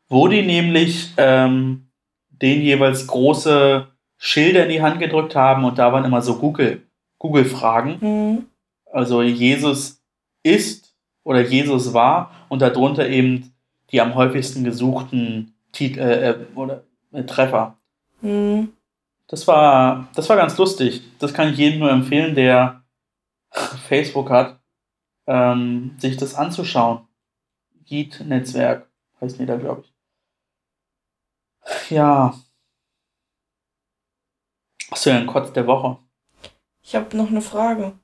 wo 0.08 0.26
die 0.26 0.42
nämlich 0.42 1.12
ähm, 1.18 1.86
denen 2.30 2.62
jeweils 2.62 3.06
große 3.06 3.86
Schilder 4.18 4.64
in 4.64 4.70
die 4.70 4.82
Hand 4.82 4.98
gedrückt 4.98 5.36
haben 5.36 5.64
und 5.64 5.78
da 5.78 5.92
waren 5.92 6.04
immer 6.04 6.20
so 6.20 6.38
Google, 6.38 6.82
Google-Fragen. 7.18 8.00
Hm. 8.00 8.46
also 8.92 9.22
Jesus 9.22 10.02
ist 10.42 10.94
oder 11.22 11.42
Jesus 11.42 11.94
war 11.94 12.32
und 12.48 12.60
darunter 12.60 13.08
eben 13.08 13.54
die 13.92 14.00
am 14.00 14.14
häufigsten 14.16 14.64
gesuchten 14.64 15.53
Tit 15.74 15.98
äh, 15.98 16.30
äh, 16.30 16.46
oder 16.54 16.84
äh, 17.12 17.24
Treffer. 17.24 17.76
Hm. 18.20 18.72
Das 19.26 19.46
war, 19.46 20.08
das 20.14 20.28
war 20.28 20.36
ganz 20.36 20.56
lustig. 20.56 21.02
Das 21.18 21.34
kann 21.34 21.52
ich 21.52 21.58
jedem 21.58 21.80
nur 21.80 21.90
empfehlen, 21.90 22.34
der 22.34 22.84
Facebook 23.88 24.30
hat, 24.30 24.60
ähm, 25.26 25.96
sich 25.98 26.16
das 26.16 26.34
anzuschauen. 26.34 27.06
Git-Netzwerk 27.84 28.88
heißt 29.20 29.38
da, 29.40 29.56
glaube 29.56 29.82
ich. 29.82 31.90
Ja. 31.90 32.34
Achso, 34.90 35.10
ja, 35.10 35.16
ein 35.16 35.26
Kotz 35.26 35.52
der 35.52 35.66
Woche. 35.66 35.98
Ich 36.82 36.94
habe 36.94 37.16
noch 37.16 37.28
eine 37.28 37.40
Frage. 37.40 37.98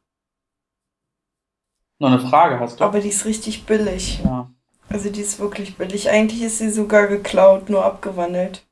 Noch 1.99 2.09
eine 2.09 2.19
Frage 2.19 2.59
hast 2.59 2.81
du? 2.81 2.85
Aber 2.85 3.01
die 3.01 3.09
ist 3.09 3.27
richtig 3.27 3.67
billig. 3.67 4.21
Ja. 4.25 4.51
Also 4.91 5.09
die 5.09 5.21
ist 5.21 5.39
wirklich 5.39 5.77
billig. 5.77 6.11
Eigentlich 6.11 6.43
ist 6.43 6.59
sie 6.59 6.71
sogar 6.71 7.07
geklaut, 7.07 7.71
nur 7.71 7.85
abgewandelt. 7.85 8.67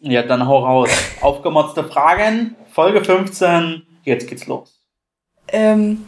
Ja, 0.00 0.22
dann 0.22 0.46
hau 0.46 0.64
raus. 0.64 0.90
Aufgemotzte 1.20 1.84
Fragen, 1.84 2.56
Folge 2.72 3.04
15, 3.04 3.86
jetzt 4.04 4.26
geht's 4.28 4.46
los. 4.46 4.82
Ähm, 5.48 6.06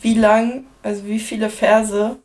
wie 0.00 0.14
lang, 0.14 0.66
also 0.82 1.06
wie 1.06 1.18
viele 1.18 1.48
Verse 1.48 2.18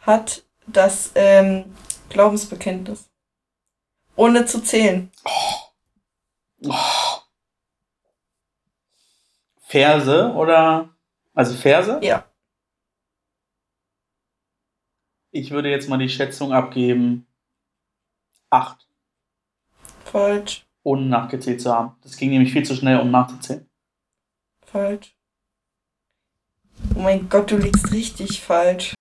hat 0.00 0.42
das 0.66 1.12
ähm, 1.14 1.72
Glaubensbekenntnis? 2.08 3.10
Ohne 4.16 4.44
zu 4.46 4.60
zählen. 4.60 5.10
Oh. 6.62 6.72
Verse 9.60 10.32
oder? 10.32 10.88
Also 11.32 11.54
Verse? 11.54 12.00
Ja. 12.02 12.24
Ich 15.36 15.50
würde 15.50 15.68
jetzt 15.68 15.88
mal 15.88 15.98
die 15.98 16.08
Schätzung 16.08 16.52
abgeben. 16.52 17.26
Acht, 18.50 18.86
Falsch, 20.04 20.64
ohne 20.84 21.06
nachgezählt 21.06 21.60
zu 21.60 21.74
haben. 21.74 21.96
Das 22.02 22.16
ging 22.16 22.30
nämlich 22.30 22.52
viel 22.52 22.64
zu 22.64 22.76
schnell, 22.76 23.00
um 23.00 23.10
nachzuzählen. 23.10 23.68
falsch. 24.64 25.16
Oh 26.94 27.00
mein 27.00 27.28
Gott, 27.28 27.50
du 27.50 27.56
liegst 27.56 27.90
richtig 27.90 28.42
falsch. 28.42 28.94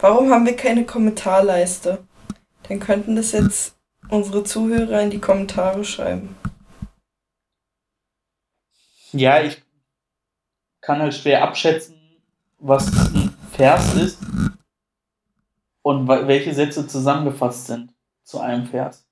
Warum 0.00 0.32
haben 0.32 0.44
wir 0.44 0.56
keine 0.56 0.84
Kommentarleiste? 0.84 2.08
Dann 2.64 2.80
könnten 2.80 3.14
das 3.14 3.30
jetzt 3.30 3.78
unsere 4.08 4.42
Zuhörer 4.42 5.00
in 5.00 5.10
die 5.10 5.20
Kommentare 5.20 5.84
schreiben. 5.84 6.36
Ja, 9.12 9.42
ich 9.42 9.62
kann 10.80 10.98
halt 10.98 11.14
schwer 11.14 11.44
abschätzen, 11.44 11.97
was 12.58 12.88
ein 13.14 13.34
Vers 13.52 13.94
ist 13.94 14.18
und 15.82 16.08
welche 16.08 16.54
Sätze 16.54 16.86
zusammengefasst 16.86 17.66
sind 17.66 17.94
zu 18.24 18.40
einem 18.40 18.66
Vers. 18.66 19.06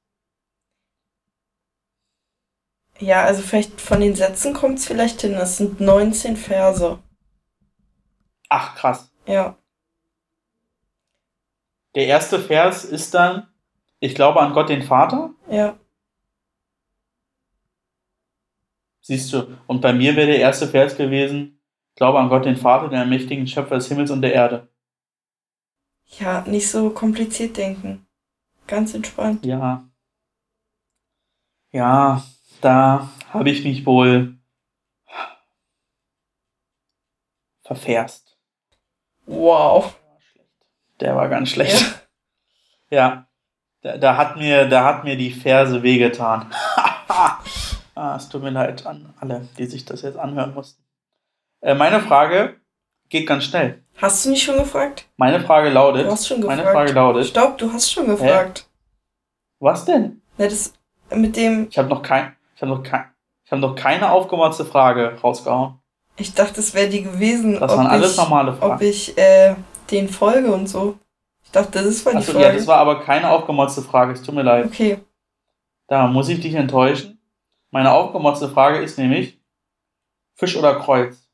Ja, 2.98 3.24
also 3.24 3.42
vielleicht 3.42 3.80
von 3.80 4.00
den 4.00 4.14
Sätzen 4.14 4.54
kommt 4.54 4.78
es 4.78 4.86
vielleicht 4.86 5.20
hin. 5.20 5.32
Das 5.32 5.58
sind 5.58 5.80
19 5.80 6.36
Verse. 6.36 6.98
Ach, 8.48 8.74
krass. 8.74 9.10
Ja. 9.26 9.56
Der 11.94 12.06
erste 12.06 12.38
Vers 12.40 12.84
ist 12.84 13.14
dann, 13.14 13.48
ich 14.00 14.14
glaube 14.14 14.40
an 14.40 14.52
Gott 14.52 14.68
den 14.68 14.82
Vater. 14.82 15.30
Ja. 15.50 15.78
Siehst 19.00 19.32
du, 19.32 19.56
und 19.66 19.80
bei 19.80 19.92
mir 19.92 20.16
wäre 20.16 20.26
der 20.26 20.40
erste 20.40 20.66
Vers 20.66 20.96
gewesen, 20.96 21.55
glaube 21.96 22.18
an 22.18 22.28
Gott, 22.28 22.44
den 22.44 22.56
Vater, 22.56 22.88
den 22.88 22.98
allmächtigen 22.98 23.46
Schöpfer 23.46 23.74
des 23.74 23.88
Himmels 23.88 24.10
und 24.10 24.22
der 24.22 24.34
Erde. 24.34 24.68
Ja, 26.18 26.42
nicht 26.46 26.70
so 26.70 26.90
kompliziert 26.90 27.56
denken. 27.56 28.06
Ganz 28.66 28.94
entspannt. 28.94 29.44
Ja. 29.44 29.84
Ja, 31.72 32.22
da 32.60 33.10
habe 33.30 33.50
ich 33.50 33.64
mich 33.64 33.84
wohl 33.84 34.38
verfährst. 37.62 38.38
Wow. 39.26 39.96
Der 41.00 41.16
war 41.16 41.28
ganz 41.28 41.50
schlecht. 41.50 42.08
Ja. 42.90 42.96
ja. 42.98 43.26
Da, 43.82 43.98
da, 43.98 44.16
hat 44.16 44.36
mir, 44.36 44.68
da 44.68 44.84
hat 44.84 45.04
mir 45.04 45.16
die 45.16 45.30
Ferse 45.30 45.82
wehgetan. 45.82 46.50
ah, 47.94 48.16
es 48.16 48.28
tut 48.28 48.42
mir 48.42 48.50
leid 48.50 48.86
an 48.86 49.14
alle, 49.20 49.48
die 49.58 49.66
sich 49.66 49.84
das 49.84 50.02
jetzt 50.02 50.16
anhören 50.16 50.54
mussten. 50.54 50.85
Äh, 51.60 51.74
meine 51.74 52.00
Frage 52.00 52.56
geht 53.08 53.26
ganz 53.26 53.44
schnell. 53.44 53.82
Hast 53.96 54.24
du 54.24 54.30
nicht 54.30 54.42
schon 54.42 54.58
gefragt? 54.58 55.08
Meine 55.16 55.40
Frage 55.40 55.70
lautet. 55.70 56.06
Du 56.06 56.10
hast 56.10 56.26
schon 56.26 56.40
gefragt. 56.40 56.58
Meine 56.58 56.70
Frage 56.70 56.92
lautet. 56.92 57.26
Stopp, 57.26 57.58
du 57.58 57.72
hast 57.72 57.90
schon 57.90 58.06
gefragt. 58.06 58.66
Hä? 58.66 58.76
Was 59.60 59.84
denn? 59.84 60.20
Ja, 60.38 60.46
das 60.46 60.74
mit 61.10 61.36
dem. 61.36 61.68
Ich 61.70 61.78
habe 61.78 61.88
noch 61.88 62.02
kein, 62.02 62.36
ich 62.54 62.62
habe 62.62 62.72
noch 62.72 62.82
kein, 62.82 63.04
ich 63.44 63.52
habe 63.52 63.62
noch 63.62 63.74
keine 63.74 64.10
aufgemotzte 64.10 64.64
Frage 64.64 65.16
rausgehauen. 65.22 65.78
Ich 66.16 66.34
dachte, 66.34 66.60
es 66.60 66.74
wäre 66.74 66.88
die 66.88 67.02
gewesen. 67.02 67.58
Das 67.58 67.76
waren 67.76 67.86
alles 67.86 68.16
normale 68.16 68.54
Fragen. 68.54 68.74
Ob 68.74 68.82
ich 68.82 69.16
äh, 69.16 69.54
den 69.90 70.08
folge 70.08 70.52
und 70.52 70.66
so. 70.66 70.98
Ich 71.44 71.50
dachte, 71.52 71.82
das 71.82 72.04
war 72.04 72.12
die 72.12 72.18
Achso, 72.18 72.32
Frage. 72.32 72.44
Ja, 72.44 72.52
das 72.52 72.66
war 72.66 72.78
aber 72.78 73.00
keine 73.02 73.30
aufgemotzte 73.30 73.82
Frage. 73.82 74.12
Es 74.12 74.22
tut 74.22 74.34
mir 74.34 74.42
leid. 74.42 74.66
Okay. 74.66 74.98
Da 75.88 76.06
muss 76.06 76.28
ich 76.28 76.40
dich 76.40 76.54
enttäuschen. 76.54 77.20
Meine 77.70 77.92
aufgemotzte 77.92 78.48
Frage 78.48 78.78
ist 78.78 78.98
nämlich 78.98 79.40
Fisch 80.34 80.56
oder 80.56 80.78
Kreuz? 80.80 81.25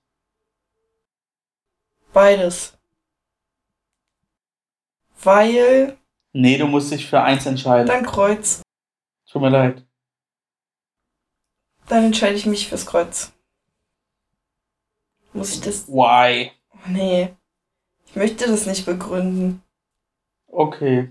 Beides. 2.12 2.76
Weil. 5.22 5.96
Nee, 6.32 6.58
du 6.58 6.66
musst 6.66 6.92
dich 6.92 7.06
für 7.08 7.20
eins 7.20 7.46
entscheiden. 7.46 7.86
Dann 7.86 8.04
Kreuz. 8.04 8.62
Tut 9.30 9.42
mir 9.42 9.50
leid. 9.50 9.84
Dann 11.88 12.04
entscheide 12.04 12.34
ich 12.34 12.46
mich 12.46 12.68
fürs 12.68 12.86
Kreuz. 12.86 13.32
Muss 15.32 15.54
ich 15.54 15.60
das. 15.60 15.88
Why? 15.88 16.52
Nee. 16.86 17.34
Ich 18.06 18.16
möchte 18.16 18.46
das 18.46 18.66
nicht 18.66 18.84
begründen. 18.84 19.62
Okay. 20.48 21.10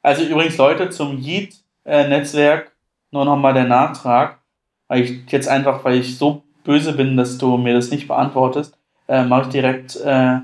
Also 0.00 0.22
übrigens, 0.24 0.56
Leute, 0.56 0.90
zum 0.90 1.18
Yeet-Netzwerk 1.18 2.74
nur 3.10 3.24
nochmal 3.24 3.54
der 3.54 3.64
Nachtrag. 3.64 4.40
Weil 4.88 5.02
ich 5.02 5.30
jetzt 5.30 5.48
einfach, 5.48 5.84
weil 5.84 5.98
ich 5.98 6.18
so 6.18 6.44
böse 6.62 6.94
bin, 6.94 7.16
dass 7.16 7.38
du 7.38 7.56
mir 7.56 7.74
das 7.74 7.90
nicht 7.90 8.08
beantwortest, 8.08 8.78
äh, 9.08 9.24
mache 9.24 9.42
ich 9.42 9.48
direkt 9.48 9.96
äh, 9.96 10.38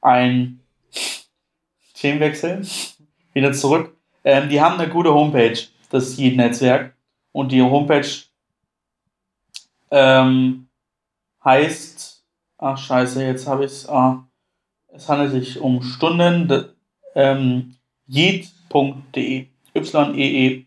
ein 0.00 0.60
Themenwechsel. 1.94 2.66
Wieder 3.32 3.52
zurück. 3.52 3.96
Ähm, 4.24 4.48
die 4.48 4.60
haben 4.60 4.78
eine 4.78 4.88
gute 4.88 5.12
Homepage, 5.12 5.58
das 5.90 6.18
Yeet-Netzwerk. 6.18 6.94
Und 7.32 7.52
die 7.52 7.62
Homepage 7.62 8.08
ähm, 9.90 10.68
heißt, 11.44 12.24
ach 12.58 12.78
scheiße, 12.78 13.24
jetzt 13.24 13.46
habe 13.46 13.64
ich 13.64 13.72
es, 13.72 13.88
ah, 13.88 14.26
es 14.88 15.08
handelt 15.08 15.30
sich 15.32 15.60
um 15.60 15.82
Stunden, 15.82 16.64
ähm, 17.14 17.76
yeet.de, 18.06 19.46
y-e-e-t.de. 19.74 20.66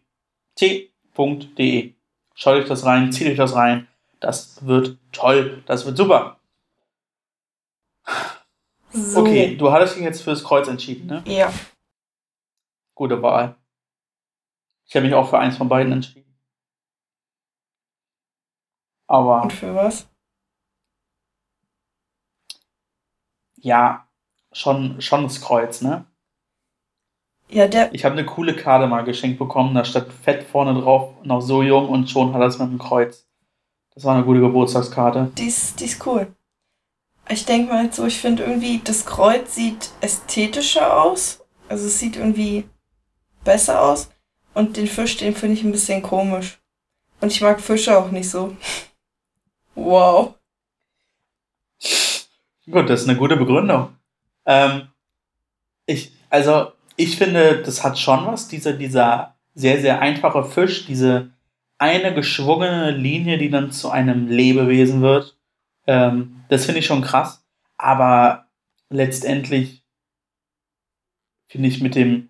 Schaut 2.34 2.56
euch 2.56 2.68
das 2.68 2.86
rein, 2.86 3.12
zieht 3.12 3.28
euch 3.28 3.38
das 3.38 3.54
rein. 3.56 3.88
Das 4.20 4.66
wird 4.66 4.98
toll, 5.12 5.62
das 5.66 5.86
wird 5.86 5.98
super. 5.98 6.38
So. 8.94 9.22
Okay, 9.22 9.56
du 9.56 9.72
hattest 9.72 9.96
dich 9.96 10.04
jetzt 10.04 10.22
fürs 10.22 10.44
Kreuz 10.44 10.68
entschieden, 10.68 11.08
ne? 11.08 11.24
Ja. 11.26 11.52
Gute 12.96 13.22
Wahl. 13.22 13.56
Ich 14.86 14.96
habe 14.96 15.06
mich 15.06 15.16
auch 15.16 15.30
für 15.30 15.40
eins 15.40 15.58
von 15.58 15.70
beiden 15.70 15.94
entschieden. 15.94 16.38
Aber. 19.08 19.44
Und 19.44 19.54
für 19.54 19.74
was? 19.74 20.08
Ja, 23.56 24.08
schon, 24.52 25.00
schon 25.02 25.24
das 25.24 25.42
Kreuz, 25.42 25.82
ne? 25.82 26.06
Ja, 27.48 27.68
der. 27.68 27.94
Ich 27.94 28.06
habe 28.06 28.14
eine 28.14 28.26
coole 28.26 28.56
Karte 28.56 28.88
mal 28.88 29.04
geschenkt 29.04 29.40
bekommen, 29.40 29.76
da 29.76 29.86
stand 29.86 30.12
fett 30.12 30.44
vorne 30.44 30.74
drauf, 30.80 31.14
noch 31.24 31.42
so 31.42 31.62
jung 31.62 31.90
und 31.90 32.10
schon 32.10 32.34
hat 32.34 32.42
er 32.42 32.48
es 32.48 32.60
mit 32.60 32.70
dem 32.70 32.80
Kreuz. 32.80 33.28
Das 33.94 34.06
war 34.06 34.16
eine 34.16 34.24
gute 34.26 34.40
Geburtstagskarte. 34.40 35.32
Die 35.38 35.48
ist, 35.48 35.80
die 35.80 35.86
ist 35.86 36.06
cool. 36.06 36.34
Ich 37.30 37.46
denke 37.46 37.72
mal 37.72 37.92
so, 37.94 38.06
ich 38.06 38.20
finde 38.20 38.44
irgendwie, 38.44 38.82
das 38.84 39.06
Kreuz 39.06 39.56
sieht 39.56 39.92
ästhetischer 40.02 41.02
aus. 41.02 41.46
Also 41.70 41.88
es 41.88 42.00
sieht 42.00 42.18
irgendwie 42.18 42.66
besser 43.44 43.82
aus. 43.82 44.10
Und 44.54 44.76
den 44.76 44.88
Fisch, 44.88 45.18
den 45.18 45.36
finde 45.36 45.56
ich 45.56 45.64
ein 45.64 45.72
bisschen 45.72 46.02
komisch. 46.02 46.60
Und 47.22 47.32
ich 47.32 47.42
mag 47.42 47.62
Fische 47.62 47.98
auch 47.98 48.12
nicht 48.12 48.30
so. 48.30 48.56
wow. 49.76 50.36
Gut, 52.70 52.90
das 52.90 53.02
ist 53.02 53.10
eine 53.10 53.18
gute 53.18 53.38
Begründung. 53.38 53.96
Ähm, 54.46 54.90
ich, 55.86 56.12
also, 56.30 56.72
ich 56.96 57.18
finde, 57.18 57.62
das 57.64 57.84
hat 57.84 57.98
schon 57.98 58.26
was, 58.26 58.48
dieser, 58.48 58.74
dieser 58.74 59.36
sehr, 59.56 59.80
sehr 59.82 60.02
einfache 60.02 60.44
Fisch, 60.44 60.86
diese 60.86 61.32
eine 61.78 62.14
geschwungene 62.14 62.92
Linie, 62.92 63.38
die 63.38 63.50
dann 63.50 63.72
zu 63.72 63.90
einem 63.90 64.28
Lebewesen 64.28 65.02
wird. 65.02 65.38
Ähm, 65.88 66.41
das 66.52 66.66
finde 66.66 66.80
ich 66.80 66.86
schon 66.86 67.02
krass. 67.02 67.46
Aber 67.78 68.48
letztendlich 68.90 69.86
finde 71.48 71.70
ich 71.70 71.82
mit 71.82 71.96
dem, 71.96 72.30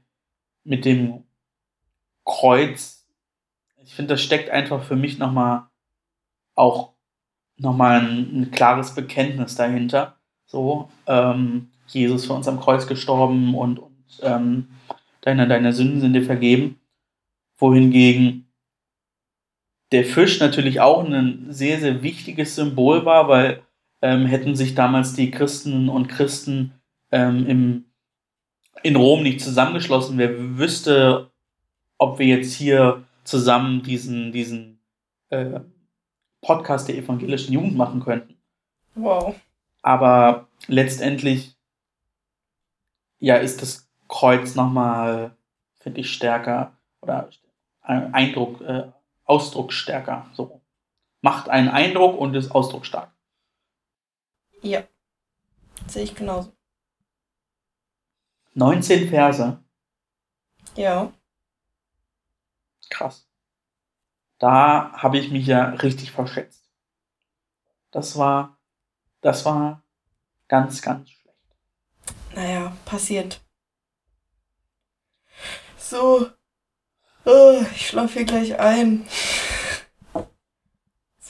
mit 0.64 0.86
dem 0.86 1.24
Kreuz, 2.24 3.08
ich 3.84 3.96
finde, 3.96 4.14
das 4.14 4.22
steckt 4.22 4.52
einfach 4.52 4.84
für 4.84 4.96
mich 4.96 5.18
nochmal 5.18 5.64
auch 6.54 6.94
nochmal 7.58 8.00
ein, 8.00 8.42
ein 8.42 8.52
klares 8.52 8.94
Bekenntnis 8.94 9.56
dahinter. 9.56 10.18
So, 10.46 10.90
ähm, 11.08 11.72
Jesus 11.88 12.26
für 12.26 12.34
uns 12.34 12.48
am 12.48 12.60
Kreuz 12.60 12.86
gestorben 12.86 13.56
und, 13.56 13.80
und 13.80 14.20
ähm, 14.22 14.68
deine, 15.22 15.48
deine 15.48 15.74
Sünden 15.74 16.00
sind 16.00 16.14
dir 16.14 16.24
vergeben. 16.24 16.80
Wohingegen 17.58 18.52
der 19.92 20.06
Fisch 20.06 20.40
natürlich 20.40 20.80
auch 20.80 21.04
ein 21.04 21.48
sehr, 21.52 21.80
sehr 21.80 22.04
wichtiges 22.04 22.56
Symbol 22.56 23.04
war, 23.04 23.28
weil 23.28 23.64
ähm, 24.02 24.26
hätten 24.26 24.56
sich 24.56 24.76
damals 24.76 25.14
die 25.14 25.32
Christen 25.32 25.90
und 25.90 26.08
Christen 26.08 26.74
ähm, 27.12 27.48
im, 27.48 27.86
in 28.84 28.96
Rom 28.96 29.24
nicht 29.24 29.42
zusammengeschlossen, 29.42 30.18
wer 30.18 30.58
wüsste, 30.58 31.32
ob 31.98 32.20
wir 32.20 32.26
jetzt 32.26 32.54
hier 32.54 33.04
zusammen 33.24 33.84
diesen, 33.84 34.32
diesen 34.32 34.80
äh, 35.30 35.60
Podcast 36.42 36.88
der 36.88 36.98
evangelischen 36.98 37.54
Jugend 37.54 37.78
machen 37.78 38.02
könnten. 38.02 38.36
Wow. 38.96 39.36
Aber 39.84 40.48
letztendlich, 40.68 41.56
ja, 43.20 43.36
ist 43.36 43.62
das 43.62 43.88
Kreuz 44.08 44.56
nochmal, 44.56 45.36
finde 45.80 46.02
ich, 46.02 46.12
stärker 46.12 46.74
oder 47.02 47.30
Eindruck, 47.82 48.62
äh, 48.62 48.92
ausdrucksstärker. 49.26 50.28
So. 50.34 50.62
Macht 51.22 51.50
einen 51.50 51.70
Eindruck 51.70 52.20
und 52.20 52.36
ist 52.36 52.52
ausdrucksstark. 52.52 53.12
Ja, 54.62 54.84
sehe 55.88 56.04
ich 56.04 56.16
genauso. 56.16 56.52
19 58.54 59.10
Verse. 59.10 59.64
Ja. 60.76 61.12
Krass. 62.90 63.28
Da 64.40 64.92
habe 64.94 65.18
ich 65.18 65.32
mich 65.32 65.48
ja 65.48 65.70
richtig 65.70 66.12
verschätzt. 66.12 66.70
Das 67.92 68.18
war 68.18 68.58
das 69.22 69.46
war 69.46 69.84
ganz, 70.48 70.82
ganz 70.82 71.10
schlecht. 71.10 71.38
Naja, 72.36 72.76
passiert. 72.86 73.42
So. 75.78 76.30
Oh, 77.24 77.62
ich 77.76 77.88
schlafe 77.88 78.14
hier 78.14 78.26
gleich 78.26 78.60
ein. 78.60 79.08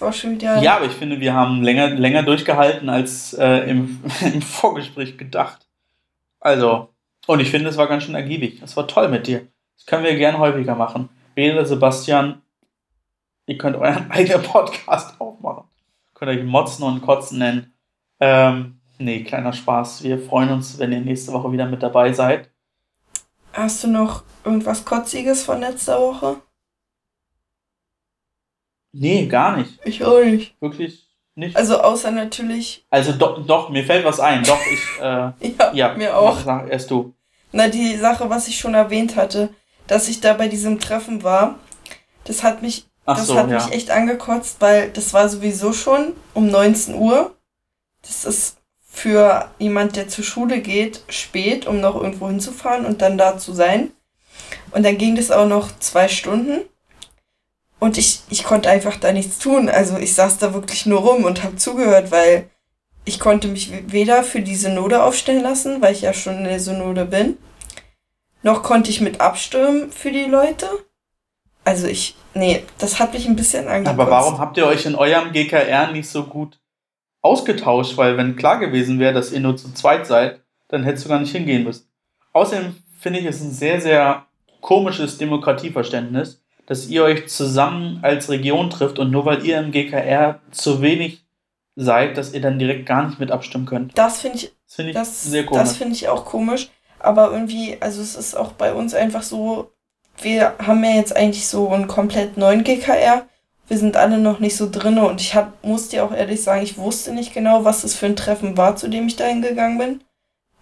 Es 0.02 0.06
war 0.06 0.14
schon 0.14 0.32
wieder. 0.32 0.60
Ja, 0.64 0.78
aber 0.78 0.86
ich 0.86 0.94
finde, 0.94 1.20
wir 1.20 1.36
haben 1.36 1.62
länger, 1.62 1.92
länger 1.92 2.24
durchgehalten 2.24 2.90
als 2.90 3.34
äh, 3.34 3.70
im, 3.70 4.04
im 4.34 4.42
Vorgespräch 4.42 5.16
gedacht. 5.16 5.68
Also, 6.40 6.90
und 7.28 7.40
ich 7.40 7.52
finde, 7.52 7.70
es 7.70 7.78
war 7.78 7.86
ganz 7.86 8.06
schön 8.06 8.16
ergiebig. 8.16 8.64
Es 8.64 8.76
war 8.76 8.88
toll 8.88 9.10
mit 9.10 9.28
dir. 9.28 9.48
Das 9.78 9.86
können 9.86 10.04
wir 10.04 10.16
gern 10.16 10.40
häufiger 10.40 10.74
machen. 10.74 11.10
Bede, 11.36 11.64
Sebastian, 11.68 12.42
ihr 13.46 13.60
könnt 13.60 13.76
euren 13.76 14.10
eigenen 14.12 14.42
Podcast 14.42 15.22
aufmachen. 15.22 15.66
Könnt 16.16 16.32
euch 16.32 16.44
Motzen 16.44 16.84
und 16.84 17.04
Kotzen 17.04 17.38
nennen. 17.38 17.72
Ähm, 18.20 18.80
nee, 18.98 19.24
kleiner 19.24 19.54
Spaß. 19.54 20.04
Wir 20.04 20.18
freuen 20.18 20.50
uns, 20.50 20.80
wenn 20.80 20.92
ihr 20.92 21.02
nächste 21.02 21.32
Woche 21.32 21.52
wieder 21.52 21.68
mit 21.68 21.84
dabei 21.84 22.12
seid. 22.12 22.50
Hast 23.54 23.84
du 23.84 23.88
noch 23.88 24.24
irgendwas 24.44 24.84
Kotziges 24.84 25.44
von 25.44 25.60
letzter 25.60 26.00
Woche? 26.00 26.38
Nee, 28.94 29.26
gar 29.28 29.58
nicht. 29.58 29.80
Ich 29.86 30.04
auch 30.04 30.24
nicht. 30.24 30.56
Wirklich 30.62 31.08
Nicht? 31.36 31.56
Also 31.56 31.80
außer 31.80 32.12
natürlich. 32.12 32.86
Also 32.90 33.14
doch, 33.14 33.46
doch, 33.46 33.70
mir 33.70 33.84
fällt 33.86 34.06
was 34.06 34.20
ein. 34.20 34.44
Doch, 34.44 34.60
ich. 34.72 35.02
Äh, 35.02 35.04
ja, 35.60 35.74
ja, 35.74 35.94
mir 35.96 36.18
auch. 36.18 36.40
Sag 36.40 36.70
erst 36.70 36.92
du. 36.92 37.14
Na, 37.52 37.68
die 37.68 37.96
Sache, 37.96 38.30
was 38.30 38.48
ich 38.48 38.60
schon 38.60 38.74
erwähnt 38.74 39.16
hatte, 39.16 39.50
dass 39.88 40.08
ich 40.08 40.22
da 40.22 40.34
bei 40.34 40.48
diesem 40.48 40.80
Treffen 40.80 41.24
war, 41.24 41.60
das 42.26 42.44
hat 42.44 42.62
mich, 42.62 42.86
Ach 43.06 43.18
das 43.18 43.28
so, 43.28 43.38
hat 43.38 43.50
ja. 43.50 43.56
mich 43.56 43.74
echt 43.74 43.92
angekotzt, 43.92 44.58
weil 44.60 44.90
das 44.90 45.14
war 45.14 45.28
sowieso 45.28 45.74
schon 45.74 46.14
um 46.34 46.48
19 46.48 46.96
Uhr. 46.96 47.36
Das 48.02 48.26
ist 48.26 48.58
für 48.82 49.50
jemand, 49.58 49.96
der 49.96 50.08
zur 50.08 50.24
Schule 50.24 50.60
geht, 50.60 51.02
spät, 51.10 51.66
um 51.66 51.80
noch 51.80 51.96
irgendwo 51.96 52.28
hinzufahren 52.28 52.86
und 52.86 53.02
dann 53.02 53.18
da 53.18 53.38
zu 53.38 53.54
sein. 53.54 53.92
Und 54.72 54.84
dann 54.84 54.98
ging 54.98 55.16
das 55.16 55.32
auch 55.32 55.48
noch 55.48 55.70
zwei 55.80 56.08
Stunden. 56.08 56.62
Und 57.82 57.98
ich, 57.98 58.22
ich 58.30 58.44
konnte 58.44 58.70
einfach 58.70 58.98
da 58.98 59.12
nichts 59.12 59.40
tun. 59.40 59.68
Also 59.68 59.98
ich 59.98 60.14
saß 60.14 60.38
da 60.38 60.54
wirklich 60.54 60.86
nur 60.86 61.00
rum 61.00 61.24
und 61.24 61.44
habe 61.44 61.56
zugehört, 61.56 62.12
weil 62.12 62.48
ich 63.06 63.20
konnte 63.20 63.48
mich 63.48 63.72
weder 63.88 64.22
für 64.22 64.42
die 64.42 64.56
Synode 64.56 65.02
aufstellen 65.02 65.42
lassen, 65.42 65.82
weil 65.82 65.94
ich 65.94 66.02
ja 66.02 66.14
schon 66.14 66.38
in 66.38 66.44
der 66.44 66.60
Synode 66.60 67.06
bin, 67.06 67.40
noch 68.44 68.62
konnte 68.62 68.92
ich 68.92 69.02
mit 69.02 69.20
abstimmen 69.20 69.92
für 69.92 70.12
die 70.12 70.26
Leute. 70.26 70.68
Also 71.66 71.88
ich, 71.88 72.16
nee, 72.36 72.64
das 72.78 73.00
hat 73.00 73.14
mich 73.14 73.28
ein 73.28 73.36
bisschen 73.36 73.68
angekotzt. 73.68 74.00
Aber 74.00 74.12
warum 74.12 74.38
habt 74.38 74.58
ihr 74.58 74.68
euch 74.68 74.86
in 74.86 74.94
eurem 74.94 75.32
GKR 75.32 75.92
nicht 75.92 76.08
so 76.08 76.26
gut 76.26 76.60
ausgetauscht? 77.24 77.98
Weil 77.98 78.16
wenn 78.16 78.36
klar 78.36 78.60
gewesen 78.60 79.00
wäre, 79.00 79.14
dass 79.14 79.32
ihr 79.32 79.40
nur 79.40 79.58
zu 79.58 79.74
zweit 79.74 80.06
seid, 80.06 80.40
dann 80.68 80.84
hättest 80.84 81.06
du 81.06 81.10
gar 81.10 81.20
nicht 81.20 81.32
hingehen 81.32 81.64
müssen. 81.64 81.88
Außerdem 82.32 82.76
finde 83.00 83.22
ich 83.22 83.26
es 83.26 83.42
ein 83.42 83.52
sehr, 83.52 83.82
sehr 83.82 84.28
komisches 84.62 85.18
Demokratieverständnis, 85.18 86.44
dass 86.66 86.88
ihr 86.88 87.04
euch 87.04 87.28
zusammen 87.28 88.00
als 88.02 88.30
Region 88.30 88.70
trifft 88.70 89.00
und 89.00 89.12
nur 89.12 89.26
weil 89.26 89.46
ihr 89.46 89.60
im 89.60 89.72
GKR 89.72 90.40
zu 90.52 90.82
wenig 90.82 91.24
seid, 91.76 92.18
dass 92.18 92.34
ihr 92.34 92.42
dann 92.42 92.60
direkt 92.60 92.86
gar 92.86 93.08
nicht 93.08 93.20
mit 93.20 93.32
abstimmen 93.32 93.66
könnt. 93.66 93.98
Das 93.98 94.22
finde 94.22 94.38
ich, 94.38 94.54
Das 94.66 94.76
finde 94.76 94.92
ich 94.92 94.96
das, 94.96 95.24
sehr 95.24 95.46
komisch. 95.46 95.64
das 95.64 95.78
finde 95.78 95.94
ich 95.96 96.08
auch 96.10 96.26
komisch. 96.26 96.70
Aber 97.00 97.32
irgendwie, 97.32 97.78
also 97.80 98.02
es 98.02 98.16
ist 98.16 98.36
auch 98.36 98.52
bei 98.54 98.74
uns 98.74 98.94
einfach 98.94 99.24
so, 99.24 99.72
wir 100.22 100.54
haben 100.60 100.84
ja 100.84 100.92
jetzt 100.92 101.16
eigentlich 101.16 101.48
so 101.48 101.70
einen 101.70 101.88
komplett 101.88 102.38
neuen 102.38 102.64
GKR. 102.64 103.26
Wir 103.68 103.78
sind 103.78 103.96
alle 103.98 104.18
noch 104.18 104.40
nicht 104.40 104.56
so 104.56 104.70
drin 104.70 105.00
und 105.00 105.22
ich 105.22 105.34
hab, 105.34 105.64
muss 105.64 105.88
dir 105.90 106.04
auch 106.04 106.14
ehrlich 106.14 106.44
sagen, 106.44 106.62
ich 106.62 106.78
wusste 106.78 107.14
nicht 107.14 107.34
genau, 107.34 107.64
was 107.64 107.82
das 107.82 107.96
für 107.96 108.06
ein 108.06 108.16
Treffen 108.18 108.58
war, 108.58 108.76
zu 108.76 108.88
dem 108.88 109.08
ich 109.08 109.16
da 109.16 109.26
hingegangen 109.26 109.78
bin. 109.78 110.04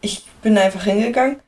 Ich 0.02 0.24
bin 0.42 0.58
einfach 0.58 0.84
hingegangen 0.84 1.40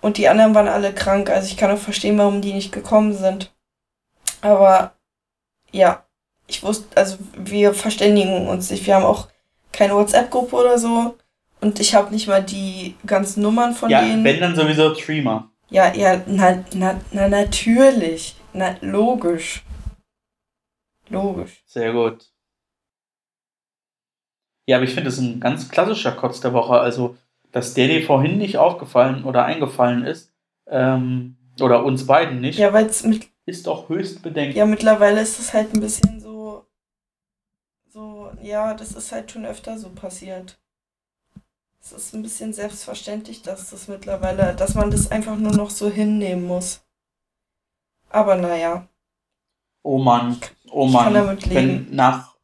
und 0.00 0.18
die 0.18 0.28
anderen 0.28 0.54
waren 0.54 0.68
alle 0.68 0.92
krank. 0.92 1.30
Also 1.30 1.48
ich 1.48 1.56
kann 1.56 1.70
auch 1.70 1.78
verstehen, 1.78 2.18
warum 2.18 2.40
die 2.42 2.52
nicht 2.52 2.70
gekommen 2.70 3.14
sind. 3.16 3.50
Aber 4.42 4.94
ja, 5.70 6.04
ich 6.46 6.62
wusste, 6.62 6.96
also 6.96 7.18
wir 7.36 7.74
verständigen 7.74 8.48
uns 8.48 8.70
nicht. 8.70 8.86
Wir 8.86 8.96
haben 8.96 9.04
auch 9.04 9.28
keine 9.72 9.94
WhatsApp-Gruppe 9.94 10.56
oder 10.56 10.78
so. 10.78 11.16
Und 11.60 11.78
ich 11.78 11.94
habe 11.94 12.12
nicht 12.12 12.26
mal 12.26 12.42
die 12.42 12.94
ganzen 13.06 13.42
Nummern 13.42 13.74
von 13.74 13.90
ja, 13.90 14.00
denen. 14.00 14.24
wenn 14.24 14.40
dann 14.40 14.56
sowieso 14.56 14.94
Streamer. 14.94 15.50
Ja, 15.68 15.94
ja, 15.94 16.20
na, 16.26 16.64
na, 16.74 17.00
na 17.12 17.28
natürlich. 17.28 18.34
Na, 18.52 18.76
logisch. 18.80 19.62
Logisch. 21.08 21.62
Sehr 21.66 21.92
gut. 21.92 22.30
Ja, 24.66 24.76
aber 24.76 24.84
ich 24.84 24.90
finde, 24.90 25.10
das 25.10 25.14
ist 25.14 25.24
ein 25.24 25.40
ganz 25.40 25.68
klassischer 25.68 26.12
Kotz 26.12 26.40
der 26.40 26.52
Woche. 26.52 26.80
Also, 26.80 27.16
dass 27.52 27.74
der 27.74 27.88
dir 27.88 28.04
vorhin 28.04 28.38
nicht 28.38 28.56
aufgefallen 28.56 29.24
oder 29.24 29.44
eingefallen 29.44 30.04
ist, 30.04 30.32
ähm, 30.68 31.36
oder 31.60 31.84
uns 31.84 32.06
beiden 32.06 32.40
nicht, 32.40 32.58
Ja, 32.58 32.72
weil 32.72 32.86
es 32.86 33.04
mit, 33.04 33.28
ist 33.50 33.66
doch 33.66 33.88
höchst 33.88 34.22
bedenklich. 34.22 34.56
ja, 34.56 34.66
mittlerweile 34.66 35.20
ist 35.20 35.38
es 35.38 35.52
halt 35.52 35.74
ein 35.74 35.80
bisschen 35.80 36.20
so, 36.20 36.64
so, 37.88 38.30
ja, 38.42 38.74
das 38.74 38.92
ist 38.92 39.12
halt 39.12 39.30
schon 39.30 39.44
öfter 39.44 39.78
so 39.78 39.90
passiert. 39.90 40.58
Es 41.82 41.92
ist 41.92 42.14
ein 42.14 42.22
bisschen 42.22 42.52
selbstverständlich, 42.52 43.42
dass 43.42 43.70
das 43.70 43.88
mittlerweile, 43.88 44.54
dass 44.54 44.74
man 44.74 44.90
das 44.90 45.10
einfach 45.10 45.36
nur 45.36 45.52
noch 45.52 45.70
so 45.70 45.90
hinnehmen 45.90 46.46
muss. 46.46 46.82
Aber 48.10 48.36
naja, 48.36 48.88
Oh 49.82 49.98
Mann, 49.98 50.36
oh 50.70 50.86
Mann. 50.86 51.38
Wenn 51.48 51.94
nach, 51.94 52.34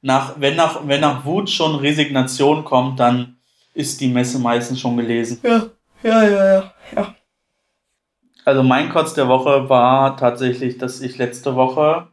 nach, 0.00 0.34
wenn, 0.38 0.56
nach, 0.56 0.86
wenn 0.86 1.00
nach 1.00 1.24
Wut 1.24 1.50
schon 1.50 1.76
Resignation 1.76 2.64
kommt, 2.64 3.00
dann 3.00 3.36
ist 3.74 4.00
die 4.00 4.08
Messe 4.08 4.38
meistens 4.38 4.80
schon 4.80 4.96
gelesen. 4.96 5.40
ja, 5.42 5.70
ja, 6.02 6.22
ja, 6.22 6.44
ja, 6.54 6.74
ja. 6.94 7.14
Also 8.44 8.62
mein 8.62 8.90
Kotz 8.90 9.14
der 9.14 9.28
Woche 9.28 9.68
war 9.70 10.16
tatsächlich, 10.16 10.76
dass 10.76 11.00
ich 11.00 11.16
letzte 11.16 11.56
Woche 11.56 12.08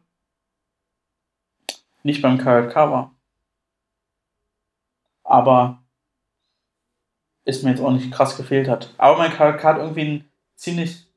nicht 2.03 2.21
beim 2.21 2.37
KJK 2.37 2.75
war. 2.75 3.15
Aber 5.23 5.83
es 7.43 7.63
mir 7.63 7.71
jetzt 7.71 7.81
auch 7.81 7.91
nicht 7.91 8.11
krass 8.11 8.37
gefehlt 8.37 8.69
hat. 8.69 8.93
Aber 8.97 9.17
mein 9.17 9.31
KJK 9.31 9.63
hat 9.63 9.77
irgendwie 9.77 10.01
einen 10.01 10.31
ziemlich 10.55 11.07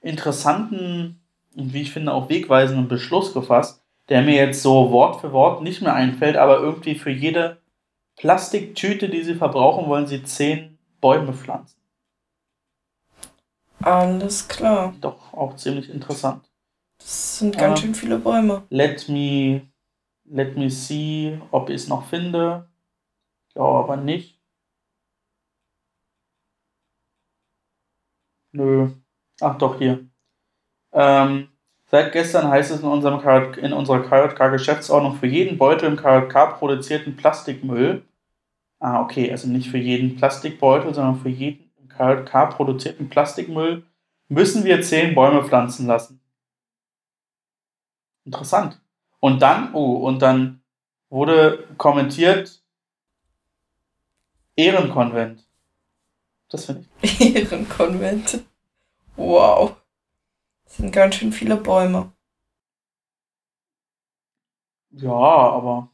interessanten 0.00 1.20
und 1.56 1.72
wie 1.72 1.82
ich 1.82 1.92
finde 1.92 2.12
auch 2.12 2.28
wegweisenden 2.28 2.88
Beschluss 2.88 3.34
gefasst, 3.34 3.82
der 4.08 4.22
mir 4.22 4.34
jetzt 4.34 4.62
so 4.62 4.90
Wort 4.92 5.20
für 5.20 5.32
Wort 5.32 5.62
nicht 5.62 5.82
mehr 5.82 5.94
einfällt, 5.94 6.36
aber 6.36 6.58
irgendwie 6.58 6.94
für 6.94 7.10
jede 7.10 7.60
Plastiktüte, 8.16 9.08
die 9.08 9.22
sie 9.22 9.34
verbrauchen, 9.34 9.88
wollen 9.88 10.06
sie 10.06 10.22
zehn 10.22 10.78
Bäume 11.00 11.32
pflanzen. 11.32 11.76
Alles 13.82 14.48
klar. 14.48 14.94
Doch 15.00 15.32
auch 15.32 15.56
ziemlich 15.56 15.90
interessant. 15.90 16.50
Das 16.98 17.38
sind 17.38 17.54
Ja. 17.56 17.62
ganz 17.68 17.80
schön 17.80 17.94
viele 17.94 18.18
Bäume. 18.18 18.62
Let 18.70 19.08
me, 19.08 19.62
let 20.24 20.56
me 20.56 20.70
see, 20.70 21.40
ob 21.50 21.68
ich 21.68 21.76
es 21.76 21.88
noch 21.88 22.06
finde. 22.06 22.68
Ich 23.48 23.54
glaube 23.54 23.78
aber 23.78 23.96
nicht. 23.96 24.40
Nö. 28.52 28.88
Ach 29.40 29.58
doch, 29.58 29.78
hier. 29.78 30.06
Ähm, 30.92 31.48
seit 31.90 32.12
gestern 32.12 32.48
heißt 32.48 32.70
es 32.70 32.80
in, 32.80 32.88
unserem 32.88 33.20
KJ, 33.20 33.58
in 33.60 33.72
unserer 33.74 34.00
KJK-Geschäftsordnung 34.00 35.16
für 35.16 35.26
jeden 35.26 35.58
Beutel 35.58 35.90
im 35.90 35.96
KJK 35.96 36.58
produzierten 36.58 37.16
Plastikmüll. 37.16 38.02
Ah, 38.78 39.02
okay, 39.02 39.30
also 39.30 39.48
nicht 39.48 39.70
für 39.70 39.78
jeden 39.78 40.16
Plastikbeutel, 40.16 40.94
sondern 40.94 41.16
für 41.16 41.28
jeden 41.28 41.65
KJK 41.96 42.50
produzierten 42.50 43.08
Plastikmüll 43.08 43.84
müssen 44.28 44.64
wir 44.64 44.82
zehn 44.82 45.14
Bäume 45.14 45.44
pflanzen 45.44 45.86
lassen. 45.86 46.20
Interessant. 48.24 48.80
Und 49.20 49.40
dann, 49.40 49.74
oh, 49.74 49.96
und 50.06 50.20
dann 50.20 50.62
wurde 51.08 51.66
kommentiert 51.78 52.62
Ehrenkonvent. 54.56 55.46
Das 56.48 56.66
finde 56.66 56.86
ich. 57.02 57.20
Ehrenkonvent. 57.36 58.44
Wow. 59.16 59.76
Das 60.64 60.76
sind 60.76 60.92
ganz 60.92 61.14
schön 61.14 61.32
viele 61.32 61.56
Bäume. 61.56 62.12
Ja, 64.90 65.10
aber, 65.10 65.90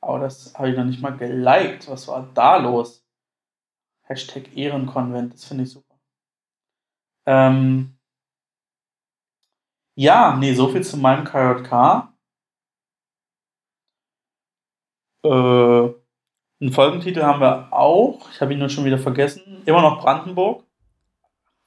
aber 0.00 0.18
das 0.20 0.54
habe 0.54 0.70
ich 0.70 0.76
noch 0.76 0.84
nicht 0.84 1.00
mal 1.00 1.16
geliked. 1.16 1.88
Was 1.88 2.06
war 2.08 2.28
da 2.34 2.56
los? 2.58 3.03
Hashtag 4.04 4.56
Ehrenkonvent, 4.56 5.34
das 5.34 5.44
finde 5.44 5.64
ich 5.64 5.70
super. 5.70 5.94
Ähm, 7.26 7.96
ja, 9.96 10.36
nee, 10.36 10.54
so 10.54 10.68
viel 10.68 10.84
zu 10.84 10.96
meinem 10.96 11.24
KJK. 11.24 12.12
Äh, 15.24 15.28
einen 15.28 16.72
Folgentitel 16.72 17.22
haben 17.22 17.40
wir 17.40 17.72
auch. 17.72 18.30
Ich 18.30 18.40
habe 18.40 18.52
ihn 18.52 18.58
nur 18.58 18.68
schon 18.68 18.84
wieder 18.84 18.98
vergessen. 18.98 19.62
Immer 19.64 19.82
noch 19.82 20.00
Brandenburg. 20.00 20.64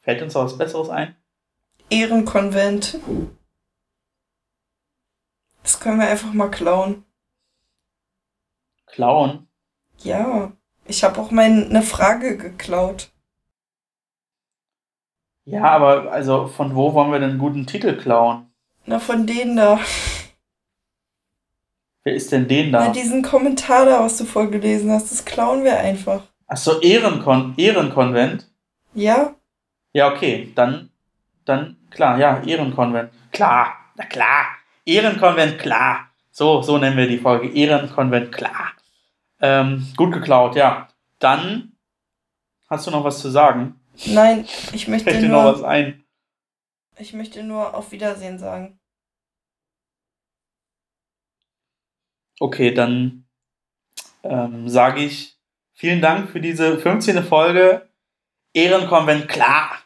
Fällt 0.02 0.22
uns 0.22 0.34
da 0.34 0.44
was 0.44 0.58
Besseres 0.58 0.90
ein? 0.90 1.16
Ehrenkonvent. 1.90 3.00
Das 5.64 5.80
können 5.80 6.00
wir 6.00 6.08
einfach 6.08 6.34
mal 6.34 6.50
klauen. 6.50 7.06
Klauen. 8.86 9.48
Ja. 10.00 10.52
Ich 10.88 11.04
habe 11.04 11.20
auch 11.20 11.32
meine 11.32 11.82
Frage 11.82 12.38
geklaut. 12.38 13.10
Ja, 15.46 15.64
aber 15.64 16.12
also 16.12 16.48
von 16.48 16.76
wo 16.76 16.94
wollen 16.94 17.12
wir 17.12 17.20
denn 17.20 17.32
einen 17.32 17.40
guten 17.40 17.66
Titel 17.66 17.96
klauen? 17.96 18.52
Na, 18.86 19.00
von 19.00 19.26
denen 19.26 19.56
da. 19.56 19.80
Wer 22.04 22.14
ist 22.16 22.32
denn 22.32 22.48
den 22.48 22.72
Na, 22.72 22.88
da? 22.88 22.92
diesen 22.92 23.22
Kommentar 23.22 23.86
da, 23.86 24.00
was 24.02 24.18
du 24.18 24.26
vorgelesen 24.26 24.92
hast, 24.92 25.12
das 25.12 25.26
klauen 25.26 25.64
wir 25.64 25.78
einfach. 25.78 26.24
Achso, 26.48 26.80
Ehrenkon 26.80 27.54
Ehrenkonvent. 27.58 28.50
Ja? 28.94 29.36
Ja, 29.92 30.14
okay, 30.14 30.52
dann, 30.56 30.90
dann, 31.44 31.76
klar, 31.90 32.18
ja, 32.18 32.42
Ehrenkonvent. 32.44 33.12
Klar, 33.34 33.74
na 33.96 34.06
klar. 34.06 34.46
Ehrenkonvent, 34.86 35.60
klar. 35.60 36.10
So, 36.32 36.62
so 36.62 36.78
nennen 36.78 36.96
wir 36.96 37.08
die 37.08 37.18
Folge. 37.18 37.50
Ehrenkonvent, 37.50 38.32
klar. 38.32 38.72
Ähm, 39.40 39.88
gut 39.96 40.14
geklaut, 40.14 40.56
ja. 40.56 40.88
Dann 41.20 41.74
hast 42.70 42.88
du 42.88 42.92
noch 42.92 43.04
was 43.04 43.20
zu 43.20 43.30
sagen? 43.30 43.80
Nein, 44.06 44.46
ich 44.74 44.88
möchte 44.88 45.12
Fällt 45.12 45.24
dir 45.24 45.30
noch 45.30 45.46
was 45.46 45.60
nur, 45.60 45.68
ein? 45.68 46.04
ich 46.98 47.14
möchte 47.14 47.44
nur 47.44 47.76
auf 47.76 47.92
Wiedersehen 47.92 48.40
sagen. 48.40 48.80
Okay, 52.40 52.72
dann 52.74 53.26
ähm, 54.24 54.70
sage 54.70 55.04
ich 55.04 55.38
vielen 55.74 56.02
Dank 56.02 56.30
für 56.30 56.40
diese 56.40 56.78
15. 56.78 57.24
Folge. 57.24 57.90
Ehrenkonvent, 58.54 59.28
klar. 59.28 59.80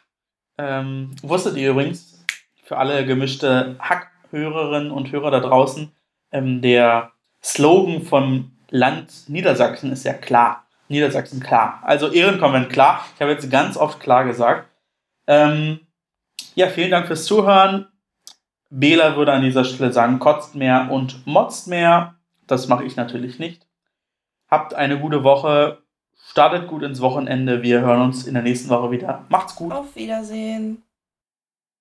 Ähm, 0.58 1.14
wusstet 1.22 1.56
ihr 1.56 1.70
übrigens, 1.70 2.24
für 2.62 2.76
alle 2.76 3.04
gemischte 3.06 3.76
Hackhörerinnen 3.78 4.90
und 4.90 5.10
Hörer 5.12 5.30
da 5.30 5.40
draußen, 5.40 5.92
ähm, 6.30 6.62
der 6.62 7.12
Slogan 7.42 8.02
von 8.02 8.52
Land 8.72 9.28
Niedersachsen 9.28 9.92
ist 9.92 10.04
ja 10.04 10.14
klar. 10.14 10.64
Niedersachsen 10.88 11.40
klar. 11.40 11.80
Also 11.82 12.10
Ehrenkonvent 12.10 12.70
klar. 12.70 13.04
Ich 13.14 13.20
habe 13.20 13.30
jetzt 13.30 13.50
ganz 13.50 13.76
oft 13.76 14.00
klar 14.00 14.24
gesagt. 14.24 14.68
Ähm, 15.26 15.80
ja, 16.54 16.68
vielen 16.68 16.90
Dank 16.90 17.06
fürs 17.06 17.26
Zuhören. 17.26 17.86
Bela 18.70 19.16
würde 19.16 19.32
an 19.32 19.42
dieser 19.42 19.64
Stelle 19.64 19.92
sagen, 19.92 20.18
kotzt 20.18 20.54
mehr 20.54 20.88
und 20.90 21.26
motzt 21.26 21.68
mehr. 21.68 22.14
Das 22.46 22.68
mache 22.68 22.84
ich 22.84 22.96
natürlich 22.96 23.38
nicht. 23.38 23.66
Habt 24.48 24.74
eine 24.74 24.98
gute 24.98 25.22
Woche. 25.22 25.82
Startet 26.30 26.66
gut 26.66 26.82
ins 26.82 27.02
Wochenende. 27.02 27.62
Wir 27.62 27.82
hören 27.82 28.00
uns 28.00 28.26
in 28.26 28.32
der 28.32 28.42
nächsten 28.42 28.70
Woche 28.70 28.90
wieder. 28.90 29.26
Macht's 29.28 29.54
gut. 29.54 29.72
Auf 29.72 29.94
Wiedersehen. 29.94 30.82